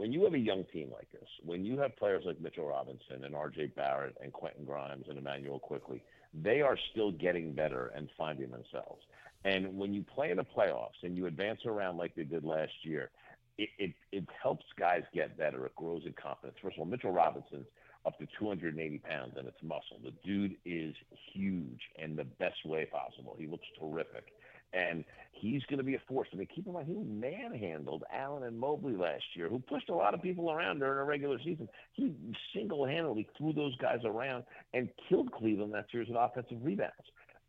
when 0.00 0.14
you 0.14 0.24
have 0.24 0.32
a 0.32 0.38
young 0.38 0.64
team 0.72 0.90
like 0.90 1.12
this, 1.12 1.28
when 1.44 1.62
you 1.62 1.78
have 1.78 1.94
players 1.98 2.22
like 2.24 2.40
Mitchell 2.40 2.66
Robinson 2.66 3.22
and 3.22 3.34
R.J. 3.34 3.72
Barrett 3.76 4.16
and 4.22 4.32
Quentin 4.32 4.64
Grimes 4.64 5.04
and 5.10 5.18
Immanuel 5.18 5.58
Quickley, 5.58 6.02
they 6.32 6.62
are 6.62 6.78
still 6.90 7.12
getting 7.12 7.52
better 7.52 7.92
and 7.94 8.08
finding 8.16 8.50
themselves. 8.50 9.02
And 9.44 9.76
when 9.76 9.92
you 9.92 10.02
play 10.02 10.30
in 10.30 10.38
the 10.38 10.46
playoffs 10.56 11.02
and 11.02 11.18
you 11.18 11.26
advance 11.26 11.60
around 11.66 11.98
like 11.98 12.14
they 12.14 12.24
did 12.24 12.44
last 12.44 12.72
year, 12.82 13.10
it, 13.58 13.68
it, 13.78 13.92
it 14.10 14.24
helps 14.42 14.64
guys 14.78 15.02
get 15.12 15.36
better. 15.36 15.66
It 15.66 15.76
grows 15.76 16.04
in 16.06 16.14
confidence. 16.14 16.56
First 16.62 16.76
of 16.76 16.80
all, 16.80 16.86
Mitchell 16.86 17.12
Robinson's 17.12 17.66
up 18.06 18.18
to 18.20 18.26
280 18.38 18.98
pounds 19.00 19.34
and 19.36 19.46
it's 19.46 19.62
muscle. 19.62 20.00
The 20.02 20.14
dude 20.24 20.56
is 20.64 20.94
huge 21.34 21.80
in 21.96 22.16
the 22.16 22.24
best 22.24 22.64
way 22.64 22.86
possible. 22.86 23.36
He 23.38 23.46
looks 23.46 23.66
terrific. 23.78 24.32
And 24.72 25.04
he's 25.32 25.62
going 25.64 25.78
to 25.78 25.84
be 25.84 25.94
a 25.94 26.02
force. 26.06 26.28
I 26.32 26.36
mean, 26.36 26.48
keep 26.54 26.66
in 26.66 26.72
mind, 26.72 26.86
he 26.86 26.94
manhandled 26.94 28.04
Allen 28.12 28.44
and 28.44 28.58
Mobley 28.58 28.94
last 28.94 29.24
year, 29.34 29.48
who 29.48 29.58
pushed 29.58 29.88
a 29.88 29.94
lot 29.94 30.14
of 30.14 30.22
people 30.22 30.50
around 30.50 30.78
during 30.78 30.98
a 30.98 31.04
regular 31.04 31.38
season. 31.38 31.68
He 31.92 32.14
single 32.54 32.86
handedly 32.86 33.28
threw 33.36 33.52
those 33.52 33.76
guys 33.76 34.00
around 34.04 34.44
and 34.74 34.88
killed 35.08 35.32
Cleveland 35.32 35.74
that 35.74 35.86
series 35.90 36.08
with 36.08 36.18
offensive 36.18 36.58
rebounds. 36.62 36.94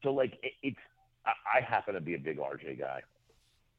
So, 0.03 0.11
like, 0.11 0.33
it, 0.41 0.53
it's, 0.63 0.77
I, 1.25 1.59
I 1.59 1.61
happen 1.61 1.93
to 1.93 2.01
be 2.01 2.15
a 2.15 2.19
big 2.19 2.37
RJ 2.37 2.79
guy. 2.79 3.01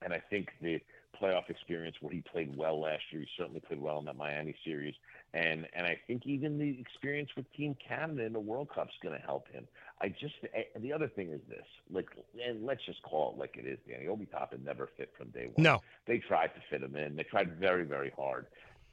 And 0.05 0.13
I 0.13 0.23
think 0.31 0.49
the 0.61 0.81
playoff 1.21 1.49
experience 1.49 1.97
where 2.01 2.13
he 2.13 2.21
played 2.21 2.57
well 2.57 2.81
last 2.81 3.03
year. 3.11 3.23
He 3.23 3.29
certainly 3.37 3.61
played 3.61 3.81
well 3.81 3.99
in 3.99 4.05
that 4.07 4.17
Miami 4.17 4.55
series, 4.65 4.95
and 5.35 5.67
and 5.75 5.87
I 5.87 5.99
think 6.07 6.27
even 6.27 6.59
the 6.59 6.79
experience 6.81 7.31
with 7.37 7.51
Team 7.55 7.77
Canada 7.87 8.25
in 8.25 8.33
the 8.33 8.41
World 8.41 8.69
Cup 8.75 8.89
is 8.89 8.95
going 9.03 9.19
to 9.19 9.25
help 9.25 9.49
him. 9.49 9.67
I 10.01 10.09
just 10.09 10.35
eh, 10.55 10.63
the 10.79 10.93
other 10.93 11.09
thing 11.09 11.31
is 11.31 11.41
this, 11.49 11.67
like, 11.91 12.09
and 12.45 12.65
let's 12.65 12.85
just 12.85 13.03
call 13.03 13.33
it 13.33 13.39
like 13.39 13.57
it 13.57 13.67
is, 13.67 13.79
Danny. 13.89 14.09
Obi 14.09 14.27
Toppin 14.27 14.63
never 14.65 14.89
fit 14.97 15.13
from 15.17 15.29
day 15.29 15.47
one. 15.53 15.63
No, 15.63 15.81
they 16.07 16.19
tried 16.19 16.49
to 16.49 16.61
fit 16.71 16.83
him 16.83 16.97
in. 16.97 17.17
They 17.17 17.25
tried 17.25 17.59
very 17.59 17.85
very 17.85 18.13
hard. 18.17 18.47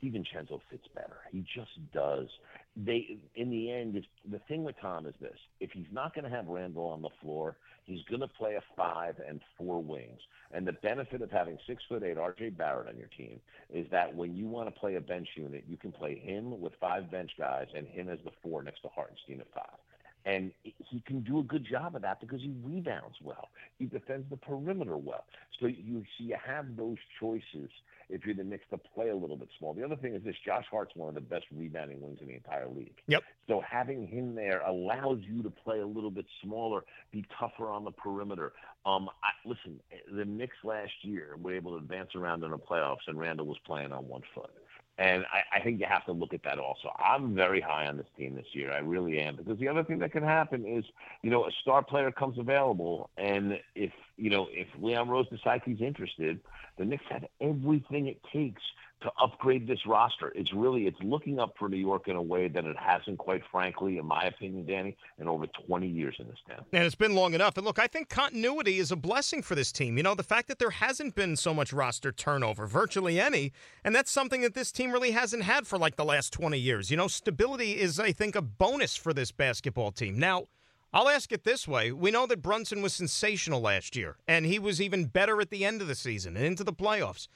DiVincenzo 0.04 0.62
fits 0.70 0.88
better. 0.96 1.18
He 1.32 1.46
just 1.54 1.72
does. 1.94 2.28
They 2.76 3.18
in 3.36 3.50
the 3.50 3.72
end, 3.72 3.96
if, 3.96 4.06
the 4.30 4.40
thing 4.48 4.64
with 4.64 4.76
Tom 4.82 5.06
is 5.06 5.16
this: 5.20 5.38
if 5.60 5.72
he's 5.72 5.88
not 5.92 6.14
going 6.14 6.24
to 6.24 6.30
have 6.30 6.48
Randle 6.48 6.86
on 6.86 7.02
the 7.02 7.10
floor, 7.22 7.58
he's 7.86 8.04
going 8.10 8.22
to 8.22 8.28
play 8.28 8.56
a 8.56 8.64
five 8.76 9.16
and 9.28 9.42
four 9.58 9.82
wings. 9.82 10.20
And 10.52 10.66
the 10.66 10.74
benefit 10.74 11.22
of 11.22 11.32
having 11.32 11.58
six 11.68 11.84
foot 11.90 12.04
eight 12.04 12.18
R.J. 12.18 12.52
Barrett 12.52 12.88
on 12.88 12.98
your 12.98 13.10
team 13.18 13.40
is 13.70 13.88
that 13.92 14.16
when 14.16 14.36
you 14.36 14.48
want 14.48 14.74
to 14.74 14.80
play 14.80 14.96
a 14.96 15.02
bench 15.02 15.28
unit, 15.36 15.66
you 15.68 15.78
can 15.78 15.92
play 15.92 16.18
him 16.18 16.60
with 16.60 16.74
five 16.80 17.12
bench 17.12 17.32
guys 17.38 17.68
and 17.76 17.88
him 17.88 18.10
as 18.10 18.20
the 18.24 18.32
four 18.42 18.64
next 18.64 18.82
to 18.82 18.88
Hartenstein 18.90 19.42
at 19.42 19.54
five. 19.54 19.78
And 20.26 20.52
he 20.64 21.02
can 21.06 21.22
do 21.22 21.40
a 21.40 21.44
good 21.44 21.66
job 21.66 21.96
of 21.96 22.02
that 22.02 22.20
because 22.20 22.42
he 22.42 22.54
rebounds 22.64 23.16
well. 23.24 23.50
He 23.78 23.86
defends 23.86 24.30
the 24.30 24.38
perimeter 24.38 24.98
well. 24.98 25.26
So 25.60 25.68
you 25.68 26.04
see, 26.18 26.26
you 26.26 26.38
have 26.46 26.76
those 26.76 26.98
choices 27.20 27.70
if 28.10 28.26
you're 28.26 28.36
the 28.36 28.44
Knicks 28.44 28.66
to 28.72 28.78
play 28.78 29.10
a 29.10 29.16
little 29.16 29.38
bit 29.38 29.50
small. 29.58 29.74
The 29.74 29.84
other 29.84 29.96
thing 29.96 30.16
is 30.16 30.24
this: 30.24 30.36
Josh 30.46 30.66
Hart's 30.70 30.96
one 30.96 31.10
of 31.10 31.16
the 31.16 31.22
best 31.22 31.46
rebounding 31.56 32.02
wings 32.02 32.20
in 32.22 32.28
the 32.28 32.34
entire 32.34 32.68
league. 32.68 32.96
Yep. 33.08 33.24
So 33.48 33.62
having 33.62 34.08
him 34.08 34.36
there 34.36 34.62
allows 34.62 35.20
you 35.22 35.44
to 35.44 35.50
play 35.50 35.80
a 35.80 35.88
little 35.88 36.12
bit 36.12 36.26
smaller, 36.44 36.84
be 37.12 37.26
tougher 37.40 37.70
on 37.70 37.84
the 37.84 37.92
perimeter. 37.92 38.54
Um, 38.86 39.10
I, 39.24 39.48
listen, 39.48 39.80
the 40.12 40.26
Knicks 40.26 40.58
last 40.64 40.92
year 41.02 41.38
were 41.42 41.54
able 41.54 41.72
to 41.72 41.78
advance 41.78 42.16
around 42.16 42.44
in 42.44 42.52
the 42.52 42.58
playoffs, 42.58 43.08
and 43.08 43.20
Randle 43.20 43.46
was 43.46 43.58
playing 43.66 43.92
on 43.92 44.08
one 44.08 44.22
foot. 44.34 44.52
And 45.00 45.24
I, 45.32 45.60
I 45.60 45.64
think 45.64 45.80
you 45.80 45.86
have 45.90 46.04
to 46.06 46.12
look 46.12 46.34
at 46.34 46.44
that 46.44 46.60
also. 46.60 46.92
I'm 47.00 47.34
very 47.34 47.62
high 47.62 47.88
on 47.88 47.96
this 47.96 48.06
team 48.18 48.36
this 48.36 48.48
year. 48.52 48.74
I 48.74 48.80
really 48.80 49.18
am. 49.20 49.38
Because 49.38 49.58
the 49.58 49.70
other 49.70 49.82
thing 49.82 50.00
that 50.00 50.12
can 50.12 50.24
happen 50.24 50.66
is, 50.66 50.84
you 51.22 51.32
know, 51.32 51.46
a 51.46 51.52
star 51.62 51.82
player 51.82 52.12
comes 52.12 52.38
available, 52.38 53.10
and 53.18 53.58
if 53.76 53.92
you 54.18 54.30
know 54.30 54.48
if 54.52 54.68
Leon 54.78 55.08
Rose 55.08 55.30
decides 55.30 55.64
he's 55.66 55.80
interested, 55.80 56.42
the 56.78 56.84
Knicks 56.84 57.06
have 57.10 57.24
everything 57.40 58.08
it 58.08 58.20
takes 58.34 58.62
to 59.02 59.12
upgrade 59.22 59.68
this 59.68 59.80
roster. 59.86 60.32
It's 60.36 60.54
really 60.54 60.88
it's 60.88 60.98
looking 61.02 61.40
up 61.40 61.54
for 61.58 61.70
New 61.70 61.78
York 61.78 62.08
in 62.08 62.16
a 62.16 62.22
way 62.22 62.48
that 62.48 62.66
it 62.66 62.76
hasn't, 62.78 63.18
quite 63.18 63.42
frankly, 63.52 63.98
in 63.98 64.06
my 64.06 64.24
opinion, 64.24 64.66
Danny, 64.66 64.98
in 65.20 65.28
over 65.28 65.48
20 65.68 65.88
years 65.88 66.16
in 66.20 66.28
this 66.28 66.38
town. 66.48 66.66
And 66.74 66.84
it's 66.84 66.96
been 66.96 67.16
long 67.16 67.34
enough. 67.34 67.58
And 67.58 67.66
look, 67.66 67.80
I 67.80 67.88
think 67.88 68.10
continuity 68.10 68.78
is 68.80 68.92
a 68.92 68.96
blessing 68.96 69.42
for 69.42 69.56
this 69.56 69.72
team. 69.72 69.98
You 69.98 70.04
know, 70.04 70.16
the 70.16 70.24
fact 70.24 70.48
that 70.50 70.60
there 70.60 70.70
hasn't 70.70 71.16
been 71.16 71.36
so 71.36 71.54
much 71.54 71.72
roster 71.72 72.12
turnover, 72.12 72.68
virtually 72.68 73.20
any, 73.20 73.54
and 73.84 73.96
that's 73.96 74.12
something 74.12 74.42
that 74.42 74.54
this 74.54 74.72
team 74.72 74.92
really 74.92 75.12
hasn't 75.12 75.44
had 75.44 75.66
for 75.66 75.78
like 75.78 75.96
the 75.96 76.06
last 76.06 76.34
20 76.34 76.58
years. 76.58 76.92
You 76.92 76.98
know, 76.98 77.08
stability 77.08 77.80
is, 77.80 78.00
I 78.00 78.12
think, 78.12 78.36
a 78.36 78.42
bonus 78.42 78.96
for 78.96 79.14
this 79.14 79.32
basketball 79.32 79.92
team. 79.92 80.18
Now. 80.18 80.48
I'll 80.92 81.08
ask 81.08 81.32
it 81.32 81.44
this 81.44 81.68
way. 81.68 81.92
We 81.92 82.10
know 82.10 82.26
that 82.26 82.42
Brunson 82.42 82.82
was 82.82 82.94
sensational 82.94 83.62
last 83.62 83.96
year, 83.96 84.18
and 84.28 84.44
he 84.44 84.58
was 84.58 84.82
even 84.82 85.06
better 85.06 85.40
at 85.40 85.52
the 85.52 85.64
end 85.64 85.84
of 85.84 85.88
the 85.88 85.94
season 85.94 86.36
and 86.36 86.44
into 86.44 86.64
the 86.64 86.74
playoffs. 86.74 87.28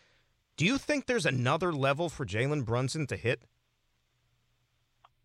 Do 0.56 0.66
you 0.66 0.78
think 0.78 1.08
there's 1.08 1.26
another 1.26 1.74
level 1.74 2.10
for 2.10 2.26
Jalen 2.26 2.66
Brunson 2.66 3.08
to 3.08 3.16
hit? 3.16 3.42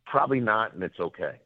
Probably 0.07 0.41
not, 0.41 0.73
and 0.73 0.83
it's 0.83 0.99
okay. 0.99 1.41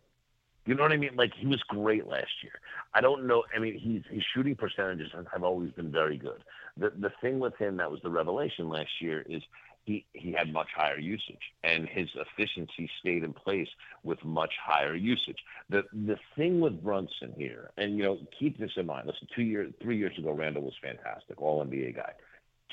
You 0.66 0.76
know 0.76 0.84
what 0.84 0.92
I 0.92 0.96
mean? 0.96 1.16
Like 1.16 1.32
he 1.36 1.48
was 1.48 1.60
great 1.66 2.06
last 2.06 2.30
year. 2.42 2.52
I 2.94 3.00
don't 3.00 3.26
know. 3.26 3.42
I 3.54 3.58
mean, 3.58 3.76
he's 3.76 4.02
his 4.08 4.22
shooting 4.32 4.54
percentages 4.54 5.10
have 5.32 5.42
always 5.42 5.72
been 5.72 5.90
very 5.90 6.16
good. 6.16 6.44
The 6.76 6.90
the 6.90 7.10
thing 7.20 7.40
with 7.40 7.56
him 7.56 7.78
that 7.78 7.90
was 7.90 8.00
the 8.02 8.10
revelation 8.10 8.68
last 8.68 8.90
year 9.00 9.24
is 9.28 9.42
he 9.84 10.06
he 10.12 10.30
had 10.30 10.52
much 10.52 10.68
higher 10.76 11.00
usage, 11.00 11.42
and 11.64 11.88
his 11.88 12.08
efficiency 12.14 12.88
stayed 13.00 13.24
in 13.24 13.32
place 13.32 13.68
with 14.04 14.24
much 14.24 14.52
higher 14.64 14.94
usage. 14.94 15.38
The 15.68 15.82
the 15.92 16.18
thing 16.36 16.60
with 16.60 16.80
Brunson 16.80 17.34
here, 17.36 17.70
and 17.76 17.96
you 17.96 18.04
know, 18.04 18.18
keep 18.38 18.56
this 18.60 18.70
in 18.76 18.86
mind. 18.86 19.08
Listen, 19.08 19.26
two 19.34 19.42
years, 19.42 19.72
three 19.82 19.96
years 19.96 20.16
ago, 20.16 20.30
Randle 20.30 20.62
was 20.62 20.74
fantastic, 20.80 21.42
All 21.42 21.64
NBA 21.66 21.96
guy 21.96 22.12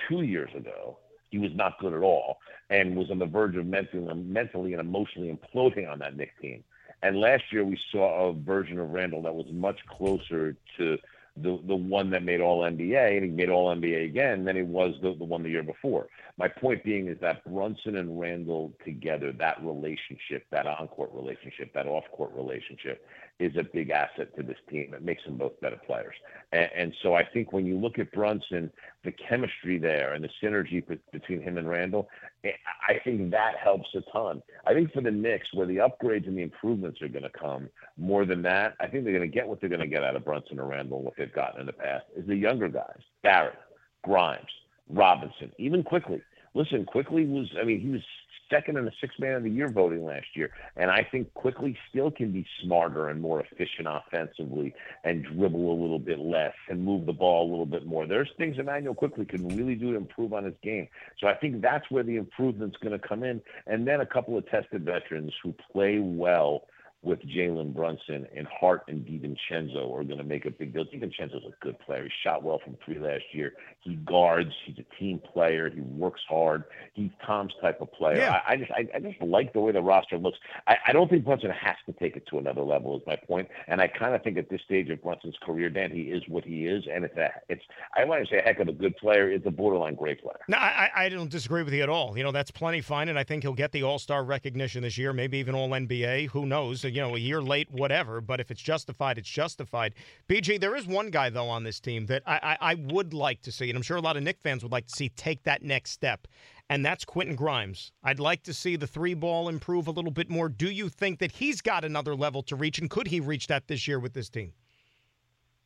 two 0.07 0.21
years 0.21 0.49
ago, 0.55 0.97
he 1.29 1.37
was 1.37 1.51
not 1.53 1.79
good 1.79 1.93
at 1.93 2.01
all 2.01 2.37
and 2.69 2.95
was 2.95 3.11
on 3.11 3.19
the 3.19 3.25
verge 3.25 3.55
of 3.55 3.65
mentally, 3.65 4.13
mentally 4.13 4.73
and 4.73 4.79
emotionally 4.79 5.35
imploding 5.35 5.89
on 5.91 5.99
that 5.99 6.15
Knicks 6.15 6.33
team. 6.41 6.63
And 7.01 7.19
last 7.19 7.43
year 7.51 7.63
we 7.63 7.79
saw 7.91 8.29
a 8.29 8.33
version 8.33 8.79
of 8.79 8.89
Randle 8.89 9.21
that 9.23 9.35
was 9.35 9.45
much 9.51 9.79
closer 9.87 10.55
to 10.77 10.97
the 11.37 11.59
the 11.67 11.75
one 11.75 12.09
that 12.09 12.23
made 12.23 12.41
All 12.41 12.61
NBA, 12.61 13.15
and 13.15 13.25
he 13.25 13.31
made 13.31 13.49
All 13.49 13.73
NBA 13.73 14.05
again 14.05 14.43
than 14.45 14.55
he 14.55 14.61
was 14.61 14.95
the, 15.01 15.13
the 15.13 15.23
one 15.23 15.43
the 15.43 15.49
year 15.49 15.63
before. 15.63 16.07
My 16.37 16.47
point 16.47 16.83
being 16.83 17.07
is 17.07 17.17
that 17.21 17.43
Brunson 17.45 17.95
and 17.95 18.19
Randle 18.19 18.73
together, 18.83 19.31
that 19.33 19.63
relationship, 19.63 20.45
that 20.51 20.65
on-court 20.65 21.11
relationship, 21.13 21.73
that 21.73 21.87
off-court 21.87 22.31
relationship, 22.33 23.05
is 23.39 23.55
a 23.55 23.63
big 23.63 23.89
asset 23.89 24.35
to 24.35 24.43
this 24.43 24.57
team. 24.69 24.93
It 24.93 25.01
makes 25.01 25.23
them 25.23 25.37
both 25.37 25.59
better 25.61 25.79
players. 25.85 26.15
And, 26.51 26.69
and 26.75 26.93
so 27.01 27.13
I 27.13 27.23
think 27.23 27.53
when 27.53 27.65
you 27.65 27.77
look 27.77 27.97
at 27.97 28.11
Brunson, 28.11 28.69
the 29.05 29.13
chemistry 29.13 29.79
there 29.79 30.13
and 30.13 30.23
the 30.23 30.29
synergy 30.43 30.85
p- 30.85 30.99
between 31.13 31.41
him 31.41 31.57
and 31.57 31.69
Randle, 31.69 32.09
eh, 32.43 32.51
I 32.87 32.99
think 33.03 33.31
that 33.31 33.55
helps 33.57 33.87
a 33.95 34.01
ton. 34.11 34.43
I 34.67 34.73
think 34.73 34.91
for 34.91 35.01
the 35.01 35.11
Knicks, 35.11 35.47
where 35.53 35.67
the 35.67 35.77
upgrades 35.77 36.27
and 36.27 36.37
the 36.37 36.41
improvements 36.41 37.01
are 37.01 37.07
going 37.07 37.23
to 37.23 37.29
come, 37.29 37.69
more 37.97 38.25
than 38.25 38.41
that, 38.41 38.75
I 38.81 38.87
think 38.87 39.05
they're 39.05 39.17
going 39.17 39.29
to 39.29 39.33
get 39.33 39.47
what 39.47 39.61
they're 39.61 39.69
going 39.69 39.79
to 39.79 39.87
get 39.87 40.03
out 40.03 40.17
of 40.17 40.25
Brunson 40.25 40.59
or 40.59 40.65
Randle, 40.65 41.01
what 41.01 41.13
they've 41.17 41.33
gotten 41.33 41.61
in 41.61 41.65
the 41.65 41.73
past, 41.73 42.05
is 42.17 42.27
the 42.27 42.35
younger 42.35 42.67
guys, 42.67 42.99
Barrett, 43.23 43.57
Grimes, 44.03 44.51
Robinson, 44.89 45.51
even 45.57 45.83
Quickley. 45.83 46.21
Listen, 46.55 46.85
Quickley 46.85 47.25
was, 47.25 47.47
I 47.61 47.63
mean, 47.63 47.79
he 47.79 47.89
was 47.89 48.01
second 48.49 48.77
in 48.77 48.85
the 48.85 48.91
six 48.99 49.15
man 49.19 49.35
of 49.35 49.43
the 49.43 49.49
year 49.49 49.69
voting 49.69 50.05
last 50.05 50.27
year. 50.35 50.51
And 50.75 50.89
I 50.91 51.03
think 51.03 51.33
Quickley 51.33 51.77
still 51.89 52.11
can 52.11 52.31
be 52.31 52.45
smarter 52.63 53.09
and 53.09 53.21
more 53.21 53.41
efficient 53.41 53.87
offensively 53.87 54.73
and 55.03 55.23
dribble 55.23 55.71
a 55.71 55.77
little 55.79 55.99
bit 55.99 56.19
less 56.19 56.53
and 56.69 56.83
move 56.83 57.05
the 57.05 57.13
ball 57.13 57.47
a 57.47 57.49
little 57.49 57.65
bit 57.65 57.85
more. 57.85 58.05
There's 58.07 58.31
things 58.37 58.57
Immanuel 58.57 58.95
Quickley 58.95 59.25
can 59.25 59.47
really 59.49 59.75
do 59.75 59.91
to 59.91 59.97
improve 59.97 60.33
on 60.33 60.43
his 60.43 60.55
game. 60.63 60.87
So 61.19 61.27
I 61.27 61.35
think 61.35 61.61
that's 61.61 61.89
where 61.89 62.03
the 62.03 62.17
improvement's 62.17 62.77
going 62.77 62.99
to 62.99 63.07
come 63.07 63.23
in. 63.23 63.41
And 63.67 63.87
then 63.87 64.01
a 64.01 64.05
couple 64.05 64.37
of 64.37 64.47
tested 64.49 64.83
veterans 64.83 65.33
who 65.43 65.53
play 65.71 65.99
well 65.99 66.63
with 67.01 67.19
Jalen 67.21 67.73
Brunson 67.73 68.27
and 68.35 68.45
Hart 68.47 68.83
and 68.89 69.05
DiVincenzo 69.05 69.89
are 69.97 70.03
going 70.03 70.17
to 70.17 70.23
make 70.23 70.45
a 70.45 70.51
big 70.51 70.73
deal. 70.73 70.83
DiVincenzo's 70.83 71.45
a 71.45 71.65
good 71.65 71.79
player. 71.79 72.03
He 72.03 72.11
shot 72.23 72.43
well 72.43 72.59
from 72.63 72.77
three 72.83 72.99
last 72.99 73.23
year. 73.31 73.53
He 73.79 73.95
guards. 73.95 74.51
He's 74.65 74.77
a 74.79 74.95
team 74.99 75.19
player. 75.19 75.69
He 75.69 75.79
works 75.79 76.21
hard. 76.27 76.65
He's 76.93 77.11
Tom's 77.25 77.53
type 77.61 77.79
of 77.79 77.91
player. 77.93 78.17
Yeah. 78.17 78.41
I, 78.45 78.53
I 78.53 78.57
just 78.57 78.71
I, 78.71 78.87
I 78.93 78.99
just 78.99 79.21
like 79.21 79.53
the 79.53 79.61
way 79.61 79.71
the 79.71 79.81
roster 79.81 80.17
looks. 80.17 80.37
I, 80.67 80.75
I 80.87 80.91
don't 80.91 81.09
think 81.09 81.23
Brunson 81.23 81.51
has 81.51 81.77
to 81.85 81.93
take 81.93 82.17
it 82.17 82.27
to 82.27 82.37
another 82.37 82.63
level. 82.63 82.97
Is 82.97 83.03
my 83.07 83.15
point. 83.15 83.47
And 83.67 83.79
I 83.79 83.87
kind 83.87 84.13
of 84.13 84.21
think 84.21 84.37
at 84.37 84.49
this 84.49 84.61
stage 84.65 84.89
of 84.89 85.01
Brunson's 85.01 85.37
career, 85.41 85.69
Dan, 85.69 85.91
he 85.91 86.03
is 86.03 86.21
what 86.27 86.43
he 86.43 86.67
is, 86.67 86.83
and 86.91 87.05
it's 87.05 87.15
a 87.15 87.29
it's 87.47 87.63
I 87.95 88.03
want 88.03 88.27
to 88.27 88.29
say 88.29 88.39
a 88.39 88.41
heck 88.41 88.59
of 88.59 88.67
a 88.67 88.73
good 88.73 88.97
player. 88.97 89.31
It's 89.31 89.45
a 89.45 89.51
borderline 89.51 89.95
great 89.95 90.21
player. 90.21 90.39
No, 90.49 90.57
I, 90.57 90.89
I 90.93 91.09
don't 91.09 91.29
disagree 91.29 91.63
with 91.63 91.73
you 91.73 91.83
at 91.83 91.89
all. 91.89 92.17
You 92.17 92.23
know, 92.23 92.33
that's 92.33 92.51
plenty 92.51 92.81
fine, 92.81 93.07
and 93.07 93.17
I 93.17 93.23
think 93.23 93.43
he'll 93.43 93.53
get 93.53 93.71
the 93.71 93.83
All 93.83 93.99
Star 93.99 94.25
recognition 94.25 94.83
this 94.83 94.97
year, 94.97 95.13
maybe 95.13 95.37
even 95.37 95.55
All 95.55 95.69
NBA. 95.69 96.27
Who 96.29 96.45
knows? 96.45 96.83
You 96.89 97.01
know, 97.01 97.15
a 97.15 97.19
year 97.19 97.41
late, 97.41 97.69
whatever. 97.71 98.21
But 98.21 98.39
if 98.39 98.51
it's 98.51 98.61
justified, 98.61 99.17
it's 99.17 99.29
justified. 99.29 99.95
BG, 100.27 100.59
there 100.59 100.75
is 100.75 100.87
one 100.87 101.09
guy 101.09 101.29
though 101.29 101.49
on 101.49 101.63
this 101.63 101.79
team 101.79 102.05
that 102.07 102.23
I, 102.25 102.57
I, 102.59 102.71
I 102.71 102.75
would 102.75 103.13
like 103.13 103.41
to 103.43 103.51
see, 103.51 103.69
and 103.69 103.77
I'm 103.77 103.83
sure 103.83 103.97
a 103.97 104.01
lot 104.01 104.17
of 104.17 104.23
Knick 104.23 104.39
fans 104.41 104.63
would 104.63 104.71
like 104.71 104.87
to 104.87 104.95
see 104.95 105.09
take 105.09 105.43
that 105.43 105.63
next 105.63 105.91
step, 105.91 106.27
and 106.69 106.85
that's 106.85 107.05
Quentin 107.05 107.35
Grimes. 107.35 107.91
I'd 108.03 108.19
like 108.19 108.43
to 108.43 108.53
see 108.53 108.75
the 108.75 108.87
three 108.87 109.13
ball 109.13 109.49
improve 109.49 109.87
a 109.87 109.91
little 109.91 110.11
bit 110.11 110.29
more. 110.29 110.49
Do 110.49 110.69
you 110.69 110.89
think 110.89 111.19
that 111.19 111.31
he's 111.31 111.61
got 111.61 111.83
another 111.83 112.15
level 112.15 112.43
to 112.43 112.55
reach, 112.55 112.79
and 112.79 112.89
could 112.89 113.07
he 113.07 113.19
reach 113.19 113.47
that 113.47 113.67
this 113.67 113.87
year 113.87 113.99
with 113.99 114.13
this 114.13 114.29
team? 114.29 114.53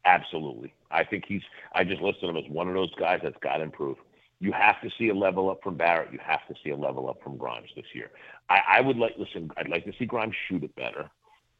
Absolutely. 0.05 0.73
I 0.91 1.03
think 1.03 1.25
he's. 1.27 1.41
I 1.73 1.83
just 1.83 2.01
listed 2.01 2.29
him 2.29 2.37
as 2.37 2.43
one 2.49 2.67
of 2.67 2.73
those 2.73 2.93
guys 2.95 3.19
that's 3.23 3.37
got 3.41 3.57
to 3.57 3.63
improve. 3.63 3.97
You 4.43 4.51
have 4.51 4.81
to 4.81 4.89
see 4.97 5.07
a 5.07 5.13
level 5.13 5.49
up 5.49 5.63
from 5.63 5.77
Barrett. 5.77 6.11
You 6.11 6.19
have 6.21 6.45
to 6.49 6.53
see 6.61 6.71
a 6.71 6.75
level 6.75 7.09
up 7.09 7.23
from 7.23 7.37
Grimes 7.37 7.69
this 7.77 7.85
year. 7.93 8.11
I, 8.49 8.59
I 8.77 8.81
would 8.81 8.97
like. 8.97 9.13
Listen, 9.17 9.49
I'd 9.55 9.69
like 9.69 9.85
to 9.85 9.93
see 9.97 10.03
Grimes 10.03 10.35
shoot 10.49 10.65
it 10.65 10.75
better. 10.75 11.09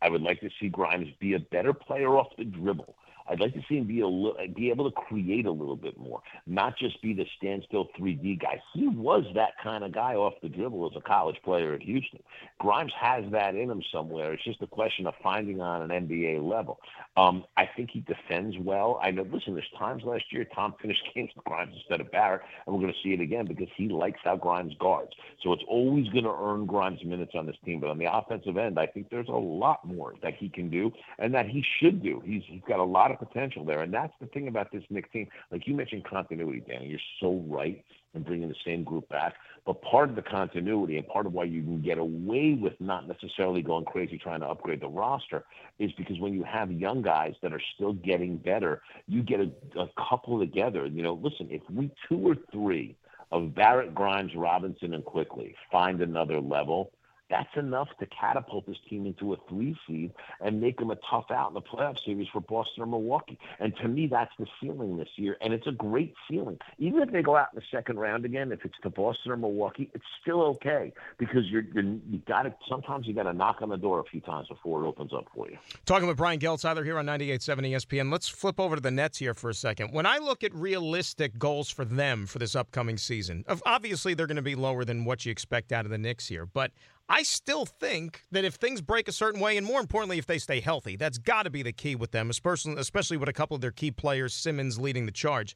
I 0.01 0.09
would 0.09 0.21
like 0.21 0.41
to 0.41 0.49
see 0.59 0.67
Grimes 0.67 1.07
be 1.17 1.36
a 1.36 1.39
better 1.39 1.71
player 1.71 2.17
off 2.17 2.27
the 2.38 2.43
dribble. 2.43 2.93
I'd 3.28 3.39
like 3.39 3.53
to 3.53 3.61
see 3.67 3.78
him 3.78 3.86
be 3.86 4.01
a 4.01 4.47
be 4.47 4.69
able 4.69 4.89
to 4.89 4.95
create 4.95 5.45
a 5.45 5.51
little 5.51 5.76
bit 5.76 5.97
more, 5.97 6.21
not 6.45 6.78
just 6.78 7.01
be 7.01 7.13
the 7.13 7.26
standstill 7.38 7.88
3D 7.99 8.41
guy. 8.41 8.61
He 8.74 8.88
was 8.88 9.26
that 9.36 9.51
kind 9.63 9.84
of 9.84 9.93
guy 9.93 10.15
off 10.15 10.34
the 10.41 10.49
dribble 10.49 10.89
as 10.91 10.97
a 10.97 11.01
college 11.01 11.38
player 11.43 11.74
at 11.74 11.82
Houston. 11.82 12.21
Grimes 12.59 12.91
has 12.99 13.24
that 13.32 13.55
in 13.55 13.69
him 13.69 13.82
somewhere. 13.91 14.34
It's 14.34 14.43
just 14.43 14.61
a 14.61 14.67
question 14.67 15.07
of 15.07 15.13
finding 15.21 15.61
on 15.61 15.89
an 15.89 16.07
NBA 16.07 16.47
level. 16.47 16.80
Um, 17.15 17.45
I 17.57 17.69
think 17.76 17.91
he 17.91 18.01
defends 18.01 18.57
well. 18.59 18.99
I 19.01 19.11
know. 19.11 19.26
Listen, 19.32 19.53
there's 19.53 19.69
times 19.78 20.03
last 20.03 20.26
year 20.32 20.45
Tom 20.55 20.74
finished 20.82 21.03
games 21.15 21.30
with 21.36 21.45
Grimes 21.45 21.74
instead 21.76 22.01
of 22.01 22.11
Barrett, 22.11 22.41
and 22.65 22.76
we're 22.76 22.82
going 22.82 22.93
to 22.93 22.99
see 23.03 23.13
it 23.13 23.21
again 23.21 23.45
because 23.45 23.67
he 23.76 23.88
likes 23.88 24.19
how 24.24 24.36
Grimes 24.36 24.74
guards. 24.80 25.11
So 25.43 25.53
it's 25.53 25.63
always 25.67 26.07
going 26.09 26.24
to 26.26 26.36
earn 26.38 26.65
Grimes 26.65 27.03
minutes 27.03 27.34
on 27.36 27.45
this 27.45 27.55
team. 27.63 27.80
But 27.80 27.89
on 27.89 27.97
the 27.97 28.11
offensive 28.11 28.57
end, 28.57 28.80
I 28.80 28.88
think 28.88 29.09
there's 29.09 29.28
a 29.28 29.32
lot 29.32 29.86
more 29.86 30.15
that 30.24 30.36
he 30.36 30.49
can 30.49 30.69
do 30.69 30.91
and 31.19 31.34
that 31.34 31.47
he 31.47 31.63
should 31.80 32.01
do. 32.01 32.21
He's 32.26 32.43
he's 32.47 32.61
got 32.67 32.80
a 32.80 32.84
lot 32.84 33.11
of 33.14 33.28
potential 33.28 33.66
there, 33.66 33.82
and 33.82 33.93
that's 33.93 34.14
the 34.20 34.28
thing 34.28 34.47
about 34.47 34.72
this 34.72 34.84
Knicks 34.89 35.09
team. 35.11 35.28
Like 35.51 35.68
you 35.68 35.76
mentioned, 35.76 36.05
continuity, 36.05 36.64
Danny. 36.68 36.88
You're 36.88 36.99
so 37.20 37.43
right 37.47 37.84
in 38.14 38.24
bringing 38.24 38.49
the 38.49 38.55
same 38.66 38.84
group 38.84 39.07
back. 39.09 39.34
But 39.66 39.82
part 39.82 40.09
of 40.09 40.16
the 40.16 40.22
continuity 40.22 40.97
and 40.97 41.07
part 41.07 41.26
of 41.26 41.34
why 41.34 41.45
you 41.45 41.61
can 41.64 41.82
get 41.82 41.97
away 41.97 42.57
with 42.59 42.74
not 42.80 43.07
necessarily 43.07 43.61
going 43.61 43.86
crazy 43.86 44.18
trying 44.18 44.41
to 44.41 44.47
upgrade 44.47 44.82
the 44.82 44.88
roster 44.88 45.45
is 45.80 45.91
because 45.93 46.20
when 46.20 46.34
you 46.34 46.43
have 46.43 46.72
young 46.72 47.01
guys 47.01 47.34
that 47.41 47.53
are 47.53 47.61
still 47.76 47.93
getting 47.93 48.38
better, 48.38 48.82
you 49.07 49.24
get 49.24 49.39
a, 49.39 49.49
a 49.80 49.88
couple 50.09 50.39
together. 50.39 50.86
You 50.86 51.01
know, 51.01 51.14
listen, 51.14 51.47
if 51.49 51.61
we 51.72 51.91
two 52.09 52.20
or 52.20 52.36
three 52.51 52.95
of 53.32 53.55
Barrett, 53.55 53.95
Grimes, 53.95 54.36
Robinson, 54.36 54.93
and 54.93 55.03
Quickley 55.03 55.55
find 55.72 56.01
another 56.01 56.39
level– 56.39 56.91
that's 57.34 57.57
enough 57.57 57.88
to 57.99 58.05
catapult 58.05 58.67
this 58.67 58.77
team 58.88 59.07
into 59.07 59.34
a 59.34 59.38
three 59.49 59.75
seed 59.88 60.11
and 60.39 60.61
make 60.61 60.77
them 60.77 60.91
a 60.91 60.97
tough 61.09 61.25
out 61.31 61.47
in 61.47 61.55
the 61.55 61.61
playoff 61.61 61.95
series 62.05 62.27
for 62.31 62.41
Boston 62.41 62.84
or 62.84 62.86
Milwaukee. 62.86 63.39
And 63.59 63.75
to 63.77 63.88
me, 63.88 64.05
that's 64.05 64.31
the 64.38 64.45
ceiling 64.61 64.97
this 64.97 65.07
year, 65.15 65.36
and 65.41 65.51
it's 65.51 65.65
a 65.65 65.71
great 65.71 66.13
ceiling. 66.29 66.59
Even 66.77 67.01
if 67.01 67.11
they 67.11 67.23
go 67.23 67.36
out 67.36 67.47
in 67.51 67.59
the 67.59 67.65
second 67.75 67.97
round 67.97 68.23
again, 68.23 68.51
if 68.51 68.63
it's 68.63 68.75
to 68.84 68.91
Boston 68.91 69.31
or 69.31 69.38
Milwaukee, 69.38 69.89
it's 69.95 70.05
still 70.21 70.43
okay 70.43 70.93
because 71.17 71.45
you're, 71.49 71.63
you're 71.73 71.84
you 71.84 72.21
got 72.27 72.43
to 72.43 72.53
sometimes 72.69 73.07
you 73.07 73.15
got 73.15 73.23
to 73.23 73.34
knock 73.34 73.63
on 73.63 73.69
the 73.69 73.77
door 73.77 73.99
a 73.99 74.03
few 74.03 74.21
times 74.21 74.47
before 74.47 74.84
it 74.84 74.88
opens 74.88 75.11
up 75.11 75.25
for 75.34 75.49
you. 75.49 75.57
Talking 75.86 76.07
with 76.07 76.17
Brian 76.17 76.39
Geltzeiler 76.39 76.86
here 76.86 76.99
on 76.99 77.07
98.7 77.07 77.71
ESPN. 77.71 78.11
Let's 78.11 78.29
flip 78.29 78.59
over 78.59 78.75
to 78.75 78.81
the 78.81 78.91
Nets 78.91 79.17
here 79.17 79.34
for 79.34 79.49
a 79.49 79.55
second. 79.55 79.91
When 79.91 80.05
I 80.05 80.19
look 80.19 80.43
at 80.43 80.53
realistic 80.53 81.39
goals 81.39 81.71
for 81.71 81.84
them 81.84 82.27
for 82.27 82.38
this 82.38 82.55
upcoming 82.55 82.97
season, 82.97 83.43
obviously 83.65 84.13
they're 84.13 84.27
going 84.27 84.36
to 84.36 84.43
be 84.43 84.53
lower 84.53 84.86
than 84.86 85.03
what 85.03 85.25
you 85.25 85.31
expect 85.31 85.71
out 85.71 85.86
of 85.86 85.89
the 85.89 85.97
Knicks 85.97 86.27
here, 86.27 86.45
but 86.45 86.71
I 87.09 87.23
still 87.23 87.65
think 87.65 88.23
that 88.31 88.45
if 88.45 88.55
things 88.55 88.81
break 88.81 89.07
a 89.07 89.11
certain 89.11 89.41
way, 89.41 89.57
and 89.57 89.65
more 89.65 89.81
importantly, 89.81 90.17
if 90.17 90.25
they 90.25 90.37
stay 90.37 90.61
healthy, 90.61 90.95
that's 90.95 91.17
got 91.17 91.43
to 91.43 91.49
be 91.49 91.61
the 91.61 91.73
key 91.73 91.95
with 91.95 92.11
them, 92.11 92.29
especially, 92.29 93.17
with 93.17 93.29
a 93.29 93.33
couple 93.33 93.55
of 93.55 93.61
their 93.61 93.71
key 93.71 93.91
players, 93.91 94.33
Simmons 94.33 94.79
leading 94.79 95.05
the 95.05 95.11
charge. 95.11 95.55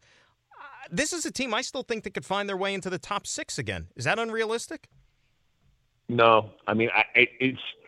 Uh, 0.51 0.87
this 0.91 1.13
is 1.13 1.25
a 1.25 1.31
team 1.31 1.53
I 1.53 1.61
still 1.61 1.83
think 1.83 2.03
that 2.03 2.13
could 2.13 2.25
find 2.25 2.49
their 2.49 2.57
way 2.57 2.73
into 2.73 2.89
the 2.89 2.99
top 2.99 3.25
six 3.25 3.57
again. 3.57 3.87
Is 3.95 4.05
that 4.05 4.19
unrealistic? 4.19 4.89
No, 6.09 6.51
I 6.67 6.73
mean 6.73 6.89
I, 6.93 7.03
it, 7.15 7.29
it's 7.39 7.59
it, 7.59 7.59
it, 7.59 7.86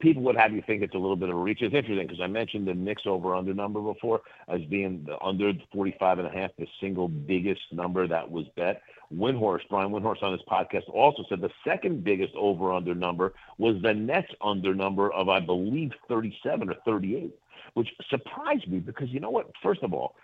people 0.00 0.22
would 0.22 0.36
have 0.36 0.52
you 0.52 0.62
think 0.66 0.82
it's 0.82 0.94
a 0.94 0.98
little 0.98 1.16
bit 1.16 1.28
of 1.28 1.36
a 1.36 1.38
reach. 1.38 1.60
It's 1.60 1.74
interesting 1.74 2.06
because 2.06 2.22
I 2.22 2.26
mentioned 2.26 2.66
the 2.66 2.74
Knicks 2.74 3.02
over 3.06 3.34
under 3.34 3.52
number 3.52 3.80
before 3.80 4.22
as 4.48 4.62
being 4.62 5.04
the 5.06 5.20
under 5.20 5.52
45 5.72 6.20
and 6.20 6.28
a 6.28 6.30
half, 6.30 6.50
the 6.58 6.66
single 6.80 7.08
biggest 7.08 7.60
number 7.72 8.06
that 8.08 8.30
was 8.30 8.46
bet. 8.56 8.82
Windhorst, 9.14 9.68
Brian 9.68 9.90
Windhorst 9.90 10.22
on 10.22 10.32
his 10.32 10.40
podcast 10.50 10.88
also 10.88 11.24
said 11.28 11.40
the 11.40 11.50
second 11.66 12.04
biggest 12.04 12.32
over 12.34 12.72
under 12.72 12.94
number 12.94 13.34
was 13.58 13.76
the 13.82 13.92
Nets 13.92 14.32
under 14.40 14.74
number 14.74 15.12
of, 15.12 15.28
I 15.28 15.40
believe, 15.40 15.90
37 16.08 16.70
or 16.70 16.74
38, 16.86 17.34
which 17.74 17.88
surprised 18.08 18.68
me 18.68 18.78
because 18.78 19.08
you 19.10 19.20
know 19.20 19.30
what? 19.30 19.50
First 19.62 19.82
of 19.82 19.92
all, 19.92 20.14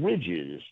Bridges 0.00 0.62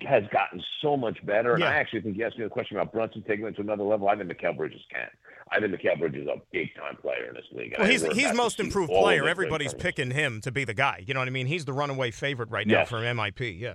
has 0.00 0.24
gotten 0.32 0.62
so 0.82 0.96
much 0.96 1.24
better. 1.24 1.54
And 1.54 1.62
yeah. 1.62 1.70
I 1.70 1.74
actually 1.74 2.00
think 2.00 2.16
you 2.16 2.24
asked 2.24 2.38
me 2.38 2.44
the 2.44 2.50
question 2.50 2.76
about 2.76 2.92
Brunson 2.92 3.22
taking 3.26 3.46
it 3.46 3.56
to 3.56 3.62
another 3.62 3.84
level. 3.84 4.08
I 4.08 4.16
think 4.16 4.30
Mikal 4.30 4.56
Bridges 4.56 4.80
can. 4.90 5.08
I 5.50 5.60
think 5.60 5.72
Mikal 5.72 5.98
Bridges 5.98 6.22
is 6.22 6.28
a 6.28 6.40
big 6.52 6.74
time 6.74 6.96
player 6.96 7.26
in 7.28 7.34
this 7.34 7.44
league. 7.52 7.74
Well, 7.78 7.88
he's 7.88 8.04
he's 8.04 8.32
most 8.34 8.60
improved 8.60 8.90
player. 8.90 9.28
Everybody's 9.28 9.74
picking 9.74 10.10
him 10.10 10.40
to 10.42 10.52
be 10.52 10.64
the 10.64 10.74
guy. 10.74 11.04
You 11.06 11.14
know 11.14 11.20
what 11.20 11.28
I 11.28 11.32
mean? 11.32 11.46
He's 11.46 11.64
the 11.64 11.72
runaway 11.72 12.10
favorite 12.10 12.50
right 12.50 12.66
now 12.66 12.80
yes. 12.80 12.88
for 12.88 12.96
MIP. 12.96 13.58
Yeah. 13.58 13.74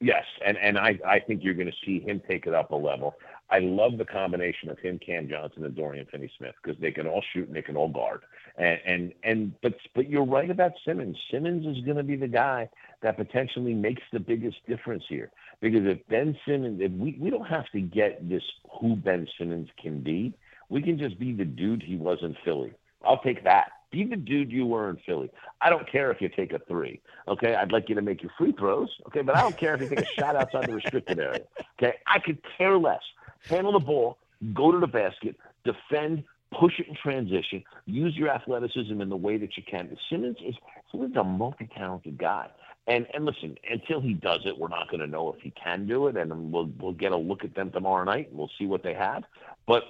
Yes, 0.00 0.24
and 0.44 0.56
and 0.56 0.78
I 0.78 0.98
I 1.06 1.20
think 1.20 1.44
you're 1.44 1.54
going 1.54 1.66
to 1.66 1.76
see 1.84 2.00
him 2.00 2.22
take 2.26 2.46
it 2.46 2.54
up 2.54 2.70
a 2.70 2.76
level. 2.76 3.16
I 3.50 3.58
love 3.58 3.98
the 3.98 4.04
combination 4.04 4.70
of 4.70 4.78
him, 4.78 4.98
Cam 5.04 5.28
Johnson, 5.28 5.64
and 5.64 5.74
Dorian 5.74 6.06
Finney-Smith 6.06 6.54
because 6.62 6.80
they 6.80 6.92
can 6.92 7.08
all 7.08 7.22
shoot 7.32 7.48
and 7.48 7.56
they 7.56 7.62
can 7.62 7.76
all 7.76 7.88
guard. 7.88 8.22
And 8.56 8.78
and 8.86 9.12
and 9.24 9.60
but 9.60 9.74
but 9.94 10.08
you're 10.08 10.24
right 10.24 10.50
about 10.50 10.72
Simmons. 10.86 11.16
Simmons 11.30 11.66
is 11.66 11.84
going 11.84 11.96
to 11.96 12.02
be 12.02 12.16
the 12.16 12.28
guy 12.28 12.70
that 13.02 13.16
potentially 13.16 13.74
makes 13.74 14.02
the 14.12 14.20
biggest 14.20 14.56
difference 14.66 15.04
here. 15.08 15.30
Because 15.60 15.84
if 15.84 15.98
Ben 16.08 16.36
Simmons, 16.46 16.80
if 16.80 16.92
we 16.92 17.16
we 17.20 17.30
don't 17.30 17.46
have 17.46 17.68
to 17.72 17.80
get 17.80 18.28
this 18.28 18.42
who 18.80 18.96
Ben 18.96 19.26
Simmons 19.38 19.68
can 19.80 20.00
be, 20.00 20.32
we 20.68 20.82
can 20.82 20.98
just 20.98 21.18
be 21.18 21.32
the 21.32 21.44
dude 21.44 21.82
he 21.82 21.96
was 21.96 22.18
in 22.22 22.36
Philly. 22.44 22.72
I'll 23.04 23.22
take 23.22 23.44
that. 23.44 23.68
Be 23.90 24.04
the 24.04 24.16
dude 24.16 24.52
you 24.52 24.66
were 24.66 24.88
in 24.88 24.98
Philly. 25.04 25.30
I 25.60 25.68
don't 25.68 25.90
care 25.90 26.12
if 26.12 26.20
you 26.20 26.28
take 26.28 26.52
a 26.52 26.60
three. 26.60 27.00
Okay, 27.26 27.54
I'd 27.54 27.72
like 27.72 27.88
you 27.88 27.96
to 27.96 28.02
make 28.02 28.22
your 28.22 28.30
free 28.38 28.52
throws. 28.52 28.88
Okay, 29.08 29.22
but 29.22 29.36
I 29.36 29.40
don't 29.40 29.56
care 29.56 29.74
if 29.74 29.80
you 29.80 29.88
take 29.88 30.00
a 30.00 30.20
shot 30.20 30.36
outside 30.36 30.68
the 30.68 30.74
restricted 30.74 31.18
area. 31.18 31.40
Okay, 31.78 31.94
I 32.06 32.20
could 32.20 32.38
care 32.56 32.78
less. 32.78 33.02
Handle 33.48 33.72
the 33.72 33.80
ball, 33.80 34.18
go 34.54 34.70
to 34.70 34.78
the 34.78 34.86
basket, 34.86 35.34
defend, 35.64 36.22
push 36.58 36.78
it 36.78 36.86
in 36.88 36.94
transition, 36.94 37.64
use 37.86 38.16
your 38.16 38.28
athleticism 38.28 39.00
in 39.00 39.08
the 39.08 39.16
way 39.16 39.38
that 39.38 39.56
you 39.56 39.62
can. 39.68 39.96
Simmons 40.08 40.36
is 40.44 40.54
Simmons 40.92 41.12
is 41.12 41.16
a 41.16 41.24
multi-talented 41.24 42.18
guy. 42.18 42.48
And 42.86 43.06
and 43.14 43.24
listen, 43.24 43.56
until 43.70 44.00
he 44.00 44.14
does 44.14 44.40
it, 44.44 44.58
we're 44.58 44.68
not 44.68 44.88
going 44.88 45.00
to 45.00 45.06
know 45.06 45.32
if 45.32 45.40
he 45.40 45.50
can 45.50 45.86
do 45.86 46.06
it, 46.08 46.16
and 46.16 46.52
we'll 46.52 46.70
we'll 46.80 46.92
get 46.92 47.12
a 47.12 47.16
look 47.16 47.44
at 47.44 47.54
them 47.54 47.70
tomorrow 47.70 48.04
night. 48.04 48.28
And 48.30 48.38
we'll 48.38 48.50
see 48.58 48.66
what 48.66 48.82
they 48.82 48.94
have. 48.94 49.24
But 49.66 49.82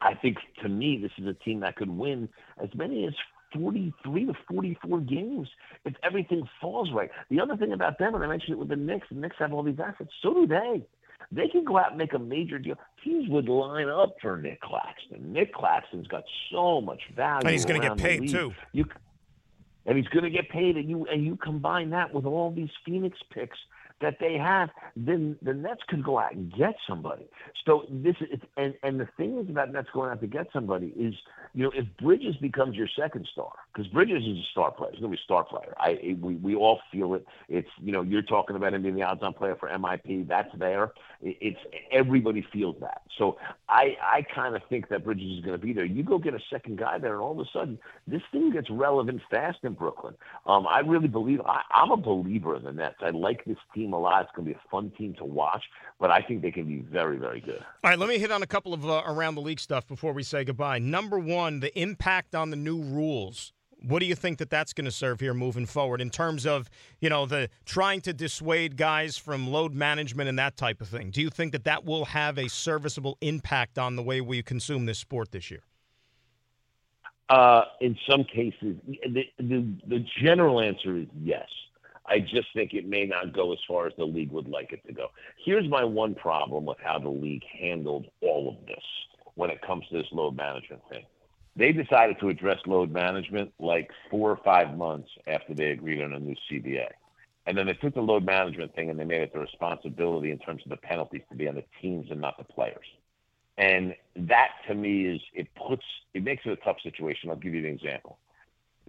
I 0.00 0.14
think 0.14 0.38
to 0.62 0.68
me, 0.68 0.98
this 1.00 1.12
is 1.18 1.26
a 1.26 1.34
team 1.34 1.60
that 1.60 1.76
could 1.76 1.90
win 1.90 2.28
as 2.62 2.68
many 2.74 3.06
as 3.06 3.14
43 3.54 4.26
to 4.26 4.34
44 4.48 5.00
games 5.00 5.48
if 5.84 5.94
everything 6.02 6.48
falls 6.60 6.90
right. 6.92 7.10
The 7.30 7.40
other 7.40 7.56
thing 7.56 7.72
about 7.72 7.98
them, 7.98 8.14
and 8.14 8.22
I 8.22 8.26
mentioned 8.26 8.52
it 8.52 8.58
with 8.58 8.68
the 8.68 8.76
Knicks, 8.76 9.08
the 9.10 9.16
Knicks 9.16 9.36
have 9.38 9.52
all 9.52 9.62
these 9.62 9.80
assets. 9.80 10.10
So 10.22 10.32
do 10.34 10.46
they. 10.46 10.84
They 11.30 11.48
can 11.48 11.64
go 11.64 11.78
out 11.78 11.90
and 11.90 11.98
make 11.98 12.12
a 12.14 12.18
major 12.18 12.58
deal. 12.58 12.74
Teams 13.02 13.28
would 13.30 13.48
line 13.48 13.88
up 13.88 14.16
for 14.20 14.36
Nic 14.36 14.60
Claxton. 14.60 15.32
Nic 15.32 15.54
Claxton's 15.54 16.06
got 16.08 16.24
so 16.50 16.80
much 16.80 17.00
value. 17.16 17.46
And 17.46 17.50
he's 17.50 17.64
going 17.64 17.80
to 17.80 17.88
get 17.88 17.96
paid 17.96 18.28
too. 18.28 18.52
You, 18.72 18.86
and 19.86 19.96
he's 19.96 20.08
going 20.08 20.24
to 20.24 20.30
get 20.30 20.48
paid, 20.48 20.76
and 20.76 20.88
you 20.88 21.06
and 21.06 21.24
you 21.24 21.36
combine 21.36 21.90
that 21.90 22.12
with 22.12 22.24
all 22.24 22.50
these 22.50 22.70
Phoenix 22.84 23.18
picks 23.32 23.58
that 24.02 24.16
they 24.20 24.34
have, 24.34 24.68
then 24.96 25.36
the 25.42 25.54
Nets 25.54 25.80
could 25.88 26.04
go 26.04 26.18
out 26.18 26.34
and 26.34 26.52
get 26.52 26.74
somebody. 26.88 27.26
So 27.64 27.84
this 27.90 28.16
is 28.20 28.40
and 28.56 28.74
and 28.82 29.00
the 29.00 29.08
thing 29.16 29.38
is 29.38 29.48
about 29.48 29.72
Nets 29.72 29.88
going 29.94 30.10
out 30.10 30.20
to 30.20 30.26
get 30.26 30.46
somebody 30.52 30.88
is 30.88 31.14
you 31.54 31.62
know 31.62 31.72
if 31.74 31.86
Bridges 32.02 32.36
becomes 32.40 32.76
your 32.76 32.88
second 32.98 33.28
star 33.32 33.52
because 33.72 33.90
Bridges 33.92 34.22
is 34.22 34.38
a 34.38 34.48
star 34.50 34.70
player, 34.72 34.90
he's 34.92 35.00
to 35.00 35.08
be 35.08 35.14
a 35.14 35.20
star 35.24 35.44
player. 35.44 35.74
I 35.78 36.16
we 36.20 36.36
we 36.36 36.54
all 36.54 36.80
feel 36.90 37.14
it. 37.14 37.26
It's 37.48 37.68
you 37.80 37.92
know 37.92 38.02
you're 38.02 38.22
talking 38.22 38.56
about 38.56 38.74
him 38.74 38.82
being 38.82 38.96
the 38.96 39.02
odds-on 39.02 39.34
player 39.34 39.56
for 39.58 39.68
MIP. 39.68 40.28
That's 40.28 40.50
there. 40.58 40.92
It's 41.22 41.58
everybody 41.92 42.44
feels 42.52 42.76
that. 42.80 43.02
So 43.18 43.38
I 43.68 43.96
I 44.02 44.26
kind 44.34 44.56
of 44.56 44.62
think 44.68 44.88
that 44.88 45.04
Bridges 45.04 45.38
is 45.38 45.44
to 45.44 45.58
be 45.58 45.72
there. 45.72 45.84
You 45.84 46.02
go 46.02 46.18
get 46.18 46.34
a 46.34 46.40
second 46.50 46.78
guy 46.78 46.98
there, 46.98 47.14
and 47.14 47.22
all 47.22 47.32
of 47.32 47.38
a 47.38 47.50
sudden 47.52 47.78
this 48.06 48.22
thing 48.32 48.50
gets 48.52 48.68
relevant 48.70 49.20
fast 49.30 49.58
in 49.62 49.74
Brooklyn. 49.74 50.14
Um, 50.46 50.66
I 50.66 50.80
really 50.80 51.08
believe 51.08 51.40
I, 51.42 51.62
I'm 51.72 51.90
a 51.90 51.96
believer 51.96 52.56
in 52.56 52.64
the 52.64 52.72
Nets. 52.72 52.96
I 53.00 53.10
like 53.10 53.44
this 53.44 53.56
team 53.74 53.91
a 53.92 53.98
lot. 53.98 54.22
It's 54.22 54.30
going 54.34 54.46
to 54.46 54.54
be 54.54 54.58
a 54.58 54.70
fun 54.70 54.92
team 54.96 55.14
to 55.18 55.24
watch, 55.24 55.62
but 55.98 56.10
I 56.10 56.20
think 56.20 56.42
they 56.42 56.50
can 56.50 56.66
be 56.66 56.80
very, 56.80 57.16
very 57.16 57.40
good. 57.40 57.64
All 57.84 57.90
right, 57.90 57.98
let 57.98 58.08
me 58.08 58.18
hit 58.18 58.30
on 58.30 58.42
a 58.42 58.46
couple 58.46 58.74
of 58.74 58.88
uh, 58.88 59.02
around 59.06 59.34
the 59.34 59.40
league 59.40 59.60
stuff 59.60 59.86
before 59.86 60.12
we 60.12 60.22
say 60.22 60.44
goodbye. 60.44 60.78
Number 60.78 61.18
one, 61.18 61.60
the 61.60 61.76
impact 61.78 62.34
on 62.34 62.50
the 62.50 62.56
new 62.56 62.82
rules. 62.82 63.52
What 63.84 63.98
do 63.98 64.06
you 64.06 64.14
think 64.14 64.38
that 64.38 64.48
that's 64.48 64.72
going 64.72 64.84
to 64.84 64.92
serve 64.92 65.18
here 65.18 65.34
moving 65.34 65.66
forward 65.66 66.00
in 66.00 66.08
terms 66.08 66.46
of 66.46 66.70
you 67.00 67.08
know 67.08 67.26
the 67.26 67.48
trying 67.64 68.00
to 68.02 68.12
dissuade 68.12 68.76
guys 68.76 69.18
from 69.18 69.50
load 69.50 69.74
management 69.74 70.28
and 70.28 70.38
that 70.38 70.56
type 70.56 70.80
of 70.80 70.88
thing? 70.88 71.10
Do 71.10 71.20
you 71.20 71.30
think 71.30 71.50
that 71.52 71.64
that 71.64 71.84
will 71.84 72.04
have 72.04 72.38
a 72.38 72.48
serviceable 72.48 73.18
impact 73.20 73.78
on 73.78 73.96
the 73.96 74.02
way 74.02 74.20
we 74.20 74.40
consume 74.42 74.86
this 74.86 75.00
sport 75.00 75.32
this 75.32 75.50
year? 75.50 75.64
Uh, 77.28 77.64
in 77.80 77.96
some 78.08 78.24
cases, 78.24 78.76
the, 78.86 79.24
the, 79.38 79.66
the 79.88 80.04
general 80.22 80.60
answer 80.60 80.98
is 80.98 81.06
yes. 81.22 81.48
I 82.06 82.18
just 82.18 82.48
think 82.54 82.74
it 82.74 82.86
may 82.86 83.06
not 83.06 83.32
go 83.32 83.52
as 83.52 83.58
far 83.66 83.86
as 83.86 83.92
the 83.96 84.04
league 84.04 84.32
would 84.32 84.48
like 84.48 84.72
it 84.72 84.84
to 84.86 84.92
go. 84.92 85.08
Here's 85.44 85.68
my 85.68 85.84
one 85.84 86.14
problem 86.14 86.66
with 86.66 86.78
how 86.82 86.98
the 86.98 87.08
league 87.08 87.44
handled 87.60 88.06
all 88.20 88.48
of 88.48 88.66
this 88.66 88.84
when 89.34 89.50
it 89.50 89.62
comes 89.62 89.86
to 89.88 89.98
this 89.98 90.06
load 90.12 90.36
management 90.36 90.82
thing. 90.90 91.04
They 91.54 91.72
decided 91.72 92.18
to 92.20 92.28
address 92.28 92.58
load 92.66 92.90
management 92.90 93.52
like 93.58 93.90
four 94.10 94.30
or 94.30 94.40
five 94.44 94.76
months 94.76 95.10
after 95.26 95.54
they 95.54 95.70
agreed 95.70 96.02
on 96.02 96.14
a 96.14 96.18
new 96.18 96.34
CBA. 96.50 96.88
And 97.46 97.56
then 97.56 97.66
they 97.66 97.74
took 97.74 97.94
the 97.94 98.00
load 98.00 98.24
management 98.24 98.74
thing 98.74 98.90
and 98.90 98.98
they 98.98 99.04
made 99.04 99.22
it 99.22 99.32
the 99.32 99.40
responsibility 99.40 100.30
in 100.30 100.38
terms 100.38 100.62
of 100.64 100.70
the 100.70 100.76
penalties 100.76 101.22
to 101.30 101.36
be 101.36 101.48
on 101.48 101.56
the 101.56 101.64
teams 101.80 102.06
and 102.10 102.20
not 102.20 102.38
the 102.38 102.44
players. 102.44 102.86
And 103.58 103.94
that 104.16 104.48
to 104.68 104.74
me 104.74 105.06
is 105.06 105.20
it 105.34 105.48
puts 105.54 105.84
it 106.14 106.24
makes 106.24 106.42
it 106.46 106.52
a 106.52 106.56
tough 106.56 106.78
situation. 106.82 107.30
I'll 107.30 107.36
give 107.36 107.54
you 107.54 107.60
an 107.60 107.74
example 107.74 108.18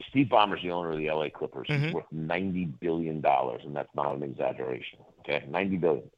Steve 0.09 0.27
Ballmer's 0.27 0.61
the 0.63 0.71
owner 0.71 0.91
of 0.91 0.97
the 0.97 1.09
LA 1.09 1.29
Clippers. 1.29 1.67
Mhm. 1.67 1.85
He's 1.85 1.93
worth 1.93 2.11
ninety 2.11 2.65
billion 2.65 3.21
dollars, 3.21 3.61
and 3.63 3.75
that's 3.75 3.93
not 3.95 4.15
an 4.15 4.23
exaggeration. 4.23 4.99
Okay, 5.19 5.45
ninety 5.47 5.77
billion. 5.77 6.09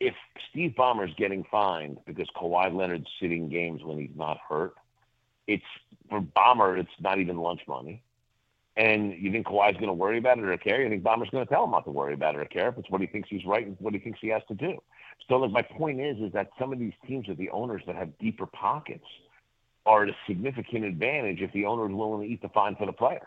If 0.00 0.14
Steve 0.50 0.74
Ballmer's 0.76 1.14
getting 1.14 1.44
fined 1.44 1.98
because 2.04 2.28
Kawhi 2.30 2.74
Leonard's 2.74 3.08
sitting 3.20 3.48
games 3.48 3.84
when 3.84 3.98
he's 3.98 4.16
not 4.16 4.38
hurt, 4.38 4.74
it's 5.46 5.64
for 6.08 6.20
Ballmer. 6.20 6.78
It's 6.78 6.90
not 7.00 7.18
even 7.18 7.38
lunch 7.38 7.60
money. 7.68 8.02
And 8.76 9.12
you 9.12 9.30
think 9.30 9.46
Kawhi's 9.46 9.74
going 9.74 9.86
to 9.86 9.92
worry 9.92 10.18
about 10.18 10.38
it 10.38 10.44
or 10.44 10.56
care? 10.58 10.82
You 10.82 10.88
think 10.88 11.04
Ballmer's 11.04 11.30
going 11.30 11.46
to 11.46 11.52
tell 11.52 11.64
him 11.64 11.70
not 11.70 11.84
to 11.84 11.92
worry 11.92 12.12
about 12.12 12.34
it 12.34 12.40
or 12.40 12.44
care 12.46 12.70
if 12.70 12.78
it's 12.78 12.90
what 12.90 13.00
he 13.00 13.06
thinks 13.06 13.28
he's 13.28 13.44
right 13.44 13.64
and 13.64 13.76
what 13.78 13.94
he 13.94 14.00
thinks 14.00 14.18
he 14.20 14.28
has 14.28 14.42
to 14.48 14.54
do? 14.54 14.82
So, 15.28 15.36
like, 15.36 15.52
my 15.52 15.62
point 15.62 16.00
is, 16.00 16.18
is 16.18 16.32
that 16.32 16.50
some 16.58 16.72
of 16.72 16.80
these 16.80 16.92
teams 17.06 17.28
with 17.28 17.38
the 17.38 17.50
owners 17.50 17.82
that 17.86 17.94
have 17.94 18.18
deeper 18.18 18.46
pockets 18.46 19.06
are 19.86 20.04
at 20.04 20.08
a 20.08 20.16
significant 20.26 20.84
advantage 20.84 21.40
if 21.40 21.52
the 21.52 21.66
owner 21.66 21.88
is 21.88 21.94
willing 21.94 22.26
to 22.26 22.32
eat 22.32 22.42
the 22.42 22.48
fine 22.48 22.76
for 22.76 22.86
the 22.86 22.92
player. 22.92 23.26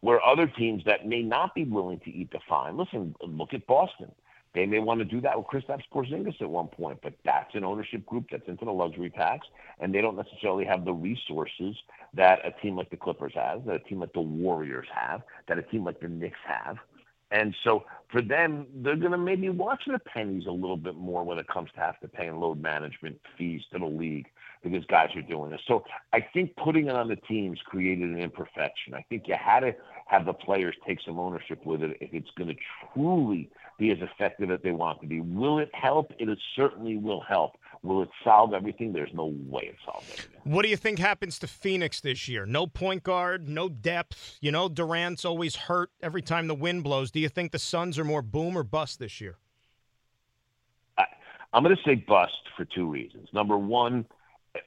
Where 0.00 0.24
other 0.24 0.46
teams 0.46 0.82
that 0.84 1.06
may 1.06 1.22
not 1.22 1.54
be 1.54 1.64
willing 1.64 2.00
to 2.00 2.10
eat 2.10 2.32
the 2.32 2.40
fine, 2.48 2.76
listen, 2.76 3.14
look 3.20 3.54
at 3.54 3.66
Boston. 3.66 4.10
They 4.54 4.66
may 4.66 4.80
want 4.80 4.98
to 4.98 5.04
do 5.04 5.20
that 5.22 5.38
with 5.38 5.46
Kristaps 5.46 5.84
Porzingis 5.94 6.40
at 6.42 6.50
one 6.50 6.66
point, 6.66 6.98
but 7.02 7.14
that's 7.24 7.54
an 7.54 7.64
ownership 7.64 8.04
group 8.04 8.26
that's 8.30 8.46
into 8.48 8.64
the 8.64 8.72
luxury 8.72 9.08
tax, 9.08 9.46
and 9.80 9.94
they 9.94 10.02
don't 10.02 10.16
necessarily 10.16 10.64
have 10.66 10.84
the 10.84 10.92
resources 10.92 11.74
that 12.12 12.44
a 12.44 12.50
team 12.60 12.76
like 12.76 12.90
the 12.90 12.96
Clippers 12.96 13.32
has, 13.34 13.60
that 13.64 13.76
a 13.76 13.78
team 13.78 14.00
like 14.00 14.12
the 14.12 14.20
Warriors 14.20 14.88
have, 14.92 15.22
that 15.48 15.58
a 15.58 15.62
team 15.62 15.84
like 15.84 16.00
the 16.00 16.08
Knicks 16.08 16.38
have. 16.46 16.76
And 17.30 17.56
so 17.64 17.84
for 18.10 18.20
them, 18.20 18.66
they're 18.74 18.96
going 18.96 19.12
to 19.12 19.18
maybe 19.18 19.48
watch 19.48 19.84
the 19.86 19.98
pennies 19.98 20.44
a 20.46 20.52
little 20.52 20.76
bit 20.76 20.96
more 20.96 21.24
when 21.24 21.38
it 21.38 21.48
comes 21.48 21.70
to 21.72 21.80
have 21.80 21.98
to 22.00 22.08
paying 22.08 22.38
load 22.38 22.60
management 22.60 23.18
fees 23.38 23.62
to 23.72 23.78
the 23.78 23.86
league 23.86 24.26
because 24.62 24.84
guys 24.86 25.08
are 25.16 25.22
doing 25.22 25.50
this. 25.50 25.60
So 25.66 25.84
I 26.12 26.20
think 26.20 26.54
putting 26.56 26.86
it 26.86 26.94
on 26.94 27.08
the 27.08 27.16
teams 27.16 27.58
created 27.64 28.08
an 28.10 28.18
imperfection. 28.18 28.94
I 28.94 29.04
think 29.08 29.24
you 29.26 29.34
had 29.34 29.60
to 29.60 29.74
have 30.06 30.24
the 30.26 30.32
players 30.32 30.74
take 30.86 30.98
some 31.04 31.18
ownership 31.18 31.64
with 31.64 31.82
it 31.82 31.96
if 32.00 32.12
it's 32.12 32.30
going 32.36 32.48
to 32.48 32.56
truly 32.94 33.50
be 33.78 33.90
as 33.90 33.98
effective 34.00 34.50
as 34.50 34.60
they 34.62 34.70
want 34.70 35.00
to 35.00 35.06
be. 35.06 35.20
Will 35.20 35.58
it 35.58 35.70
help? 35.74 36.12
It 36.18 36.28
certainly 36.54 36.96
will 36.96 37.20
help. 37.20 37.56
Will 37.82 38.02
it 38.02 38.10
solve 38.22 38.54
everything? 38.54 38.92
There's 38.92 39.12
no 39.12 39.34
way 39.46 39.62
it 39.62 39.76
solves 39.84 40.06
everything. 40.12 40.40
What 40.44 40.62
do 40.62 40.68
you 40.68 40.76
think 40.76 41.00
happens 41.00 41.38
to 41.40 41.48
Phoenix 41.48 42.00
this 42.00 42.28
year? 42.28 42.46
No 42.46 42.66
point 42.66 43.02
guard, 43.02 43.48
no 43.48 43.68
depth. 43.68 44.38
You 44.40 44.52
know, 44.52 44.68
Durant's 44.68 45.24
always 45.24 45.56
hurt 45.56 45.90
every 46.00 46.22
time 46.22 46.46
the 46.46 46.54
wind 46.54 46.84
blows. 46.84 47.10
Do 47.10 47.18
you 47.18 47.28
think 47.28 47.50
the 47.50 47.58
Suns 47.58 47.98
are 47.98 48.04
more 48.04 48.22
boom 48.22 48.56
or 48.56 48.62
bust 48.62 49.00
this 49.00 49.20
year? 49.20 49.36
I, 50.96 51.04
I'm 51.52 51.64
going 51.64 51.74
to 51.76 51.82
say 51.82 51.96
bust 51.96 52.32
for 52.56 52.64
two 52.64 52.88
reasons. 52.88 53.28
Number 53.32 53.58
one, 53.58 54.04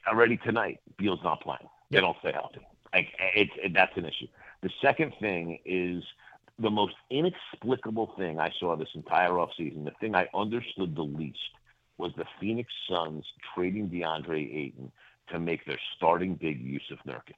already 0.07 0.37
tonight, 0.37 0.79
Beal's 0.97 1.19
not 1.23 1.41
playing. 1.41 1.67
They 1.91 2.01
don't 2.01 2.17
stay 2.19 2.31
healthy. 2.31 2.65
Like 2.93 3.07
it's 3.35 3.51
it, 3.57 3.73
that's 3.73 3.95
an 3.97 4.05
issue. 4.05 4.27
The 4.61 4.69
second 4.81 5.13
thing 5.19 5.59
is 5.65 6.03
the 6.57 6.69
most 6.69 6.95
inexplicable 7.09 8.13
thing 8.17 8.39
I 8.39 8.51
saw 8.59 8.75
this 8.75 8.89
entire 8.95 9.31
offseason, 9.31 9.85
the 9.85 9.91
thing 9.99 10.15
I 10.15 10.27
understood 10.33 10.95
the 10.95 11.03
least, 11.03 11.37
was 11.97 12.11
the 12.17 12.25
Phoenix 12.39 12.71
Suns 12.89 13.25
trading 13.53 13.89
DeAndre 13.89 14.55
Ayton 14.55 14.91
to 15.31 15.39
make 15.39 15.65
their 15.65 15.79
starting 15.97 16.35
big 16.35 16.61
use 16.61 16.89
of 16.91 16.99
Nurkic. 16.99 17.35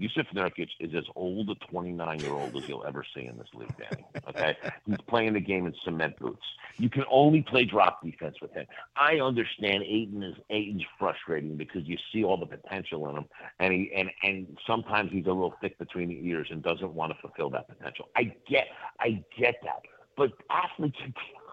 Jusuf 0.00 0.26
Nurkic 0.34 0.68
is 0.80 0.92
as 0.94 1.04
old 1.14 1.50
a 1.50 1.54
29 1.66 2.20
year 2.20 2.32
old 2.32 2.56
as 2.56 2.68
you'll 2.68 2.84
ever 2.84 3.04
see 3.14 3.26
in 3.26 3.38
this 3.38 3.48
league, 3.54 3.72
Danny. 3.78 4.04
Okay, 4.28 4.56
he's 4.86 4.96
playing 5.06 5.34
the 5.34 5.40
game 5.40 5.66
in 5.66 5.74
cement 5.84 6.18
boots. 6.18 6.44
You 6.78 6.90
can 6.90 7.04
only 7.10 7.42
play 7.42 7.64
drop 7.64 8.02
defense 8.02 8.36
with 8.42 8.52
him. 8.52 8.66
I 8.96 9.20
understand 9.20 9.84
Ayton 9.84 10.22
is 10.22 10.34
Ayton's 10.50 10.84
frustrating 10.98 11.56
because 11.56 11.84
you 11.84 11.96
see 12.12 12.24
all 12.24 12.36
the 12.36 12.46
potential 12.46 13.08
in 13.08 13.16
him, 13.16 13.24
and 13.60 13.72
he 13.72 13.92
and 13.94 14.10
and 14.22 14.58
sometimes 14.66 15.12
he's 15.12 15.26
a 15.26 15.32
little 15.32 15.54
thick 15.60 15.78
between 15.78 16.08
the 16.08 16.26
ears 16.26 16.48
and 16.50 16.62
doesn't 16.62 16.92
want 16.92 17.12
to 17.12 17.18
fulfill 17.20 17.50
that 17.50 17.68
potential. 17.68 18.08
I 18.16 18.34
get, 18.48 18.68
I 18.98 19.22
get 19.38 19.56
that, 19.62 19.82
but 20.16 20.32
athletes. 20.50 20.98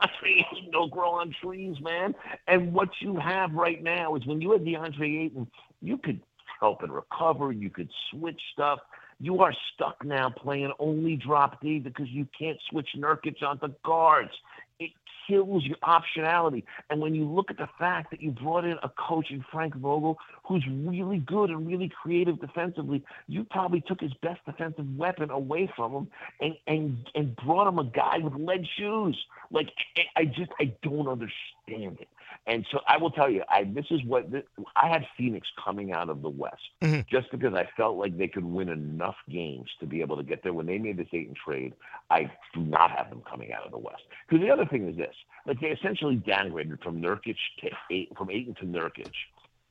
DeAndre 0.02 0.46
Ayton 0.52 0.72
don't 0.72 0.92
grow 0.92 1.12
on 1.12 1.34
trees, 1.42 1.76
man. 1.80 2.16
And 2.48 2.74
what 2.74 2.89
you 3.00 3.18
have 3.18 3.54
right 3.54 3.82
now 3.84 4.16
is 4.16 4.26
when 4.26 4.42
you 4.42 4.52
have 4.52 4.62
DeAndre 4.62 5.26
Ayton, 5.26 5.48
you 5.82 5.98
could 5.98 6.22
help 6.62 6.84
and 6.84 6.93
recover. 6.93 7.51
You 7.51 7.70
could 7.70 7.89
switch 8.09 8.39
stuff. 8.53 8.80
You 9.20 9.41
are 9.41 9.53
stuck 9.74 10.03
now 10.05 10.30
playing 10.30 10.72
only 10.80 11.16
drop 11.16 11.62
D 11.62 11.80
because 11.80 12.07
you 12.09 12.28
can't 12.38 12.57
switch 12.70 12.89
Nurkic 12.97 13.43
onto 13.43 13.68
guards. 13.84 14.32
It 14.80 14.91
kills 15.28 15.64
your 15.64 15.78
optionality. 15.78 16.64
And 16.89 17.01
when 17.01 17.14
you 17.14 17.26
look 17.26 17.51
at 17.51 17.57
the 17.57 17.70
fact 17.78 18.09
that 18.12 18.22
you 18.22 18.32
brought 18.32 18.66
in 18.66 18.78
a 18.82 18.89
coach 18.89 19.30
in 19.30 19.45
Frank 19.51 19.76
Vogel 19.76 20.18
who's 20.43 20.66
really 20.68 21.20
good 21.20 21.51
and 21.51 21.68
really 21.68 21.89
creative 22.01 22.39
defensively, 22.39 23.03
you 23.28 23.43
probably 23.43 23.82
took 23.82 24.01
his 24.01 24.14
best 24.24 24.39
defensive 24.45 24.86
weapon 24.97 25.30
away 25.30 25.72
from 25.76 25.93
him 25.93 26.07
and 26.39 26.55
and 26.66 27.09
and 27.14 27.36
brought 27.36 27.68
him 27.68 27.78
a 27.78 27.86
guy 27.86 28.18
with 28.18 28.34
lead 28.34 28.66
shoes. 28.78 29.18
Like 29.51 29.70
I, 30.16 30.26
just 30.26 30.51
I 30.59 30.74
don't 30.82 31.07
understand 31.07 31.99
it. 31.99 32.07
And 32.48 32.66
so 32.72 32.80
I 32.88 32.98
will 32.98 33.12
tell 33.12 33.30
you, 33.30 33.44
I 33.50 33.66
this 33.66 33.86
is 33.92 34.04
what 34.04 34.32
this, 34.32 34.44
I 34.76 34.88
had 34.88 35.06
Phoenix 35.16 35.48
coming 35.64 35.92
out 35.94 36.10
of 36.10 36.22
the 36.24 36.30
West 36.30 36.62
Mhm. 36.82 37.08
just 37.08 37.30
because 37.32 37.54
I 37.54 37.70
felt 37.78 37.98
like 37.98 38.18
they 38.18 38.28
could 38.28 38.44
win 38.44 38.68
enough 38.70 39.16
games 39.30 39.70
to 39.80 39.86
be 39.86 40.02
able 40.02 40.18
to 40.18 40.24
get 40.24 40.42
there. 40.42 40.52
When 40.54 40.66
they 40.66 40.80
made 40.80 40.98
this 40.98 41.08
Ayton 41.14 41.36
trade, 41.36 41.74
I 42.10 42.32
do 42.54 42.62
not 42.62 42.89
have 42.92 43.10
them 43.10 43.22
coming 43.30 43.54
out 43.54 43.66
of 43.66 43.72
the 43.72 43.78
West. 43.78 44.02
Because 44.28 44.44
the 44.44 44.52
other 44.52 44.66
thing 44.66 44.89
is 44.89 44.98
this: 44.98 45.16
like 45.46 45.60
they 45.62 45.68
essentially 45.70 46.18
downgraded 46.18 46.82
from 46.84 47.00
Nurkic 47.00 47.38
to 47.60 47.70
eight, 47.92 48.12
from 48.18 48.32
Ayton 48.32 48.56
to 48.56 48.66
Nurkic 48.66 49.12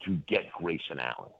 to 0.05 0.17
get 0.29 0.53
Grayson 0.53 1.01
Allen. 1.01 1.31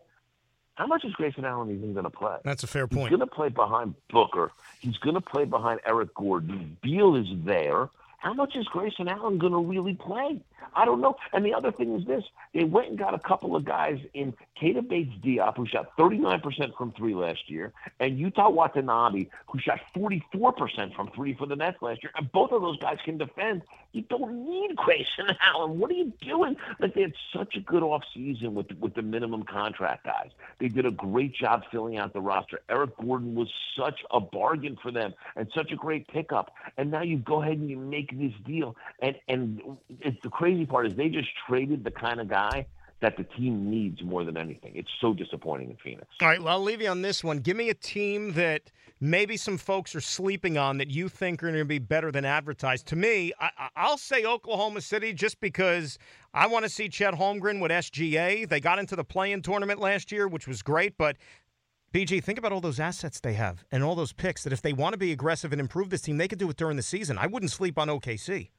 How 0.75 0.87
much 0.87 1.05
is 1.05 1.13
Grayson 1.13 1.45
Allen 1.45 1.71
even 1.71 1.93
going 1.93 2.05
to 2.05 2.11
play? 2.11 2.39
That's 2.43 2.65
a 2.65 2.67
fair 2.67 2.87
point. 2.89 3.03
He's 3.11 3.17
going 3.17 3.29
to 3.29 3.35
play 3.35 3.51
behind 3.51 3.95
Booker. 4.11 4.51
He's 4.81 4.97
going 4.99 5.15
to 5.15 5.21
play 5.21 5.45
behind 5.45 5.81
Eric 5.87 6.15
Gordon. 6.15 6.77
Beal 6.83 7.15
is 7.17 7.27
there. 7.45 7.89
How 8.19 8.33
much 8.35 8.55
is 8.57 8.67
Grayson 8.67 9.09
Allen 9.09 9.39
going 9.39 9.53
to 9.53 9.59
really 9.59 9.95
play? 9.95 10.41
I 10.75 10.85
don't 10.85 11.01
know. 11.01 11.17
And 11.33 11.45
the 11.45 11.55
other 11.55 11.73
thing 11.73 11.95
is 11.95 12.07
this: 12.07 12.25
they 12.55 12.65
went 12.65 12.89
and 12.89 12.99
got 12.99 13.15
a 13.15 13.19
couple 13.19 13.57
of 13.57 13.65
guys 13.65 13.99
in 14.15 14.35
Kata 14.59 14.83
Bates 14.83 15.13
Diop, 15.25 15.57
who 15.57 15.67
shot 15.67 15.97
39% 15.97 16.77
from 16.77 16.93
three 16.93 17.15
last 17.15 17.49
year, 17.49 17.73
and 17.99 18.19
Yuta 18.19 18.53
Watanabe, 18.53 19.27
who 19.47 19.59
shot 19.59 19.81
44% 19.97 20.95
from 20.95 21.11
three 21.15 21.35
for 21.35 21.47
the 21.47 21.57
Nets 21.57 21.79
last 21.81 22.03
year. 22.03 22.13
And 22.17 22.31
both 22.33 22.53
of 22.53 22.63
those 22.63 22.79
guys 22.79 22.99
can 23.05 23.19
defend. 23.19 23.63
You 23.93 24.03
don't 24.03 24.49
need 24.49 24.77
Grayson 24.77 25.37
Allen. 25.41 25.79
What 25.79 25.91
are 25.91 25.95
you 25.95 26.13
doing? 26.21 26.57
Like 26.79 26.95
they 26.95 27.03
had 27.03 27.15
such 27.35 27.57
a 27.57 27.61
good 27.61 27.83
off 27.83 28.03
season 28.15 28.55
with 28.55 28.71
with 28.79 28.95
the 28.95 29.03
minimum 29.03 29.43
contract 29.45 30.05
guys. 30.05 30.31
They 30.59 30.69
did 30.69 30.87
a 30.87 30.91
great 30.91 31.35
job 31.35 31.65
filling 31.71 31.99
out 31.99 32.13
the 32.13 32.21
roster. 32.21 32.61
Eric 32.69 32.97
Gordon 32.99 33.35
was 33.35 33.49
such 33.77 34.01
a 34.11 34.21
bargain 34.21 34.77
for 34.81 34.93
them 34.93 35.15
and 35.37 35.51
such 35.55 35.73
a 35.73 35.77
great 35.77 36.07
pickup. 36.09 36.53
And 36.77 36.91
now 36.91 37.03
you 37.03 37.17
go 37.19 37.43
ahead 37.43 37.59
and 37.59 37.69
you 37.69 37.79
make 37.79 38.17
this 38.17 38.33
deal. 38.45 38.77
And 39.01 39.17
and 39.29 39.61
it's 40.01 40.21
the 40.23 40.31
crazy 40.31 40.50
part 40.67 40.87
is 40.87 40.95
they 40.97 41.09
just 41.09 41.29
traded 41.49 41.85
the 41.85 41.91
kind 41.91 42.21
of 42.21 42.29
guy 42.29 42.67
that 43.01 43.17
the 43.17 43.25
team 43.25 43.71
needs 43.71 44.03
more 44.03 44.25
than 44.25 44.37
anything. 44.37 44.73
It's 44.75 44.91
so 45.01 45.15
disappointing 45.15 45.71
in 45.71 45.77
Phoenix. 45.83 46.07
All 46.21 46.29
right, 46.29 46.39
well, 46.43 46.55
I'll 46.55 46.63
leave 46.63 46.83
you 46.83 46.89
on 46.89 47.01
this 47.03 47.25
one. 47.25 47.39
Give 47.39 47.57
me 47.57 47.71
a 47.71 47.75
team 47.75 48.35
that 48.35 48.71
maybe 49.01 49.39
some 49.39 49.57
folks 49.57 49.95
are 49.95 50.03
sleeping 50.03 50.59
on 50.59 50.77
that 50.77 50.91
you 50.91 51.09
think 51.09 51.43
are 51.43 51.47
going 51.47 51.59
to 51.59 51.65
be 51.65 51.79
better 51.79 52.13
than 52.13 52.27
advertised. 52.27 52.85
To 52.89 52.97
me, 52.97 53.33
I, 53.41 53.51
I- 53.57 53.69
I'll 53.77 53.97
say 53.97 54.27
Oklahoma 54.27 54.83
City 54.83 55.15
just 55.15 55.41
because 55.41 55.99
I 56.35 56.47
want 56.47 56.67
to 56.67 56.69
see 56.69 56.91
Chet 56.91 57.15
Holmgren 57.15 57.59
with 57.61 57.71
SGA. 57.71 58.47
They 58.47 58.61
got 58.61 58.79
into 58.79 58.97
the 58.97 59.05
play-in 59.05 59.41
tournament 59.41 59.81
last 59.81 60.13
year, 60.13 60.29
which 60.29 60.47
was 60.47 60.61
great, 60.61 60.99
but 60.99 61.17
BG, 61.95 62.23
think 62.23 62.39
about 62.39 62.53
all 62.53 62.61
those 62.61 62.79
assets 62.79 63.19
they 63.19 63.33
have 63.33 63.65
and 63.73 63.83
all 63.83 63.95
those 63.95 64.13
picks 64.13 64.45
that 64.45 64.53
if 64.53 64.61
they 64.61 64.75
want 64.75 64.93
to 64.93 64.99
be 64.99 65.11
aggressive 65.11 65.53
and 65.53 65.61
improve 65.61 65.89
this 65.89 66.03
team, 66.03 66.19
they 66.19 66.29
could 66.29 66.39
do 66.39 66.51
it 66.51 66.57
during 66.59 66.77
the 66.77 66.83
season. 66.83 67.17
I 67.17 67.27
wouldn't 67.27 67.51
sleep 67.51 67.79
on 67.79 67.89
OKC. 67.89 68.51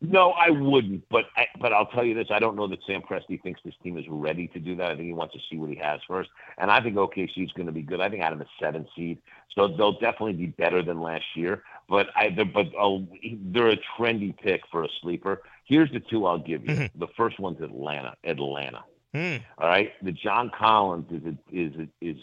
No, 0.00 0.30
I 0.30 0.50
wouldn't. 0.50 1.08
But 1.08 1.24
I, 1.36 1.46
but 1.60 1.72
I'll 1.72 1.86
tell 1.86 2.04
you 2.04 2.14
this: 2.14 2.28
I 2.30 2.38
don't 2.38 2.54
know 2.54 2.68
that 2.68 2.78
Sam 2.86 3.02
Presti 3.02 3.42
thinks 3.42 3.60
this 3.64 3.74
team 3.82 3.98
is 3.98 4.04
ready 4.08 4.46
to 4.48 4.60
do 4.60 4.76
that. 4.76 4.92
I 4.92 4.94
think 4.94 5.06
he 5.06 5.12
wants 5.12 5.34
to 5.34 5.40
see 5.50 5.56
what 5.56 5.70
he 5.70 5.76
has 5.76 6.00
first. 6.06 6.30
And 6.56 6.70
I 6.70 6.80
think 6.80 6.94
OKC 6.94 7.44
is 7.44 7.52
going 7.52 7.66
to 7.66 7.72
be 7.72 7.82
good. 7.82 8.00
I 8.00 8.08
think 8.08 8.22
out 8.22 8.32
of 8.32 8.38
the 8.38 8.46
seven 8.60 8.86
seed, 8.94 9.18
so 9.54 9.68
they'll 9.68 9.98
definitely 9.98 10.34
be 10.34 10.46
better 10.46 10.82
than 10.82 11.00
last 11.00 11.24
year. 11.34 11.64
But 11.88 12.08
I, 12.14 12.30
they're, 12.30 12.44
but 12.44 12.66
oh, 12.78 13.06
they're 13.46 13.70
a 13.70 13.78
trendy 13.98 14.36
pick 14.36 14.62
for 14.70 14.84
a 14.84 14.88
sleeper. 15.02 15.42
Here's 15.64 15.90
the 15.90 16.00
two 16.00 16.26
I'll 16.26 16.38
give 16.38 16.68
you. 16.68 16.88
The 16.94 17.08
first 17.16 17.40
one's 17.40 17.60
Atlanta. 17.60 18.14
Atlanta. 18.24 18.84
Hmm. 19.14 19.36
All 19.56 19.68
right, 19.68 19.92
the 20.02 20.12
John 20.12 20.50
Collins 20.56 21.06
is 21.10 21.22
a, 21.24 21.36
is 21.50 21.72
a, 21.76 22.06
is 22.06 22.16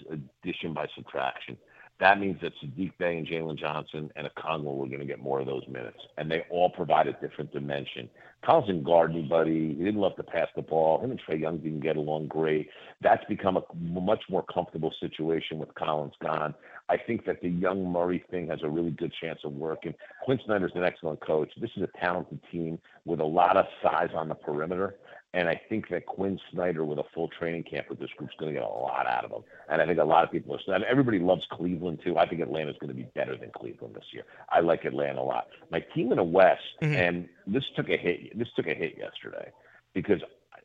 addition 0.43 0.73
by 0.73 0.87
subtraction. 0.95 1.57
That 1.99 2.19
means 2.19 2.41
that 2.41 2.51
Sadiq 2.61 2.91
Bey 2.97 3.17
and 3.17 3.25
Jalen 3.25 3.57
Johnson 3.57 4.11
and 4.17 4.27
Okongwu 4.27 4.75
were 4.75 4.87
going 4.87 4.99
to 4.99 5.05
get 5.05 5.19
more 5.19 5.39
of 5.39 5.45
those 5.45 5.63
minutes, 5.69 5.99
and 6.17 6.29
they 6.29 6.43
all 6.49 6.69
provide 6.69 7.07
a 7.07 7.13
different 7.13 7.53
dimension. 7.53 8.09
Collins 8.45 8.67
didn't 8.67 8.83
guard 8.83 9.11
anybody. 9.11 9.69
He 9.69 9.83
didn't 9.83 10.01
love 10.01 10.15
to 10.17 10.23
pass 10.23 10.47
the 10.55 10.61
ball. 10.61 10.99
Him 10.99 11.11
and 11.11 11.21
Trae 11.21 11.39
Young 11.39 11.57
didn't 11.57 11.79
get 11.79 11.95
along 11.95 12.27
great. 12.27 12.69
That's 13.01 13.23
become 13.25 13.57
a 13.57 13.63
much 13.75 14.23
more 14.29 14.43
comfortable 14.43 14.93
situation 14.99 15.57
with 15.57 15.73
Collins 15.75 16.13
gone. 16.21 16.53
I 16.89 16.97
think 16.97 17.25
that 17.25 17.41
the 17.41 17.49
young 17.49 17.91
Murray 17.91 18.23
thing 18.29 18.49
has 18.49 18.59
a 18.61 18.69
really 18.69 18.91
good 18.91 19.11
chance 19.19 19.39
of 19.43 19.53
working. 19.53 19.95
Quin 20.23 20.39
Snyder's 20.45 20.73
an 20.75 20.83
excellent 20.83 21.25
coach. 21.25 21.49
This 21.59 21.71
is 21.75 21.83
a 21.83 21.99
talented 21.99 22.39
team 22.51 22.77
with 23.05 23.21
a 23.21 23.25
lot 23.25 23.57
of 23.57 23.65
size 23.81 24.09
on 24.13 24.29
the 24.29 24.35
perimeter. 24.35 24.95
And 25.35 25.49
I 25.49 25.59
think 25.67 25.89
that 25.89 26.05
Quin 26.05 26.39
Snyder, 26.53 26.85
with 26.85 26.97
a 26.97 27.03
full 27.13 27.27
training 27.27 27.63
camp 27.63 27.89
with 27.89 27.99
this 27.99 28.09
group, 28.17 28.29
is 28.29 28.35
going 28.39 28.53
to 28.53 28.59
get 28.61 28.65
a 28.65 28.71
lot 28.71 29.05
out 29.05 29.25
of 29.25 29.31
them. 29.31 29.43
And 29.69 29.81
I 29.81 29.85
think 29.85 29.99
a 29.99 30.03
lot 30.05 30.23
of 30.23 30.31
people 30.31 30.55
are. 30.55 30.85
Everybody 30.85 31.19
loves 31.19 31.43
Cleveland 31.51 31.99
too. 32.05 32.17
I 32.17 32.25
think 32.25 32.39
Atlanta 32.39 32.71
is 32.71 32.77
going 32.79 32.87
to 32.87 32.95
be 32.95 33.09
better 33.15 33.35
than 33.35 33.51
Cleveland 33.51 33.95
this 33.95 34.05
year. 34.13 34.23
I 34.47 34.61
like 34.61 34.85
Atlanta 34.85 35.19
a 35.19 35.23
lot. 35.23 35.47
My 35.71 35.81
team 35.93 36.11
in 36.11 36.17
the 36.17 36.23
West, 36.23 36.61
mm-hmm. 36.81 36.93
and 36.93 37.29
this 37.45 37.65
took 37.75 37.89
a 37.89 37.97
hit. 37.97 38.37
This 38.39 38.47
took 38.55 38.67
a 38.67 38.73
hit 38.73 38.97
yesterday 38.97 39.51
because 39.93 40.21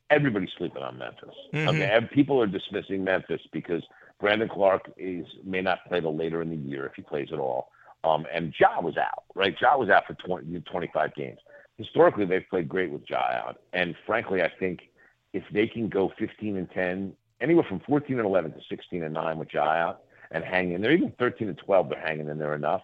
everybody's 0.09 0.51
sleeping 0.57 0.83
on 0.83 0.99
Memphis. 0.99 1.35
Mm-hmm. 1.53 1.69
Okay, 1.69 2.09
people 2.15 2.41
are 2.41 2.47
dismissing 2.47 3.03
Memphis 3.03 3.41
because 3.53 3.83
Brandon 4.21 4.49
Clarke 4.49 4.89
is 4.97 5.27
may 5.45 5.63
not 5.63 5.85
play 5.89 6.01
till 6.01 6.17
later 6.17 6.43
in 6.43 6.51
the 6.51 6.71
year 6.71 6.87
if 6.87 6.93
he 6.95 7.03
plays 7.03 7.31
at 7.33 7.41
all. 7.41 7.71
Um, 8.05 8.25
and 8.33 8.55
Ja 8.59 8.81
was 8.81 8.97
out, 8.97 9.25
right? 9.35 9.55
Ja 9.61 9.77
was 9.77 9.89
out 9.89 10.05
for 10.07 10.15
20, 10.15 10.61
25 10.61 11.15
games 11.17 11.41
historically 11.81 12.27
they've 12.27 12.49
played 12.49 12.69
great 12.69 12.91
with 12.91 13.03
Ja 13.09 13.19
out. 13.19 13.61
And 13.73 13.97
frankly, 14.07 14.43
I 14.43 14.51
think 14.59 14.81
if 15.33 15.43
they 15.53 15.67
can 15.67 15.89
go 15.89 16.13
15 16.19 16.57
and 16.57 16.71
10, 16.71 17.15
anywhere 17.41 17.65
from 17.67 17.81
14 17.81 18.19
and 18.19 18.27
11 18.27 18.53
to 18.53 18.61
16 18.69 19.03
and 19.03 19.15
9 19.15 19.39
with 19.39 19.49
Ja 19.53 19.65
out 19.65 20.03
and 20.31 20.45
hang 20.45 20.73
in 20.73 20.83
there, 20.83 20.93
even 20.93 21.13
13 21.19 21.49
and 21.49 21.59
12, 21.59 21.89
they're 21.89 22.01
hanging 22.01 22.29
in 22.29 22.39
there 22.39 22.55
enough. 22.55 22.83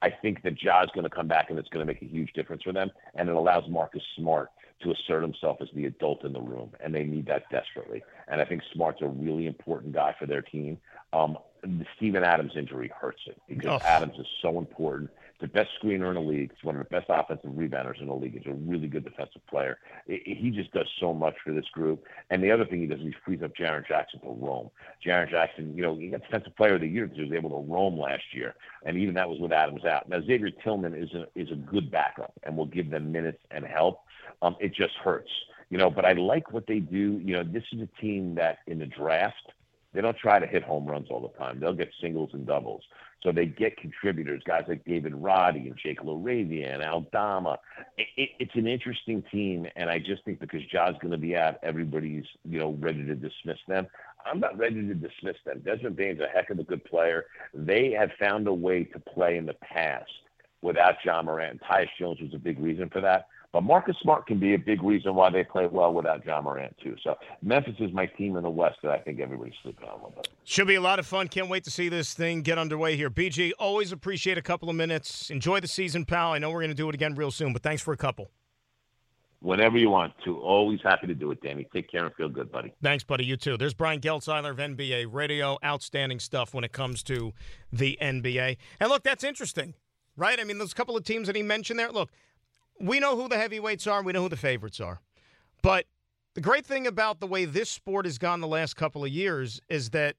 I 0.00 0.10
think 0.10 0.42
that 0.42 0.62
Ja 0.62 0.82
is 0.82 0.90
going 0.94 1.04
to 1.04 1.10
come 1.10 1.26
back 1.26 1.50
and 1.50 1.58
it's 1.58 1.68
going 1.70 1.84
to 1.84 1.92
make 1.92 2.02
a 2.02 2.06
huge 2.06 2.32
difference 2.34 2.62
for 2.62 2.72
them. 2.72 2.90
And 3.16 3.28
it 3.28 3.34
allows 3.34 3.68
Marcus 3.68 4.02
Smart 4.16 4.50
to 4.82 4.92
assert 4.92 5.22
himself 5.22 5.56
as 5.60 5.68
the 5.74 5.86
adult 5.86 6.24
in 6.24 6.32
the 6.32 6.40
room. 6.40 6.70
And 6.80 6.94
they 6.94 7.02
need 7.02 7.26
that 7.26 7.50
desperately. 7.50 8.04
And 8.28 8.40
I 8.40 8.44
think 8.44 8.62
Smart's 8.72 9.02
a 9.02 9.08
really 9.08 9.46
important 9.46 9.94
guy 9.94 10.14
for 10.18 10.26
their 10.26 10.42
team. 10.42 10.78
Um, 11.12 11.38
the 11.62 11.86
Steven 11.96 12.22
Adams 12.22 12.52
injury 12.56 12.92
hurts 12.94 13.22
it 13.26 13.40
because 13.48 13.80
oh. 13.82 13.86
Adams 13.86 14.18
is 14.18 14.26
so 14.42 14.58
important 14.58 15.10
the 15.40 15.48
best 15.48 15.70
screener 15.80 16.08
in 16.08 16.14
the 16.14 16.20
league. 16.20 16.50
He's 16.54 16.64
one 16.64 16.76
of 16.76 16.82
the 16.82 16.90
best 16.90 17.06
offensive 17.08 17.50
rebounders 17.50 18.00
in 18.00 18.06
the 18.06 18.14
league. 18.14 18.34
He's 18.34 18.50
a 18.50 18.54
really 18.54 18.88
good 18.88 19.04
defensive 19.04 19.46
player. 19.48 19.78
He 20.06 20.50
just 20.54 20.72
does 20.72 20.88
so 20.98 21.12
much 21.12 21.34
for 21.44 21.52
this 21.52 21.68
group. 21.72 22.04
And 22.30 22.42
the 22.42 22.50
other 22.50 22.64
thing 22.64 22.80
he 22.80 22.86
does 22.86 23.00
is 23.00 23.06
he 23.06 23.14
frees 23.24 23.42
up 23.42 23.54
Jaren 23.54 23.86
Jackson 23.86 24.20
to 24.20 24.28
roam. 24.28 24.70
Jaren 25.04 25.30
Jackson, 25.30 25.76
you 25.76 25.82
know, 25.82 25.96
he 25.96 26.08
got 26.08 26.22
defensive 26.22 26.56
player 26.56 26.76
of 26.76 26.80
the 26.80 26.88
year 26.88 27.06
because 27.06 27.18
he 27.18 27.24
was 27.24 27.32
able 27.32 27.50
to 27.50 27.72
roam 27.72 27.98
last 27.98 28.24
year, 28.32 28.54
and 28.84 28.96
even 28.96 29.14
that 29.14 29.28
was 29.28 29.38
with 29.38 29.52
Adams 29.52 29.84
out. 29.84 30.08
Now 30.08 30.20
Xavier 30.20 30.50
Tillman 30.50 30.94
is 30.94 31.12
a 31.12 31.26
is 31.34 31.50
a 31.50 31.56
good 31.56 31.90
backup 31.90 32.32
and 32.42 32.56
will 32.56 32.66
give 32.66 32.90
them 32.90 33.12
minutes 33.12 33.42
and 33.50 33.64
help. 33.64 34.00
Um, 34.42 34.56
it 34.60 34.74
just 34.74 34.94
hurts, 34.94 35.30
you 35.70 35.78
know. 35.78 35.90
But 35.90 36.04
I 36.04 36.12
like 36.12 36.52
what 36.52 36.66
they 36.66 36.80
do. 36.80 37.20
You 37.22 37.34
know, 37.34 37.44
this 37.44 37.64
is 37.72 37.80
a 37.82 38.00
team 38.00 38.34
that 38.36 38.58
in 38.66 38.78
the 38.78 38.86
draft 38.86 39.52
they 39.96 40.02
don't 40.02 40.16
try 40.18 40.38
to 40.38 40.46
hit 40.46 40.62
home 40.62 40.86
runs 40.86 41.08
all 41.10 41.22
the 41.22 41.38
time. 41.38 41.58
They'll 41.58 41.72
get 41.72 41.90
singles 42.02 42.30
and 42.34 42.46
doubles. 42.46 42.82
So 43.26 43.32
they 43.32 43.46
get 43.46 43.76
contributors, 43.76 44.40
guys 44.46 44.66
like 44.68 44.84
David 44.84 45.12
Roddy 45.12 45.66
and 45.66 45.76
Jake 45.76 46.00
LaRavia 46.00 46.74
and 46.74 46.84
Aldama. 46.84 47.58
It, 47.98 48.06
it, 48.16 48.30
it's 48.38 48.54
an 48.54 48.68
interesting 48.68 49.20
team, 49.32 49.66
and 49.74 49.90
I 49.90 49.98
just 49.98 50.24
think 50.24 50.38
because 50.38 50.60
Ja's 50.70 50.94
going 51.02 51.10
to 51.10 51.18
be 51.18 51.36
out, 51.36 51.56
everybody's 51.64 52.24
you 52.44 52.60
know 52.60 52.76
ready 52.78 53.04
to 53.04 53.16
dismiss 53.16 53.58
them. 53.66 53.88
I'm 54.24 54.38
not 54.38 54.56
ready 54.56 54.76
to 54.76 54.94
dismiss 54.94 55.34
them. 55.44 55.60
Desmond 55.64 55.96
Bane's 55.96 56.20
a 56.20 56.28
heck 56.28 56.50
of 56.50 56.60
a 56.60 56.62
good 56.62 56.84
player. 56.84 57.24
They 57.52 57.90
have 57.98 58.10
found 58.20 58.46
a 58.46 58.54
way 58.54 58.84
to 58.84 59.00
play 59.00 59.38
in 59.38 59.46
the 59.46 59.54
past 59.54 60.10
without 60.62 60.94
Ja 61.04 61.20
Morant. 61.20 61.60
Tyus 61.68 61.88
Jones 61.98 62.20
was 62.20 62.32
a 62.32 62.38
big 62.38 62.60
reason 62.60 62.88
for 62.90 63.00
that. 63.00 63.26
But 63.52 63.62
Marcus 63.62 63.96
Smart 64.02 64.26
can 64.26 64.38
be 64.38 64.54
a 64.54 64.58
big 64.58 64.82
reason 64.82 65.14
why 65.14 65.30
they 65.30 65.44
play 65.44 65.66
well 65.66 65.92
without 65.92 66.24
Ja 66.24 66.40
Morant 66.40 66.76
too. 66.82 66.96
So 67.02 67.16
Memphis 67.42 67.76
is 67.78 67.92
my 67.92 68.06
team 68.06 68.36
in 68.36 68.42
the 68.42 68.50
West 68.50 68.78
that 68.82 68.92
I 68.92 68.98
think 68.98 69.20
everybody's 69.20 69.54
sleeping 69.62 69.88
on 69.88 69.92
a 69.92 69.94
little 69.96 70.12
bit. 70.16 70.28
Should 70.44 70.66
be 70.66 70.74
a 70.74 70.80
lot 70.80 70.98
of 70.98 71.06
fun. 71.06 71.28
Can't 71.28 71.48
wait 71.48 71.64
to 71.64 71.70
see 71.70 71.88
this 71.88 72.12
thing 72.14 72.42
get 72.42 72.58
underway 72.58 72.96
here. 72.96 73.10
BG, 73.10 73.52
always 73.58 73.92
appreciate 73.92 74.36
a 74.36 74.42
couple 74.42 74.68
of 74.68 74.76
minutes. 74.76 75.30
Enjoy 75.30 75.60
the 75.60 75.68
season, 75.68 76.04
pal. 76.04 76.32
I 76.32 76.38
know 76.38 76.50
we're 76.50 76.60
going 76.60 76.70
to 76.70 76.74
do 76.74 76.88
it 76.88 76.94
again 76.94 77.14
real 77.14 77.30
soon, 77.30 77.52
but 77.52 77.62
thanks 77.62 77.82
for 77.82 77.92
a 77.92 77.96
couple. 77.96 78.30
Whenever 79.40 79.76
you 79.78 79.90
want 79.90 80.12
to. 80.24 80.38
Always 80.40 80.80
happy 80.82 81.06
to 81.06 81.14
do 81.14 81.30
it, 81.30 81.42
Danny. 81.42 81.68
Take 81.72 81.90
care 81.90 82.04
and 82.04 82.14
feel 82.14 82.28
good, 82.28 82.50
buddy. 82.50 82.72
Thanks, 82.82 83.04
buddy. 83.04 83.24
You 83.24 83.36
too. 83.36 83.56
There's 83.56 83.74
Brian 83.74 84.00
Geltzeiler 84.00 84.50
of 84.50 84.56
NBA 84.56 85.12
Radio. 85.12 85.58
Outstanding 85.64 86.20
stuff 86.20 86.54
when 86.54 86.64
it 86.64 86.72
comes 86.72 87.02
to 87.04 87.32
the 87.72 87.98
NBA. 88.00 88.56
And 88.80 88.90
look, 88.90 89.02
that's 89.02 89.22
interesting, 89.24 89.74
right? 90.16 90.40
I 90.40 90.44
mean, 90.44 90.58
those 90.58 90.74
couple 90.74 90.96
of 90.96 91.04
teams 91.04 91.26
that 91.26 91.36
he 91.36 91.42
mentioned 91.42 91.78
there. 91.78 91.92
Look, 91.92 92.10
we 92.80 93.00
know 93.00 93.16
who 93.16 93.28
the 93.28 93.36
heavyweights 93.36 93.86
are, 93.86 94.02
we 94.02 94.12
know 94.12 94.22
who 94.22 94.28
the 94.28 94.36
favorites 94.36 94.80
are. 94.80 95.00
But 95.62 95.86
the 96.34 96.40
great 96.40 96.66
thing 96.66 96.86
about 96.86 97.20
the 97.20 97.26
way 97.26 97.44
this 97.44 97.70
sport 97.70 98.04
has 98.04 98.18
gone 98.18 98.40
the 98.40 98.46
last 98.46 98.76
couple 98.76 99.04
of 99.04 99.10
years 99.10 99.60
is 99.68 99.90
that 99.90 100.16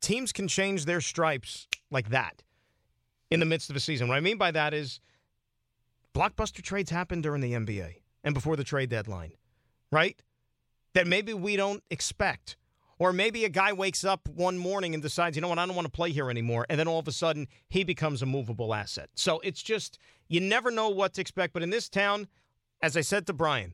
teams 0.00 0.32
can 0.32 0.48
change 0.48 0.84
their 0.84 1.00
stripes 1.00 1.68
like 1.90 2.10
that 2.10 2.42
in 3.30 3.40
the 3.40 3.46
midst 3.46 3.70
of 3.70 3.76
a 3.76 3.80
season. 3.80 4.08
What 4.08 4.16
I 4.16 4.20
mean 4.20 4.38
by 4.38 4.50
that 4.50 4.74
is 4.74 5.00
blockbuster 6.14 6.62
trades 6.62 6.90
happen 6.90 7.20
during 7.20 7.40
the 7.40 7.52
NBA 7.52 8.02
and 8.24 8.34
before 8.34 8.56
the 8.56 8.64
trade 8.64 8.90
deadline, 8.90 9.32
right? 9.92 10.20
That 10.94 11.06
maybe 11.06 11.34
we 11.34 11.56
don't 11.56 11.82
expect. 11.90 12.56
Or 13.00 13.14
maybe 13.14 13.46
a 13.46 13.48
guy 13.48 13.72
wakes 13.72 14.04
up 14.04 14.28
one 14.28 14.58
morning 14.58 14.92
and 14.92 15.02
decides, 15.02 15.34
you 15.34 15.40
know 15.40 15.48
what, 15.48 15.58
I 15.58 15.64
don't 15.64 15.74
want 15.74 15.86
to 15.86 15.90
play 15.90 16.10
here 16.10 16.28
anymore. 16.28 16.66
And 16.68 16.78
then 16.78 16.86
all 16.86 16.98
of 16.98 17.08
a 17.08 17.12
sudden, 17.12 17.48
he 17.70 17.82
becomes 17.82 18.20
a 18.20 18.26
movable 18.26 18.74
asset. 18.74 19.08
So 19.14 19.40
it's 19.40 19.62
just, 19.62 19.98
you 20.28 20.38
never 20.38 20.70
know 20.70 20.90
what 20.90 21.14
to 21.14 21.22
expect. 21.22 21.54
But 21.54 21.62
in 21.62 21.70
this 21.70 21.88
town, 21.88 22.28
as 22.82 22.98
I 22.98 23.00
said 23.00 23.26
to 23.26 23.32
Brian, 23.32 23.72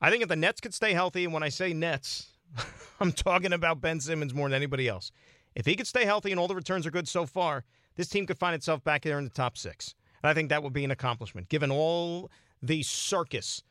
I 0.00 0.10
think 0.10 0.24
if 0.24 0.28
the 0.28 0.34
Nets 0.34 0.60
could 0.60 0.74
stay 0.74 0.92
healthy, 0.92 1.22
and 1.22 1.32
when 1.32 1.44
I 1.44 1.50
say 1.50 1.72
Nets, 1.72 2.26
I'm 3.00 3.12
talking 3.12 3.52
about 3.52 3.80
Ben 3.80 4.00
Simmons 4.00 4.34
more 4.34 4.48
than 4.48 4.56
anybody 4.56 4.88
else. 4.88 5.12
If 5.54 5.64
he 5.64 5.76
could 5.76 5.86
stay 5.86 6.04
healthy 6.04 6.32
and 6.32 6.40
all 6.40 6.48
the 6.48 6.56
returns 6.56 6.84
are 6.84 6.90
good 6.90 7.06
so 7.06 7.26
far, 7.26 7.62
this 7.94 8.08
team 8.08 8.26
could 8.26 8.38
find 8.38 8.56
itself 8.56 8.82
back 8.82 9.02
there 9.02 9.18
in 9.18 9.24
the 9.24 9.30
top 9.30 9.56
six. 9.56 9.94
And 10.20 10.28
I 10.28 10.34
think 10.34 10.48
that 10.48 10.64
would 10.64 10.72
be 10.72 10.84
an 10.84 10.90
accomplishment, 10.90 11.48
given 11.48 11.70
all 11.70 12.28
the 12.60 12.82
circus 12.82 13.62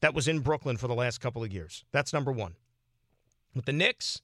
that 0.00 0.14
was 0.14 0.28
in 0.28 0.38
Brooklyn 0.38 0.76
for 0.76 0.86
the 0.86 0.94
last 0.94 1.20
couple 1.20 1.42
of 1.42 1.52
years. 1.52 1.84
That's 1.90 2.12
number 2.12 2.30
one. 2.30 2.54
With 3.54 3.64
the 3.64 3.72
Knicks, 3.72 4.22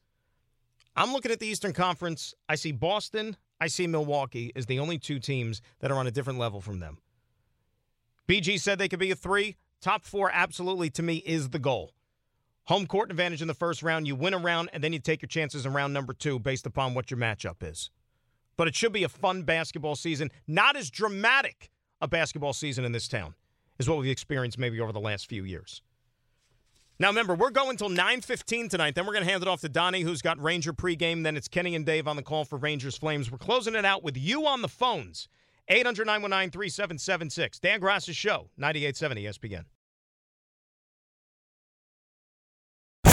I'm 0.94 1.12
looking 1.12 1.32
at 1.32 1.40
the 1.40 1.46
Eastern 1.46 1.72
Conference. 1.72 2.34
I 2.48 2.54
see 2.54 2.72
Boston, 2.72 3.36
I 3.60 3.66
see 3.66 3.86
Milwaukee 3.86 4.52
as 4.54 4.66
the 4.66 4.78
only 4.78 4.98
two 4.98 5.18
teams 5.18 5.60
that 5.80 5.90
are 5.90 5.98
on 5.98 6.06
a 6.06 6.10
different 6.10 6.38
level 6.38 6.60
from 6.60 6.78
them. 6.78 6.98
BG 8.28 8.60
said 8.60 8.78
they 8.78 8.88
could 8.88 8.98
be 8.98 9.10
a 9.10 9.16
three. 9.16 9.56
Top 9.80 10.04
four, 10.04 10.30
absolutely, 10.32 10.90
to 10.90 11.02
me, 11.02 11.16
is 11.16 11.50
the 11.50 11.58
goal. 11.58 11.92
Home 12.64 12.86
court 12.86 13.10
advantage 13.10 13.42
in 13.42 13.48
the 13.48 13.54
first 13.54 13.82
round. 13.82 14.06
You 14.06 14.16
win 14.16 14.34
a 14.34 14.38
round, 14.38 14.70
and 14.72 14.82
then 14.82 14.92
you 14.92 14.98
take 14.98 15.22
your 15.22 15.28
chances 15.28 15.64
in 15.64 15.72
round 15.72 15.94
number 15.94 16.12
two 16.12 16.38
based 16.38 16.66
upon 16.66 16.94
what 16.94 17.10
your 17.10 17.18
matchup 17.18 17.62
is. 17.62 17.90
But 18.56 18.68
it 18.68 18.74
should 18.74 18.92
be 18.92 19.04
a 19.04 19.08
fun 19.08 19.42
basketball 19.42 19.94
season. 19.94 20.30
Not 20.46 20.76
as 20.76 20.90
dramatic 20.90 21.70
a 22.00 22.08
basketball 22.08 22.52
season 22.52 22.84
in 22.84 22.92
this 22.92 23.06
town 23.06 23.34
as 23.78 23.88
what 23.88 23.98
we've 23.98 24.10
experienced 24.10 24.58
maybe 24.58 24.80
over 24.80 24.92
the 24.92 25.00
last 25.00 25.28
few 25.28 25.44
years. 25.44 25.82
Now, 26.98 27.08
remember, 27.08 27.34
we're 27.34 27.50
going 27.50 27.70
until 27.70 27.90
9.15 27.90 28.70
tonight. 28.70 28.94
Then 28.94 29.04
we're 29.06 29.12
going 29.12 29.24
to 29.24 29.30
hand 29.30 29.42
it 29.42 29.48
off 29.48 29.60
to 29.60 29.68
Donnie, 29.68 30.00
who's 30.00 30.22
got 30.22 30.42
Ranger 30.42 30.72
pregame. 30.72 31.24
Then 31.24 31.36
it's 31.36 31.48
Kenny 31.48 31.74
and 31.74 31.84
Dave 31.84 32.08
on 32.08 32.16
the 32.16 32.22
call 32.22 32.46
for 32.46 32.56
Rangers 32.56 32.96
Flames. 32.96 33.30
We're 33.30 33.36
closing 33.36 33.74
it 33.74 33.84
out 33.84 34.02
with 34.02 34.16
you 34.16 34.46
on 34.46 34.62
the 34.62 34.68
phones. 34.68 35.28
800-919-3776. 35.70 37.60
Dan 37.60 37.80
Graca's 37.80 38.16
show, 38.16 38.48
98.7 38.58 39.24
ESPN. 39.24 39.64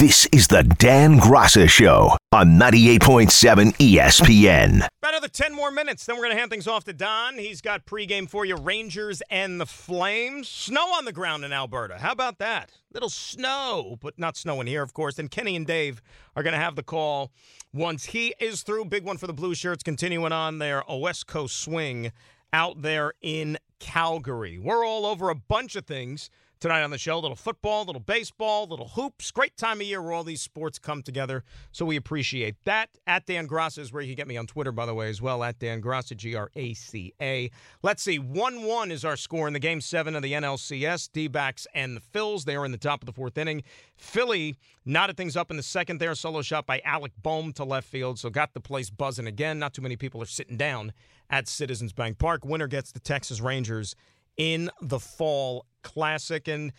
This 0.04 0.28
is 0.34 0.47
the 0.49 0.64
Dan 0.64 1.18
Graca 1.18 1.70
Show 1.70 2.18
on 2.34 2.60
98.7 2.60 3.74
ESPN. 3.78 4.86
About 5.01 5.14
another 5.14 5.30
10 5.30 5.56
more 5.56 5.72
minutes, 5.72 6.06
then 6.06 6.18
we're 6.18 6.24
going 6.24 6.34
to 6.34 6.39
hand 6.39 6.51
things 6.51 6.68
off 6.68 6.84
to 6.84 6.91
Don. 6.91 7.38
He's 7.38 7.62
got 7.62 7.86
pregame 7.86 8.30
for 8.30 8.43
you 8.43 8.58
Rangers 8.58 9.22
and 9.30 9.62
the 9.62 9.66
Flames. 9.66 10.49
Snow 10.49 10.93
on 10.93 11.06
the 11.06 11.14
ground 11.14 11.45
in 11.45 11.54
Alberta. 11.54 11.99
How 11.99 12.12
about 12.12 12.38
that? 12.39 12.74
Little 12.93 13.08
snow, 13.10 13.95
but 14.01 14.20
not 14.20 14.36
snow 14.36 14.60
in 14.60 14.68
here, 14.68 14.84
of 14.84 14.93
course. 14.93 15.18
And 15.20 15.32
Kenny 15.32 15.56
and 15.56 15.66
Dave 15.66 16.01
are 16.36 16.43
going 16.43 16.51
to 16.51 16.60
have 16.60 16.76
the 16.76 16.84
call 16.84 17.32
once 17.72 18.04
he 18.08 18.36
is 18.41 18.62
through. 18.62 18.84
Big 18.84 19.06
one 19.06 19.16
for 19.16 19.28
the 19.28 19.32
Blue 19.32 19.56
Shirts, 19.56 19.84
continuing 19.84 20.34
on 20.34 20.60
their 20.60 20.84
West 20.89 21.28
Coast 21.28 21.56
swing 21.56 22.12
out 22.51 22.82
there 22.82 23.14
in 23.22 23.58
Calgary. 23.80 24.60
We're 24.60 24.86
all 24.86 25.06
over 25.06 25.30
a 25.30 25.36
bunch 25.36 25.78
of 25.78 25.86
things 25.86 26.30
tonight 26.64 26.84
on 26.84 26.91
the 26.91 26.97
show. 26.97 27.18
A 27.18 27.20
little 27.20 27.36
football, 27.36 27.84
a 27.84 27.88
little 27.88 27.99
baseball, 27.99 28.64
a 28.64 28.70
little 28.70 28.88
hoops. 28.88 29.32
Great 29.32 29.57
time 29.57 29.82
of 29.82 29.86
year 29.86 30.01
where 30.01 30.14
all 30.14 30.24
these 30.24 30.41
sports 30.41 30.80
come 30.80 31.03
together. 31.03 31.43
So 31.74 31.84
we 31.84 31.97
appreciate 31.97 32.55
that. 32.64 32.88
At 33.05 33.26
Dan 33.26 33.49
Graca 33.49 33.80
is 33.80 33.91
where 33.91 34.01
you 34.01 34.07
can 34.07 34.16
get 34.16 34.30
me 34.30 34.38
on 34.38 34.47
Twitter, 34.47 34.72
by 34.72 34.86
the 34.86 34.93
way, 34.93 35.09
as 35.09 35.22
well. 35.22 35.43
At 35.43 35.59
Dan 35.59 35.82
Graca, 35.82 36.16
G 36.16 36.36
R 36.36 36.49
A 36.55 36.74
C 36.74 37.14
A. 37.22 37.51
Let's 37.82 38.01
see. 38.01 38.18
1 38.18 38.64
1 38.64 38.91
is 38.91 39.03
our 39.03 39.18
score 39.18 39.45
in 39.45 39.51
the 39.51 39.59
game 39.59 39.82
seven 39.82 40.16
of 40.16 40.24
the 40.24 40.32
NLCS. 40.32 41.11
D 41.11 41.28
backs 41.28 41.68
and 41.74 41.97
the 41.97 42.01
Phils. 42.01 42.45
They 42.45 42.55
are 42.55 42.64
in 42.64 42.72
the 42.72 42.78
top 42.78 43.01
of 43.01 43.07
the 43.07 43.14
fourth 43.14 43.38
inning. 43.38 43.64
Philly 43.97 44.55
knotted 44.86 45.18
things 45.18 45.36
up 45.36 45.51
in 45.51 45.57
the 45.57 45.64
second 45.64 45.99
there. 45.99 46.16
Solo 46.16 46.41
shot 46.41 46.66
by 46.66 46.82
Alec 46.86 47.11
Bohm 47.22 47.51
to 47.53 47.66
left 47.66 47.89
field. 47.89 48.20
So 48.20 48.30
got 48.30 48.53
the 48.53 48.61
place 48.61 48.89
buzzing 48.89 49.28
again. 49.28 49.59
Not 49.59 49.74
too 49.74 49.82
many 49.82 49.97
people 49.97 50.22
are 50.22 50.26
sitting 50.26 50.55
down 50.55 50.93
at 51.30 51.49
Citizens 51.49 51.91
Bank 51.91 52.20
Park. 52.20 52.45
Winner 52.45 52.68
gets 52.68 52.93
the 52.93 53.01
Texas 53.01 53.41
Rangers 53.41 53.97
in 54.38 54.70
the 54.82 54.99
Fall 54.99 55.66
Classic. 55.84 56.48
And 56.48 56.74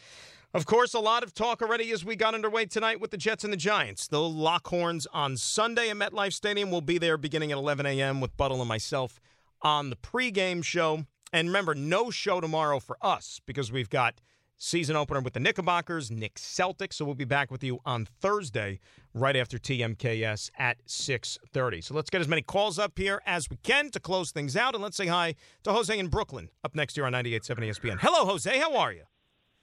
of 0.52 0.66
course, 0.66 0.94
a 0.94 1.00
lot 1.00 1.22
of 1.22 1.34
talk 1.34 1.62
already 1.62 1.92
as 1.92 2.04
we 2.04 2.16
got 2.16 2.34
underway 2.34 2.66
tonight 2.66 3.00
with 3.00 3.10
the 3.10 3.16
Jets 3.16 3.44
and 3.44 3.52
the 3.52 3.56
Giants. 3.56 4.08
The 4.08 4.18
Lockhorns 4.18 5.06
on 5.12 5.36
Sunday 5.36 5.90
at 5.90 5.96
MetLife 5.96 6.32
Stadium. 6.32 6.70
will 6.70 6.80
be 6.80 6.98
there 6.98 7.16
beginning 7.16 7.52
at 7.52 7.58
11 7.58 7.86
a.m. 7.86 8.20
with 8.20 8.36
Buttle 8.36 8.60
and 8.60 8.68
myself 8.68 9.20
on 9.62 9.90
the 9.90 9.96
pregame 9.96 10.64
show. 10.64 11.06
And 11.32 11.48
remember, 11.48 11.74
no 11.74 12.10
show 12.10 12.40
tomorrow 12.40 12.78
for 12.78 12.96
us 13.02 13.40
because 13.46 13.72
we've 13.72 13.90
got 13.90 14.20
season 14.56 14.96
opener 14.96 15.20
with 15.20 15.32
the 15.32 15.40
Knickerbockers, 15.40 16.10
Knick 16.10 16.34
Celtics. 16.36 16.94
So 16.94 17.04
we'll 17.04 17.14
be 17.14 17.24
back 17.24 17.50
with 17.50 17.64
you 17.64 17.80
on 17.84 18.06
Thursday, 18.06 18.78
right 19.14 19.36
after 19.36 19.58
TMKS 19.58 20.50
at 20.58 20.78
6:30. 20.86 21.80
So 21.80 21.94
let's 21.94 22.10
get 22.10 22.20
as 22.20 22.28
many 22.28 22.42
calls 22.42 22.78
up 22.78 22.98
here 22.98 23.22
as 23.24 23.48
we 23.48 23.56
can 23.62 23.90
to 23.92 24.00
close 24.00 24.32
things 24.32 24.56
out, 24.56 24.74
and 24.74 24.82
let's 24.82 24.96
say 24.96 25.06
hi 25.06 25.34
to 25.62 25.72
Jose 25.72 25.96
in 25.96 26.08
Brooklyn 26.08 26.50
up 26.64 26.74
next 26.74 26.96
year 26.96 27.06
on 27.06 27.12
98.7 27.12 27.64
ESPN. 27.64 27.98
Hello, 28.00 28.26
Jose. 28.26 28.58
How 28.58 28.76
are 28.76 28.92
you? 28.92 29.04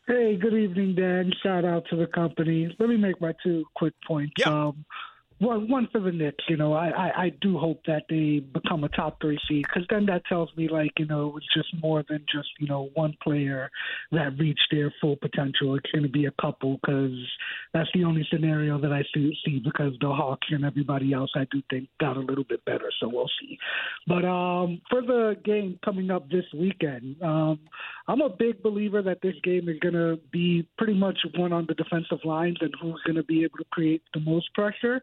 Hey, 0.08 0.36
good 0.36 0.54
evening, 0.54 0.96
Dan. 0.96 1.32
Shout 1.44 1.64
out 1.64 1.86
to 1.90 1.96
the 1.96 2.08
company. 2.08 2.76
Let 2.80 2.90
me 2.90 2.98
make 2.98 3.22
my 3.22 3.34
two 3.44 3.64
quick 3.76 3.94
points. 4.08 4.34
Yep. 4.38 4.48
Um, 4.48 4.86
one, 5.42 5.68
one 5.68 5.88
for 5.92 6.00
the 6.00 6.12
Knicks. 6.12 6.44
You 6.48 6.56
know, 6.56 6.74
I, 6.74 6.90
I, 6.90 7.24
I 7.24 7.30
do 7.42 7.58
hope 7.58 7.82
that 7.88 8.04
they 8.10 8.40
become 8.40 8.84
a 8.84 8.90
top 8.90 9.20
three 9.20 9.40
seed 9.48 9.66
because 9.68 9.88
then 9.90 10.06
that 10.06 10.24
tells 10.28 10.50
me 10.56 10.70
like 10.70 10.92
you 10.98 11.08
know 11.08 11.36
it's 11.36 11.54
just 11.54 11.70
more 11.82 12.04
than 12.08 12.24
just 12.32 12.48
you 12.60 12.68
know 12.68 12.90
one 12.94 13.16
player 13.24 13.70
that 14.12 14.38
reached 14.38 14.68
their 14.72 14.94
full 15.02 15.16
potential. 15.16 15.76
It's 15.76 15.92
going 15.92 16.04
to 16.04 16.10
be 16.10 16.26
a 16.26 16.34
couple 16.40 16.80
because 16.82 17.18
that's 17.74 17.90
the 17.94 18.04
only 18.04 18.26
scenario 18.32 18.80
that 18.80 18.94
I 18.94 19.02
see, 19.14 19.36
see 19.44 19.60
because 19.60 19.94
the 20.00 20.10
Hawks 20.10 20.48
and 20.52 20.64
everybody 20.64 21.12
else 21.12 21.32
I 21.36 21.48
do 21.52 21.62
think 21.70 21.90
got 22.00 22.18
a 22.18 22.22
little 22.22 22.44
bit 22.44 22.64
better. 22.66 22.92
So 23.00 23.10
we'll 23.10 23.30
see. 23.42 23.58
But 24.08 24.26
um, 24.26 24.82
for 24.90 25.02
the 25.02 25.38
game 25.44 25.80
coming 25.84 26.12
up 26.12 26.30
this 26.30 26.46
weekend, 26.54 27.16
um, 27.24 27.60
I'm 28.08 28.22
a 28.22 28.30
big 28.30 28.62
believer 28.62 29.02
that 29.02 29.22
this 29.24 29.36
game 29.44 29.70
is 29.70 29.80
going 29.80 29.96
to 29.96 30.20
be 30.32 30.68
pretty 30.78 30.94
much 30.94 31.18
one 31.36 31.52
on 31.52 31.66
the 31.68 31.74
defensive 31.74 32.24
lines 32.26 32.58
and 32.62 32.74
who's 32.80 33.02
going 33.06 33.16
to 33.16 33.24
be 33.24 33.44
able 33.44 33.58
to 33.58 33.66
create 33.72 34.04
the 34.14 34.20
most 34.20 34.54
pressure. 34.54 35.02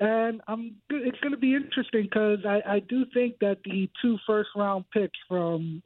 And 0.00 0.40
I'm, 0.46 0.76
it's 0.90 1.18
going 1.20 1.32
to 1.32 1.38
be 1.38 1.54
interesting 1.54 2.04
because 2.04 2.38
I, 2.46 2.60
I 2.66 2.78
do 2.80 3.04
think 3.12 3.38
that 3.40 3.58
the 3.64 3.90
two 4.00 4.16
first 4.26 4.50
round 4.54 4.84
picks 4.92 5.18
from, 5.28 5.82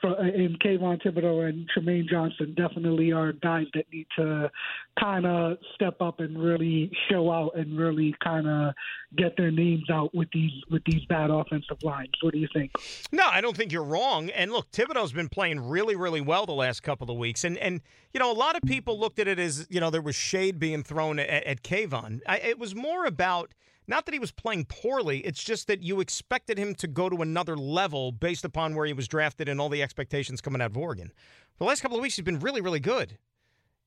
from 0.00 0.14
in 0.14 0.54
uh, 0.54 0.64
Kayvon 0.64 1.02
Thibodeaux 1.02 1.48
and 1.48 1.68
Tremaine 1.68 2.06
Johnson 2.10 2.54
definitely 2.56 3.12
are 3.12 3.32
guys 3.32 3.66
that 3.74 3.84
need 3.92 4.06
to 4.16 4.50
kind 4.98 5.26
of 5.26 5.58
step 5.74 6.00
up 6.00 6.20
and 6.20 6.40
really 6.40 6.90
show 7.10 7.30
out 7.30 7.56
and 7.56 7.78
really 7.78 8.14
kind 8.22 8.46
of 8.46 8.74
get 9.16 9.36
their 9.36 9.50
names 9.50 9.88
out 9.90 10.14
with 10.14 10.28
these 10.32 10.52
with 10.70 10.82
these 10.84 11.04
bad 11.06 11.30
offensive 11.30 11.82
lines. 11.82 12.10
What 12.22 12.32
do 12.32 12.38
you 12.38 12.48
think? 12.52 12.72
No, 13.12 13.24
I 13.26 13.40
don't 13.40 13.56
think 13.56 13.72
you're 13.72 13.84
wrong. 13.84 14.30
And 14.30 14.52
look, 14.52 14.70
Thibodeaux's 14.70 15.12
been 15.12 15.28
playing 15.28 15.60
really, 15.60 15.96
really 15.96 16.20
well 16.20 16.46
the 16.46 16.52
last 16.52 16.82
couple 16.82 17.10
of 17.10 17.16
weeks. 17.16 17.44
And 17.44 17.56
and 17.58 17.80
you 18.12 18.20
know, 18.20 18.30
a 18.30 18.34
lot 18.34 18.56
of 18.56 18.62
people 18.62 18.98
looked 18.98 19.18
at 19.18 19.28
it 19.28 19.38
as 19.38 19.66
you 19.70 19.80
know 19.80 19.90
there 19.90 20.02
was 20.02 20.14
shade 20.14 20.58
being 20.58 20.82
thrown 20.82 21.18
at, 21.18 21.28
at 21.28 21.62
Kayvon. 21.62 22.20
I, 22.26 22.38
it 22.38 22.58
was 22.58 22.74
more 22.74 23.06
about 23.06 23.52
not 23.86 24.06
that 24.06 24.14
he 24.14 24.18
was 24.18 24.32
playing 24.32 24.64
poorly. 24.66 25.18
It's 25.20 25.42
just 25.42 25.66
that 25.66 25.82
you 25.82 26.00
expected 26.00 26.58
him 26.58 26.74
to 26.76 26.86
go 26.86 27.08
to 27.08 27.22
another 27.22 27.56
level 27.56 28.12
based 28.12 28.44
upon 28.44 28.74
where 28.74 28.86
he 28.86 28.92
was 28.92 29.08
drafted 29.08 29.48
and 29.48 29.60
all 29.60 29.68
the 29.68 29.82
expectations 29.82 30.40
coming 30.40 30.60
out 30.60 30.70
of 30.70 30.78
Oregon. 30.78 31.12
For 31.56 31.64
the 31.64 31.68
last 31.68 31.82
couple 31.82 31.96
of 31.96 32.02
weeks, 32.02 32.16
he's 32.16 32.24
been 32.24 32.40
really, 32.40 32.60
really 32.60 32.80
good. 32.80 33.18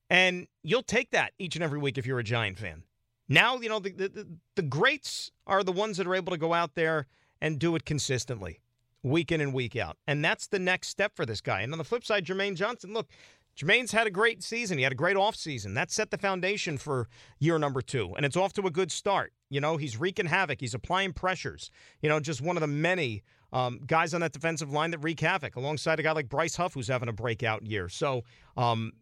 And 0.09 0.47
you'll 0.63 0.83
take 0.83 1.11
that 1.11 1.33
each 1.37 1.55
and 1.55 1.63
every 1.63 1.79
week 1.79 1.97
if 1.97 2.05
you're 2.05 2.19
a 2.19 2.23
Giant 2.23 2.59
fan. 2.59 2.83
Now, 3.27 3.57
you 3.57 3.67
know, 3.67 3.79
the, 3.79 3.91
the, 3.91 4.27
the 4.55 4.61
greats 4.61 5.31
are 5.45 5.63
the 5.63 5.71
ones 5.71 5.97
that 5.97 6.07
are 6.07 6.15
able 6.15 6.31
to 6.31 6.37
go 6.37 6.53
out 6.53 6.75
there 6.75 7.07
and 7.41 7.59
do 7.59 7.75
it 7.75 7.85
consistently, 7.85 8.61
week 9.03 9.31
in 9.31 9.41
and 9.41 9.53
week 9.53 9.75
out. 9.75 9.97
And 10.07 10.23
that's 10.23 10.47
the 10.47 10.59
next 10.59 10.87
step 10.87 11.13
for 11.15 11.25
this 11.25 11.41
guy. 11.41 11.61
And 11.61 11.73
on 11.73 11.77
the 11.77 11.83
flip 11.83 12.05
side, 12.05 12.25
Jermaine 12.25 12.55
Johnson, 12.55 12.93
look, 12.93 13.09
Jermaine's 13.57 13.91
had 13.91 14.05
a 14.05 14.11
great 14.11 14.43
season. 14.43 14.77
He 14.77 14.83
had 14.83 14.91
a 14.91 14.95
great 14.95 15.17
offseason. 15.17 15.73
That 15.73 15.89
set 15.89 16.11
the 16.11 16.17
foundation 16.17 16.77
for 16.77 17.09
year 17.39 17.57
number 17.57 17.81
two. 17.81 18.13
And 18.15 18.23
it's 18.23 18.37
off 18.37 18.53
to 18.53 18.67
a 18.67 18.71
good 18.71 18.91
start. 18.91 19.33
You 19.49 19.59
know, 19.59 19.77
he's 19.77 19.97
wreaking 19.97 20.27
havoc. 20.27 20.61
He's 20.61 20.75
applying 20.75 21.13
pressures. 21.13 21.71
You 22.01 22.09
know, 22.09 22.19
just 22.19 22.39
one 22.39 22.55
of 22.55 22.61
the 22.61 22.67
many 22.67 23.23
um, 23.51 23.79
guys 23.87 24.13
on 24.13 24.21
that 24.21 24.31
defensive 24.31 24.71
line 24.71 24.91
that 24.91 24.99
wreak 24.99 25.19
havoc 25.19 25.55
alongside 25.55 25.99
a 25.99 26.03
guy 26.03 26.11
like 26.11 26.29
Bryce 26.29 26.55
Huff, 26.55 26.75
who's 26.75 26.87
having 26.87 27.09
a 27.09 27.13
breakout 27.13 27.65
year. 27.65 27.89
So, 27.89 28.23
um, 28.55 28.93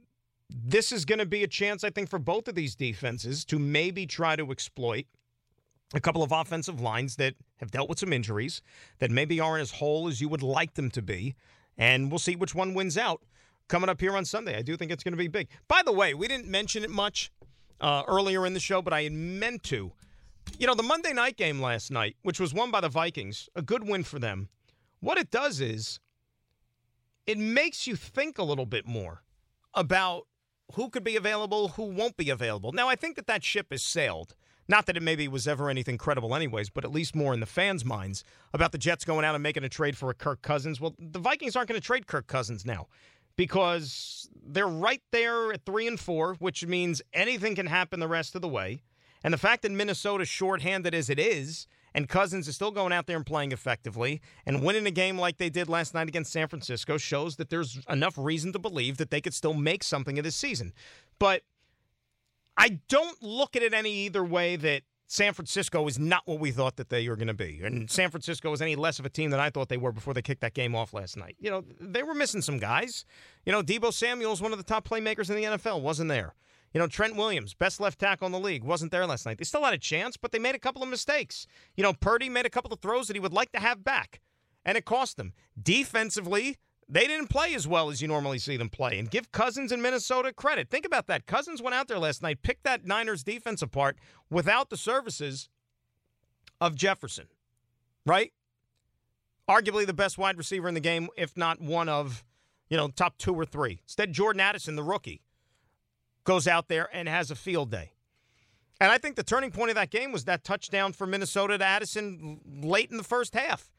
this 0.49 0.91
is 0.91 1.05
going 1.05 1.19
to 1.19 1.25
be 1.25 1.43
a 1.43 1.47
chance, 1.47 1.83
I 1.83 1.89
think, 1.89 2.07
for 2.07 2.19
both 2.19 2.47
of 2.47 2.53
these 2.53 2.75
defenses 2.75 3.43
to 3.45 3.57
maybe 3.57 4.05
try 4.05 4.35
to 4.35 4.51
exploit 4.51 5.05
a 5.95 5.99
couple 5.99 6.21
of 6.21 6.31
offensive 6.31 6.79
lines 6.79 7.15
that 7.15 7.33
have 7.57 7.71
dealt 7.71 7.89
with 7.89 7.99
some 7.99 8.13
injuries 8.13 8.61
that 8.99 9.09
maybe 9.09 9.39
aren't 9.39 9.63
as 9.63 9.71
whole 9.71 10.07
as 10.07 10.21
you 10.21 10.29
would 10.29 10.43
like 10.43 10.75
them 10.75 10.91
to 10.91 11.01
be. 11.01 11.35
And 11.77 12.11
we'll 12.11 12.19
see 12.19 12.35
which 12.35 12.53
one 12.53 12.73
wins 12.73 12.97
out 12.97 13.23
coming 13.67 13.89
up 13.89 13.99
here 13.99 14.15
on 14.15 14.25
Sunday. 14.25 14.57
I 14.57 14.61
do 14.61 14.77
think 14.77 14.91
it's 14.91 15.03
going 15.03 15.13
to 15.13 15.17
be 15.17 15.27
big. 15.27 15.47
By 15.67 15.81
the 15.83 15.91
way, 15.91 16.13
we 16.13 16.27
didn't 16.27 16.47
mention 16.47 16.83
it 16.83 16.89
much 16.89 17.31
uh, 17.81 18.03
earlier 18.07 18.45
in 18.45 18.53
the 18.53 18.59
show, 18.59 18.81
but 18.81 18.93
I 18.93 19.03
had 19.03 19.13
meant 19.13 19.63
to. 19.63 19.91
You 20.59 20.67
know, 20.67 20.75
the 20.75 20.83
Monday 20.83 21.13
night 21.13 21.37
game 21.37 21.59
last 21.59 21.91
night, 21.91 22.15
which 22.21 22.39
was 22.39 22.53
won 22.53 22.71
by 22.71 22.81
the 22.81 22.89
Vikings, 22.89 23.49
a 23.55 23.61
good 23.61 23.87
win 23.87 24.03
for 24.03 24.19
them. 24.19 24.49
What 24.99 25.17
it 25.17 25.31
does 25.31 25.59
is 25.59 25.99
it 27.25 27.37
makes 27.37 27.87
you 27.87 27.95
think 27.95 28.37
a 28.37 28.43
little 28.43 28.65
bit 28.65 28.87
more 28.87 29.23
about 29.73 30.27
who 30.73 30.89
could 30.89 31.03
be 31.03 31.15
available, 31.15 31.69
who 31.69 31.83
won't 31.83 32.17
be 32.17 32.29
available. 32.29 32.71
Now, 32.71 32.87
I 32.87 32.95
think 32.95 33.15
that 33.15 33.27
that 33.27 33.43
ship 33.43 33.67
has 33.71 33.83
sailed. 33.83 34.35
Not 34.67 34.87
that 34.87 34.97
it 34.97 35.03
maybe 35.03 35.27
was 35.27 35.47
ever 35.47 35.69
anything 35.69 35.97
credible, 35.97 36.33
anyways, 36.33 36.71
but 36.71 36.83
at 36.83 36.91
least 36.91 37.15
more 37.15 37.35
in 37.35 37.39
the 37.39 37.45
fans' 37.45 37.85
minds 37.85 38.23
about 38.51 38.71
the 38.71 38.79
Jets 38.79 39.05
going 39.05 39.23
out 39.23 39.35
and 39.35 39.43
making 39.43 39.63
a 39.63 39.69
trade 39.69 39.95
for 39.95 40.09
a 40.09 40.15
Kirk 40.15 40.41
Cousins. 40.41 40.81
Well, 40.81 40.95
the 40.97 41.19
Vikings 41.19 41.55
aren't 41.55 41.69
going 41.69 41.79
to 41.79 41.85
trade 41.85 42.07
Kirk 42.07 42.25
Cousins 42.25 42.65
now 42.65 42.87
because 43.37 44.29
they're 44.45 44.67
right 44.67 45.01
there 45.11 45.51
at 45.51 45.65
three 45.65 45.87
and 45.87 45.99
four, 45.99 46.35
which 46.35 46.65
means 46.65 47.01
anything 47.13 47.55
can 47.55 47.67
happen 47.67 47.99
the 47.99 48.07
rest 48.07 48.35
of 48.35 48.41
the 48.41 48.47
way. 48.47 48.83
And 49.23 49.33
the 49.33 49.39
fact 49.39 49.63
that 49.63 49.71
Minnesota's 49.71 50.29
shorthanded 50.29 50.93
as 50.93 51.09
it 51.09 51.19
is, 51.19 51.67
and 51.95 52.09
Cousins 52.09 52.47
is 52.47 52.55
still 52.55 52.71
going 52.71 52.91
out 52.91 53.07
there 53.07 53.15
and 53.15 53.25
playing 53.25 53.53
effectively 53.53 54.21
and 54.45 54.61
winning 54.61 54.85
a 54.85 54.91
game 54.91 55.17
like 55.17 55.37
they 55.37 55.49
did 55.49 55.69
last 55.69 55.93
night 55.93 56.09
against 56.09 56.31
San 56.31 56.47
Francisco 56.47 56.97
shows 56.97 57.37
that 57.37 57.49
there's 57.49 57.79
enough 57.89 58.15
reason 58.17 58.51
to 58.53 58.59
believe 58.59 58.97
that 58.97 59.11
they 59.11 59.21
could 59.21 59.33
still 59.33 59.53
make 59.53 59.81
something 59.81 60.19
of 60.19 60.25
this 60.25 60.35
season. 60.35 60.73
But 61.19 61.41
I 62.57 62.81
don't 62.89 63.21
look 63.23 63.55
at 63.55 63.63
it 63.63 63.73
any 63.73 63.91
either 63.91 64.23
way 64.23 64.57
that 64.57 64.83
San 65.07 65.33
Francisco 65.33 65.87
is 65.87 65.99
not 65.99 66.23
what 66.25 66.39
we 66.39 66.51
thought 66.51 66.77
that 66.77 66.89
they 66.89 67.07
were 67.07 67.15
going 67.15 67.27
to 67.27 67.33
be. 67.33 67.61
And 67.63 67.89
San 67.89 68.09
Francisco 68.09 68.51
is 68.53 68.61
any 68.61 68.75
less 68.75 68.97
of 68.97 69.05
a 69.05 69.09
team 69.09 69.29
than 69.29 69.39
I 69.39 69.49
thought 69.49 69.69
they 69.69 69.77
were 69.77 69.91
before 69.91 70.13
they 70.13 70.21
kicked 70.21 70.41
that 70.41 70.55
game 70.55 70.75
off 70.75 70.93
last 70.93 71.15
night. 71.15 71.35
You 71.39 71.51
know, 71.51 71.63
they 71.79 72.01
were 72.01 72.15
missing 72.15 72.41
some 72.41 72.57
guys. 72.57 73.05
You 73.45 73.51
know, 73.51 73.61
Deebo 73.61 73.93
Samuel's 73.93 74.41
one 74.41 74.51
of 74.51 74.57
the 74.57 74.63
top 74.63 74.87
playmakers 74.87 75.29
in 75.29 75.35
the 75.35 75.43
NFL, 75.43 75.81
wasn't 75.81 76.09
there. 76.09 76.33
You 76.73 76.79
know, 76.79 76.87
Trent 76.87 77.15
Williams, 77.15 77.53
best 77.53 77.79
left 77.79 77.99
tackle 77.99 78.25
in 78.25 78.31
the 78.31 78.39
league, 78.39 78.63
wasn't 78.63 78.91
there 78.91 79.05
last 79.05 79.25
night. 79.25 79.37
They 79.37 79.45
still 79.45 79.63
had 79.63 79.73
a 79.73 79.77
chance, 79.77 80.17
but 80.17 80.31
they 80.31 80.39
made 80.39 80.55
a 80.55 80.59
couple 80.59 80.83
of 80.83 80.89
mistakes. 80.89 81.47
You 81.77 81.83
know, 81.83 81.93
Purdy 81.93 82.27
made 82.27 82.45
a 82.45 82.49
couple 82.49 82.73
of 82.73 82.81
throws 82.81 83.07
that 83.07 83.15
he 83.15 83.21
would 83.21 83.31
like 83.31 83.51
to 83.53 83.59
have 83.59 83.83
back, 83.83 84.19
and 84.65 84.77
it 84.77 84.83
cost 84.83 85.15
them. 85.15 85.33
Defensively, 85.61 86.57
they 86.87 87.07
didn't 87.07 87.27
play 87.27 87.55
as 87.55 87.67
well 87.67 87.89
as 87.89 88.01
you 88.01 88.07
normally 88.07 88.37
see 88.37 88.57
them 88.57 88.69
play. 88.69 88.99
And 88.99 89.09
give 89.09 89.31
Cousins 89.31 89.71
in 89.71 89.81
Minnesota 89.81 90.31
credit. 90.31 90.69
Think 90.69 90.85
about 90.85 91.07
that. 91.07 91.25
Cousins 91.25 91.61
went 91.61 91.75
out 91.75 91.87
there 91.87 91.99
last 91.99 92.21
night, 92.21 92.43
picked 92.43 92.63
that 92.63 92.85
Niners 92.85 93.23
defense 93.23 93.61
apart 93.61 93.97
without 94.29 94.69
the 94.69 94.77
services 94.77 95.49
of 96.61 96.75
Jefferson, 96.75 97.25
right? 98.05 98.31
Arguably 99.49 99.85
the 99.85 99.93
best 99.93 100.17
wide 100.17 100.37
receiver 100.37 100.67
in 100.67 100.73
the 100.73 100.79
game, 100.79 101.09
if 101.17 101.35
not 101.35 101.59
one 101.59 101.89
of, 101.89 102.23
you 102.69 102.77
know, 102.77 102.87
top 102.87 103.17
two 103.17 103.33
or 103.33 103.45
three. 103.45 103.79
Instead, 103.83 104.13
Jordan 104.13 104.39
Addison, 104.39 104.75
the 104.75 104.83
rookie, 104.83 105.21
goes 106.23 106.47
out 106.47 106.67
there 106.67 106.89
and 106.93 107.07
has 107.07 107.29
a 107.31 107.35
field 107.35 107.71
day. 107.71 107.91
And 108.79 108.91
I 108.91 108.97
think 108.97 109.15
the 109.15 109.23
turning 109.23 109.51
point 109.51 109.69
of 109.69 109.75
that 109.75 109.89
game 109.89 110.11
was 110.11 110.25
that 110.25 110.43
touchdown 110.43 110.93
for 110.93 111.07
Minnesota 111.07 111.57
to 111.57 111.63
Addison 111.63 112.41
late 112.61 112.91
in 112.91 112.97
the 112.97 113.03
first 113.03 113.33
half 113.33 113.71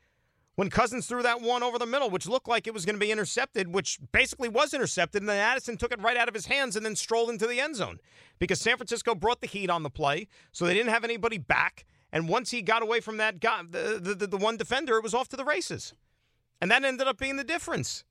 when 0.57 0.70
Cousins 0.70 1.07
threw 1.07 1.22
that 1.22 1.40
one 1.40 1.62
over 1.62 1.78
the 1.78 1.86
middle, 1.86 2.11
which 2.11 2.26
looked 2.26 2.48
like 2.48 2.66
it 2.66 2.74
was 2.74 2.84
going 2.84 2.96
to 2.96 3.00
be 3.00 3.12
intercepted, 3.12 3.72
which 3.72 3.98
basically 4.11 4.48
was 4.48 4.74
intercepted, 4.74 5.22
and 5.22 5.28
then 5.28 5.38
Addison 5.38 5.76
took 5.76 5.92
it 5.92 6.02
right 6.02 6.16
out 6.16 6.28
of 6.28 6.34
his 6.34 6.46
hands 6.46 6.76
and 6.76 6.84
then 6.84 6.96
strolled 6.96 7.30
into 7.30 7.46
the 7.46 7.61
end 7.61 7.76
zone 7.76 7.98
because 8.38 8.61
San 8.61 8.76
Francisco 8.76 9.14
brought 9.14 9.40
the 9.40 9.46
heat 9.46 9.70
on 9.70 9.82
the 9.82 9.90
play, 9.90 10.26
so 10.52 10.64
they 10.64 10.74
didn't 10.74 10.92
have 10.92 11.04
anybody 11.04 11.38
back. 11.38 11.84
And 12.11 12.28
once 12.28 12.50
he 12.50 12.62
got 12.62 12.82
away 12.82 13.00
from 13.00 13.18
that 13.18 13.40
guy, 13.40 13.62
the, 13.68 14.00
the, 14.02 14.14
the, 14.14 14.26
the 14.26 14.36
one 14.38 14.57
defender, 14.57 14.96
it 14.96 15.02
was 15.02 15.14
off 15.14 15.28
to 15.28 15.36
the 15.36 15.44
races. 15.44 15.92
And 16.61 16.70
that 16.70 16.84
ended 16.84 17.07
up 17.07 17.18
being 17.18 17.36
the 17.36 17.44
difference. 17.44 18.04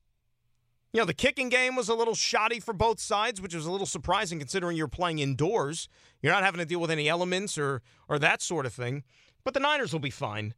You 0.93 1.01
know, 1.01 1.05
the 1.05 1.13
kicking 1.13 1.49
game 1.49 1.75
was 1.75 1.89
a 1.89 1.95
little 1.95 2.13
shoddy 2.13 2.59
for 2.59 2.73
both 2.73 2.99
sides, 2.99 3.41
which 3.41 3.55
was 3.55 3.65
a 3.65 3.71
little 3.71 3.87
surprising 3.87 4.37
considering 4.39 4.77
you're 4.77 4.87
playing 4.87 5.19
indoors. 5.19 5.89
You're 6.21 6.31
not 6.31 6.43
having 6.43 6.59
to 6.59 6.65
deal 6.65 6.79
with 6.79 6.91
any 6.91 7.09
elements 7.09 7.57
or 7.57 7.81
or 8.07 8.19
that 8.19 8.41
sort 8.41 8.65
of 8.65 8.73
thing. 8.73 9.03
But 9.43 9.53
the 9.53 9.59
Niners 9.59 9.91
will 9.91 9.99
be 9.99 10.09
fine. 10.09 10.53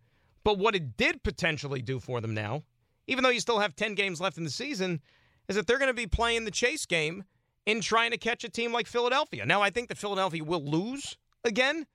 But 0.48 0.60
what 0.60 0.78
it 0.78 0.96
did 0.96 1.24
potentially 1.24 1.82
do 1.82 2.00
for 2.00 2.22
them 2.22 2.34
now, 2.34 2.64
even 3.06 3.22
though 3.22 3.30
you 3.30 3.42
still 3.42 3.60
have 3.60 3.76
10 3.76 3.96
games 3.96 4.22
left 4.22 4.38
in 4.38 4.46
the 4.46 4.50
season, 4.50 5.02
is 5.50 5.58
that 5.58 5.68
they're 5.68 5.78
going 5.78 5.90
to 5.90 5.94
be 5.94 6.08
playing 6.08 6.46
the 6.46 6.52
chase 6.52 6.86
game 6.86 7.26
in 7.66 7.82
trying 7.82 8.12
to 8.12 8.18
catch 8.18 8.46
a 8.46 8.50
team 8.50 8.72
like 8.72 8.88
Philadelphia. 8.88 9.46
Now, 9.46 9.62
I 9.62 9.70
think 9.70 9.90
that 9.90 9.98
Philadelphia 9.98 10.46
will 10.46 10.64
lose 10.64 11.18
again, 11.44 11.86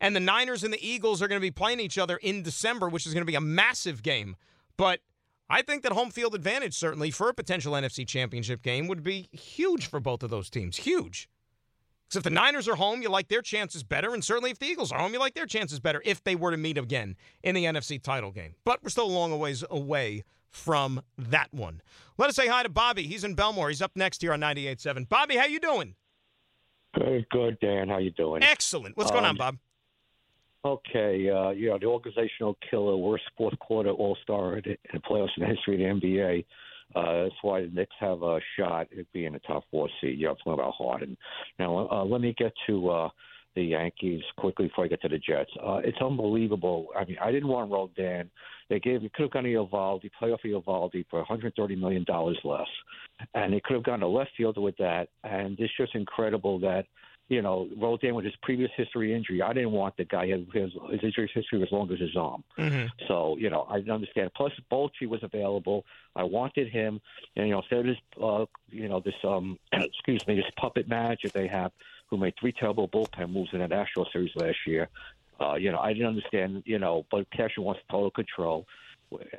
and 0.00 0.16
the 0.16 0.18
Niners 0.18 0.64
and 0.64 0.74
the 0.74 0.84
Eagles 0.84 1.22
are 1.22 1.28
going 1.28 1.40
to 1.40 1.46
be 1.46 1.52
playing 1.52 1.78
each 1.78 1.98
other 1.98 2.16
in 2.16 2.42
December, 2.42 2.88
which 2.88 3.06
is 3.06 3.14
going 3.14 3.22
to 3.22 3.30
be 3.30 3.36
a 3.36 3.40
massive 3.40 4.02
game. 4.02 4.34
But 4.76 4.98
I 5.48 5.62
think 5.62 5.84
that 5.84 5.92
home 5.92 6.10
field 6.10 6.34
advantage, 6.34 6.74
certainly 6.74 7.12
for 7.12 7.28
a 7.28 7.32
potential 7.32 7.74
NFC 7.74 8.04
championship 8.04 8.62
game, 8.62 8.88
would 8.88 9.04
be 9.04 9.28
huge 9.30 9.86
for 9.86 10.00
both 10.00 10.24
of 10.24 10.30
those 10.30 10.50
teams. 10.50 10.78
Huge. 10.78 11.28
Because 12.10 12.18
if 12.18 12.24
the 12.24 12.30
Niners 12.30 12.66
are 12.66 12.74
home, 12.74 13.02
you 13.02 13.08
like 13.08 13.28
their 13.28 13.40
chances 13.40 13.84
better. 13.84 14.12
And 14.12 14.24
certainly 14.24 14.50
if 14.50 14.58
the 14.58 14.66
Eagles 14.66 14.90
are 14.90 14.98
home, 14.98 15.12
you 15.12 15.20
like 15.20 15.34
their 15.34 15.46
chances 15.46 15.78
better 15.78 16.02
if 16.04 16.24
they 16.24 16.34
were 16.34 16.50
to 16.50 16.56
meet 16.56 16.76
again 16.76 17.14
in 17.44 17.54
the 17.54 17.66
NFC 17.66 18.02
title 18.02 18.32
game. 18.32 18.56
But 18.64 18.82
we're 18.82 18.88
still 18.88 19.06
a 19.06 19.12
long 19.12 19.38
ways 19.38 19.62
away 19.70 20.24
from 20.48 21.02
that 21.16 21.54
one. 21.54 21.80
Let 22.18 22.28
us 22.28 22.34
say 22.34 22.48
hi 22.48 22.64
to 22.64 22.68
Bobby. 22.68 23.04
He's 23.04 23.22
in 23.22 23.36
Bellmore. 23.36 23.68
He's 23.68 23.80
up 23.80 23.92
next 23.94 24.22
here 24.22 24.32
on 24.32 24.40
98.7. 24.40 25.08
Bobby, 25.08 25.36
how 25.36 25.46
you 25.46 25.60
doing? 25.60 25.94
Good, 26.98 27.26
good, 27.30 27.60
Dan. 27.60 27.88
How 27.88 27.98
you 27.98 28.10
doing? 28.10 28.42
Excellent. 28.42 28.96
What's 28.96 29.12
going 29.12 29.24
on, 29.24 29.30
Um, 29.30 29.36
Bob? 29.36 29.58
Okay, 30.64 31.30
uh, 31.30 31.50
you 31.50 31.68
know 31.70 31.78
the 31.78 31.86
organizational 31.86 32.58
killer, 32.68 32.96
worst 32.96 33.24
fourth 33.38 33.56
quarter 33.60 33.90
All 33.90 34.18
Star 34.22 34.58
in 34.58 34.76
the 34.92 34.98
playoffs 34.98 35.30
in 35.36 35.44
the 35.44 35.46
history 35.46 35.74
of 35.88 36.00
the 36.00 36.06
NBA. 36.08 36.44
Uh, 36.94 37.24
that's 37.24 37.34
why 37.42 37.62
the 37.62 37.68
Knicks 37.68 37.94
have 38.00 38.22
a 38.22 38.40
shot 38.58 38.88
at 38.98 39.12
being 39.12 39.34
a 39.34 39.38
top 39.40 39.64
four 39.70 39.88
seed. 40.00 40.18
You 40.18 40.26
know, 40.26 40.34
talking 40.34 40.52
about 40.54 40.74
Harden. 40.76 41.16
Now, 41.58 41.88
uh, 41.90 42.04
let 42.04 42.20
me 42.20 42.34
get 42.36 42.52
to 42.66 42.88
uh, 42.88 43.08
the 43.54 43.62
Yankees 43.62 44.22
quickly 44.36 44.68
before 44.68 44.84
I 44.84 44.88
get 44.88 45.02
to 45.02 45.08
the 45.08 45.18
Jets. 45.18 45.50
Uh, 45.62 45.80
it's 45.84 46.00
unbelievable. 46.00 46.88
I 46.96 47.04
mean, 47.04 47.16
I 47.20 47.32
didn't 47.32 47.48
want 47.48 47.70
to 47.70 48.02
Dan. 48.02 48.30
They 48.68 48.78
gave, 48.78 49.02
you 49.02 49.10
could 49.12 49.24
have 49.24 49.30
gone 49.32 49.44
to 49.44 49.50
Eovaldi, 49.50 50.10
playoff 50.20 50.38
Eovaldi 50.44 51.04
for 51.10 51.18
130 51.20 51.76
million 51.76 52.04
dollars 52.04 52.38
less, 52.44 52.68
and 53.34 53.52
they 53.52 53.60
could 53.64 53.74
have 53.74 53.82
gone 53.82 54.00
to 54.00 54.06
left 54.06 54.30
fielder 54.36 54.60
with 54.60 54.76
that. 54.78 55.08
And 55.24 55.58
it's 55.58 55.76
just 55.76 55.94
incredible 55.94 56.58
that 56.60 56.86
you 57.30 57.42
know, 57.42 57.68
Rodón 57.78 58.14
with 58.14 58.24
his 58.24 58.34
previous 58.42 58.72
history 58.76 59.14
injury. 59.14 59.40
I 59.40 59.52
didn't 59.52 59.70
want 59.70 59.96
the 59.96 60.04
guy. 60.04 60.26
His, 60.26 60.72
his 60.90 61.00
injury 61.00 61.30
history 61.32 61.60
was 61.60 61.68
as 61.68 61.72
long 61.72 61.90
as 61.92 62.00
his 62.00 62.16
arm. 62.16 62.42
Mm-hmm. 62.58 62.86
So, 63.06 63.36
you 63.38 63.48
know, 63.48 63.66
I 63.70 63.76
didn't 63.76 63.92
understand. 63.92 64.32
Plus, 64.36 64.52
Bochy 64.70 65.06
was 65.06 65.22
available. 65.22 65.84
I 66.16 66.24
wanted 66.24 66.68
him. 66.68 67.00
And, 67.36 67.46
you 67.46 67.52
know, 67.52 67.60
instead 67.60 67.78
of 67.78 67.86
this, 67.86 67.96
uh, 68.20 68.46
you 68.68 68.88
know, 68.88 68.98
this, 68.98 69.14
um, 69.22 69.60
excuse 69.72 70.26
me, 70.26 70.34
this 70.34 70.50
puppet 70.58 70.88
manager 70.88 71.28
they 71.28 71.46
have 71.46 71.70
who 72.08 72.16
made 72.16 72.34
three 72.40 72.52
terrible 72.52 72.88
bullpen 72.88 73.32
moves 73.32 73.50
in 73.52 73.60
that 73.60 73.70
Astro 73.70 74.04
series 74.12 74.32
last 74.34 74.58
year. 74.66 74.88
Uh, 75.40 75.54
you 75.54 75.70
know, 75.70 75.78
I 75.78 75.92
didn't 75.92 76.08
understand, 76.08 76.64
you 76.66 76.80
know, 76.80 77.06
but 77.12 77.30
Cashman 77.30 77.64
wants 77.64 77.80
total 77.88 78.10
control. 78.10 78.66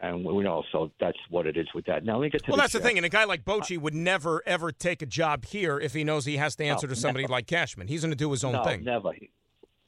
And 0.01 0.26
we 0.26 0.43
know, 0.43 0.63
so 0.72 0.91
that's 0.99 1.17
what 1.30 1.47
it 1.47 1.55
is 1.55 1.67
with 1.74 1.86
that. 1.86 2.03
Now, 2.03 2.17
let 2.17 2.24
me 2.24 2.30
get 2.30 2.43
to 2.43 2.51
Well, 2.51 2.57
the 2.57 2.63
that's 2.63 2.74
the 2.74 2.80
thing. 2.82 2.97
And 2.97 3.05
a 3.05 3.09
guy 3.09 3.24
like 3.24 3.45
Bochy 3.45 3.78
would 3.78 3.93
never, 3.93 4.43
ever 4.45 4.72
take 4.72 5.01
a 5.01 5.05
job 5.05 5.45
here 5.45 5.80
if 5.80 5.93
he 5.93 6.03
knows 6.03 6.26
he 6.26 6.38
has 6.38 6.55
to 6.57 6.65
answer 6.65 6.88
No, 6.88 6.93
to 6.93 6.99
somebody 6.99 7.24
never. 7.24 7.32
like 7.34 7.47
Cashman. 7.47 7.88
He's 7.88 8.01
going 8.01 8.11
to 8.11 8.17
do 8.17 8.30
his 8.32 8.43
own 8.43 8.53
no, 8.53 8.63
thing. 8.63 8.84
never. 8.84 9.11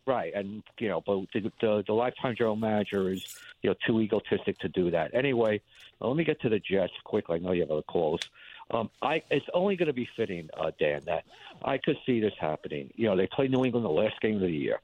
Right, 0.06 0.34
and 0.36 0.64
you 0.80 0.90
know, 0.90 1.00
but 1.06 1.20
the, 1.34 1.50
the 1.62 1.84
the 1.88 1.94
lifetime 1.94 2.36
general 2.36 2.58
manager 2.58 3.10
is 3.10 3.38
you 3.62 3.70
know 3.70 3.76
too 3.88 4.02
egotistic 4.02 4.60
to 4.60 4.68
do 4.68 4.92
that. 4.92 5.14
Anyway, 5.14 5.62
let 6.02 6.18
me 6.18 6.26
get 6.26 6.42
to 6.42 6.50
the 6.50 6.60
Jets 6.60 6.92
quickly. 7.06 7.38
I 7.38 7.40
know 7.40 7.54
you 7.54 7.62
have 7.62 7.72
other 7.72 7.84
calls. 7.84 8.20
Um, 8.74 8.90
I 9.02 9.22
it's 9.30 9.46
only 9.54 9.76
going 9.76 9.88
to 9.88 9.94
be 9.94 10.08
fitting, 10.18 10.50
uh, 10.58 10.72
Dan, 10.80 11.02
that 11.06 11.26
I 11.64 11.78
could 11.78 11.98
see 12.06 12.20
this 12.20 12.34
happening. 12.40 12.92
You 12.96 13.08
know, 13.08 13.16
they 13.16 13.28
played 13.28 13.52
New 13.52 13.64
England 13.64 13.86
the 13.86 13.90
last 13.92 14.20
game 14.22 14.36
of 14.36 14.42
the 14.42 14.52
year, 14.52 14.80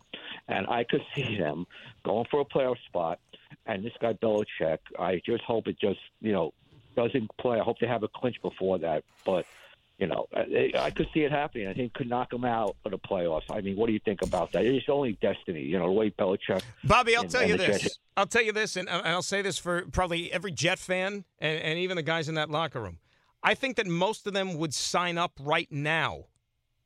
and 0.48 0.68
I 0.68 0.84
could 0.84 1.04
see 1.16 1.38
them 1.38 1.66
going 2.04 2.26
for 2.30 2.42
a 2.42 2.46
playoff 2.46 2.78
spot. 2.88 3.20
And 3.66 3.84
this 3.84 3.94
guy 4.00 4.14
Belichick, 4.14 4.80
I 4.98 5.22
just 5.26 5.44
hope 5.44 5.68
it 5.68 5.80
just 5.80 6.00
you 6.22 6.32
know 6.32 6.54
doesn't 6.96 7.30
play. 7.38 7.60
I 7.60 7.64
hope 7.64 7.80
they 7.80 7.88
have 7.88 8.04
a 8.04 8.08
clinch 8.08 8.42
before 8.42 8.78
that, 8.80 9.04
but 9.26 9.46
you 9.98 10.08
know, 10.08 10.28
I, 10.34 10.72
I 10.78 10.92
could 10.92 11.08
see 11.14 11.22
it 11.22 11.32
happening. 11.32 11.68
I 11.68 11.74
think 11.74 11.94
could 11.94 12.10
knock 12.10 12.30
them 12.30 12.46
out 12.46 12.78
of 12.86 12.92
the 12.92 12.98
playoffs. 12.98 13.44
I 13.50 13.60
mean, 13.60 13.76
what 13.76 13.88
do 13.88 13.94
you 13.94 14.00
think 14.00 14.22
about 14.22 14.54
that? 14.54 14.66
It's 14.66 14.88
only 14.88 15.14
destiny, 15.22 15.62
you 15.62 15.78
know, 15.78 15.88
the 15.88 15.92
way 15.92 16.10
Belichick. 16.10 16.62
Bobby, 16.86 17.16
I'll 17.18 17.24
and- 17.24 17.32
tell 17.32 17.46
you 17.46 17.58
this. 17.58 17.82
Jets- 17.82 18.00
I'll 18.16 18.26
tell 18.26 18.42
you 18.42 18.54
this, 18.54 18.76
and, 18.76 18.88
and 18.90 19.06
I'll 19.08 19.22
say 19.22 19.42
this 19.42 19.58
for 19.58 19.86
probably 19.92 20.32
every 20.32 20.52
Jet 20.52 20.80
fan 20.80 21.26
and, 21.40 21.62
and 21.62 21.80
even 21.80 21.96
the 21.98 22.04
guys 22.04 22.30
in 22.30 22.36
that 22.36 22.50
locker 22.50 22.82
room. 22.82 22.98
I 23.44 23.54
think 23.54 23.78
that 23.78 23.88
most 23.88 24.28
of 24.28 24.34
them 24.34 24.58
would 24.58 24.74
sign 24.74 25.18
up 25.18 25.34
right 25.40 25.72
now, 25.72 26.26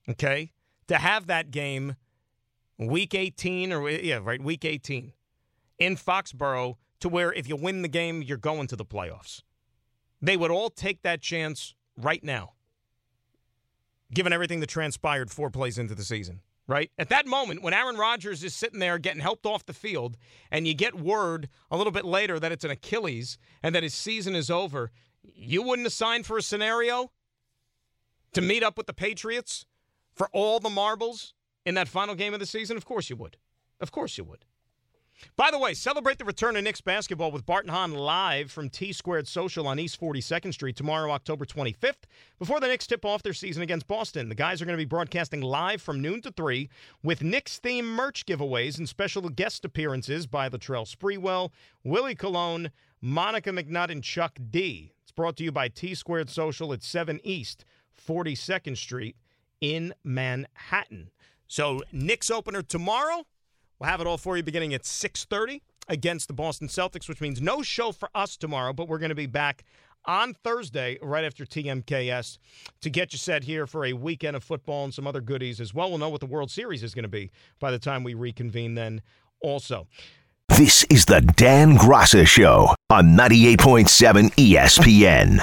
okay, 0.07 0.51
to 0.87 0.97
have 0.97 1.27
that 1.27 1.51
game 1.51 1.95
week 2.77 3.15
18 3.15 3.73
or, 3.73 3.89
yeah, 3.89 4.19
right, 4.21 4.41
week 4.41 4.65
18 4.65 5.13
in 5.79 5.95
Foxborough 5.95 6.75
to 6.99 7.09
where 7.09 7.33
if 7.33 7.47
you 7.47 7.55
win 7.55 7.81
the 7.81 7.87
game, 7.87 8.21
you're 8.21 8.37
going 8.37 8.67
to 8.67 8.75
the 8.75 8.85
playoffs. 8.85 9.41
They 10.21 10.37
would 10.37 10.51
all 10.51 10.69
take 10.69 11.01
that 11.01 11.21
chance 11.21 11.75
right 11.97 12.23
now, 12.23 12.53
given 14.13 14.31
everything 14.31 14.59
that 14.61 14.69
transpired 14.69 15.31
four 15.31 15.49
plays 15.49 15.77
into 15.77 15.95
the 15.95 16.03
season 16.03 16.41
right? 16.67 16.91
At 16.97 17.09
that 17.09 17.25
moment, 17.25 17.61
when 17.61 17.73
Aaron 17.73 17.97
Rodgers 17.97 18.43
is 18.43 18.55
sitting 18.55 18.79
there 18.79 18.97
getting 18.97 19.21
helped 19.21 19.45
off 19.45 19.65
the 19.65 19.73
field, 19.73 20.17
and 20.51 20.67
you 20.67 20.73
get 20.73 20.95
word 20.95 21.49
a 21.69 21.77
little 21.77 21.91
bit 21.91 22.05
later 22.05 22.39
that 22.39 22.51
it's 22.51 22.63
an 22.63 22.71
Achilles 22.71 23.37
and 23.61 23.75
that 23.75 23.83
his 23.83 23.93
season 23.93 24.35
is 24.35 24.49
over, 24.49 24.91
you 25.23 25.63
wouldn't 25.63 25.85
have 25.85 25.93
signed 25.93 26.25
for 26.25 26.37
a 26.37 26.41
scenario 26.41 27.11
to 28.33 28.41
meet 28.41 28.63
up 28.63 28.77
with 28.77 28.87
the 28.87 28.93
Patriots 28.93 29.65
for 30.13 30.29
all 30.31 30.59
the 30.59 30.69
marbles 30.69 31.33
in 31.65 31.75
that 31.75 31.87
final 31.87 32.15
game 32.15 32.33
of 32.33 32.39
the 32.39 32.45
season? 32.45 32.77
Of 32.77 32.85
course 32.85 33.09
you 33.09 33.15
would. 33.15 33.37
Of 33.79 33.91
course 33.91 34.17
you 34.17 34.23
would. 34.23 34.45
By 35.35 35.51
the 35.51 35.59
way, 35.59 35.73
celebrate 35.73 36.17
the 36.17 36.25
return 36.25 36.55
of 36.55 36.63
Knicks 36.63 36.81
basketball 36.81 37.31
with 37.31 37.45
Bart 37.45 37.65
and 37.65 37.71
Hahn 37.71 37.93
live 37.93 38.51
from 38.51 38.69
T 38.69 38.91
Squared 38.91 39.27
Social 39.27 39.67
on 39.67 39.79
East 39.79 39.99
42nd 39.99 40.53
Street 40.53 40.75
tomorrow, 40.75 41.11
October 41.11 41.45
25th. 41.45 42.05
Before 42.39 42.59
the 42.59 42.67
Knicks 42.67 42.87
tip 42.87 43.05
off 43.05 43.23
their 43.23 43.33
season 43.33 43.63
against 43.63 43.87
Boston, 43.87 44.29
the 44.29 44.35
guys 44.35 44.61
are 44.61 44.65
going 44.65 44.77
to 44.77 44.81
be 44.81 44.85
broadcasting 44.85 45.41
live 45.41 45.81
from 45.81 46.01
noon 46.01 46.21
to 46.23 46.31
3 46.31 46.69
with 47.03 47.23
Knicks 47.23 47.59
themed 47.63 47.85
merch 47.85 48.25
giveaways 48.25 48.77
and 48.77 48.89
special 48.89 49.29
guest 49.29 49.63
appearances 49.63 50.27
by 50.27 50.49
Latrell 50.49 50.87
Sprewell, 50.87 51.51
Willie 51.83 52.15
Colon, 52.15 52.71
Monica 53.05 53.49
McNutt, 53.49 53.89
and 53.89 54.01
Chuck 54.01 54.39
D. 54.49 54.93
It's 55.01 55.11
brought 55.11 55.35
to 55.35 55.43
you 55.43 55.51
by 55.51 55.67
T 55.67 55.93
Squared 55.93 56.29
Social 56.29 56.71
at 56.71 56.81
7 56.81 57.19
East 57.25 57.65
42nd 58.07 58.77
Street 58.77 59.17
in 59.59 59.93
Manhattan. 60.05 61.11
So, 61.45 61.81
Knicks 61.91 62.31
opener 62.31 62.61
tomorrow. 62.61 63.25
We'll 63.77 63.89
have 63.89 63.99
it 63.99 64.07
all 64.07 64.17
for 64.17 64.37
you 64.37 64.43
beginning 64.43 64.73
at 64.73 64.85
6:30 64.85 65.61
against 65.89 66.29
the 66.29 66.33
Boston 66.33 66.69
Celtics, 66.69 67.09
which 67.09 67.19
means 67.19 67.41
no 67.41 67.61
show 67.61 67.91
for 67.91 68.07
us 68.15 68.37
tomorrow, 68.37 68.71
but 68.71 68.87
we're 68.87 68.99
going 68.99 69.09
to 69.09 69.15
be 69.15 69.25
back 69.25 69.65
on 70.05 70.33
Thursday 70.33 70.97
right 71.01 71.25
after 71.25 71.45
TMKS 71.45 72.37
to 72.79 72.89
get 72.89 73.11
you 73.11 73.19
set 73.19 73.43
here 73.43 73.67
for 73.67 73.83
a 73.83 73.91
weekend 73.91 74.37
of 74.37 74.45
football 74.45 74.85
and 74.85 74.93
some 74.93 75.07
other 75.07 75.19
goodies 75.19 75.59
as 75.59 75.73
well. 75.73 75.89
We'll 75.89 75.99
know 75.99 76.07
what 76.07 76.21
the 76.21 76.25
World 76.25 76.51
Series 76.51 76.83
is 76.83 76.95
going 76.95 77.03
to 77.03 77.09
be 77.09 77.31
by 77.59 77.69
the 77.69 77.79
time 77.79 78.05
we 78.05 78.13
reconvene 78.13 78.75
then 78.75 79.01
also. 79.41 79.89
This 80.49 80.83
is 80.83 81.05
the 81.05 81.19
Dan 81.21 81.77
Graca 81.77 82.27
Show 82.27 82.75
on 82.93 83.15
98.7 83.17 84.29
ESPN. 84.35 85.39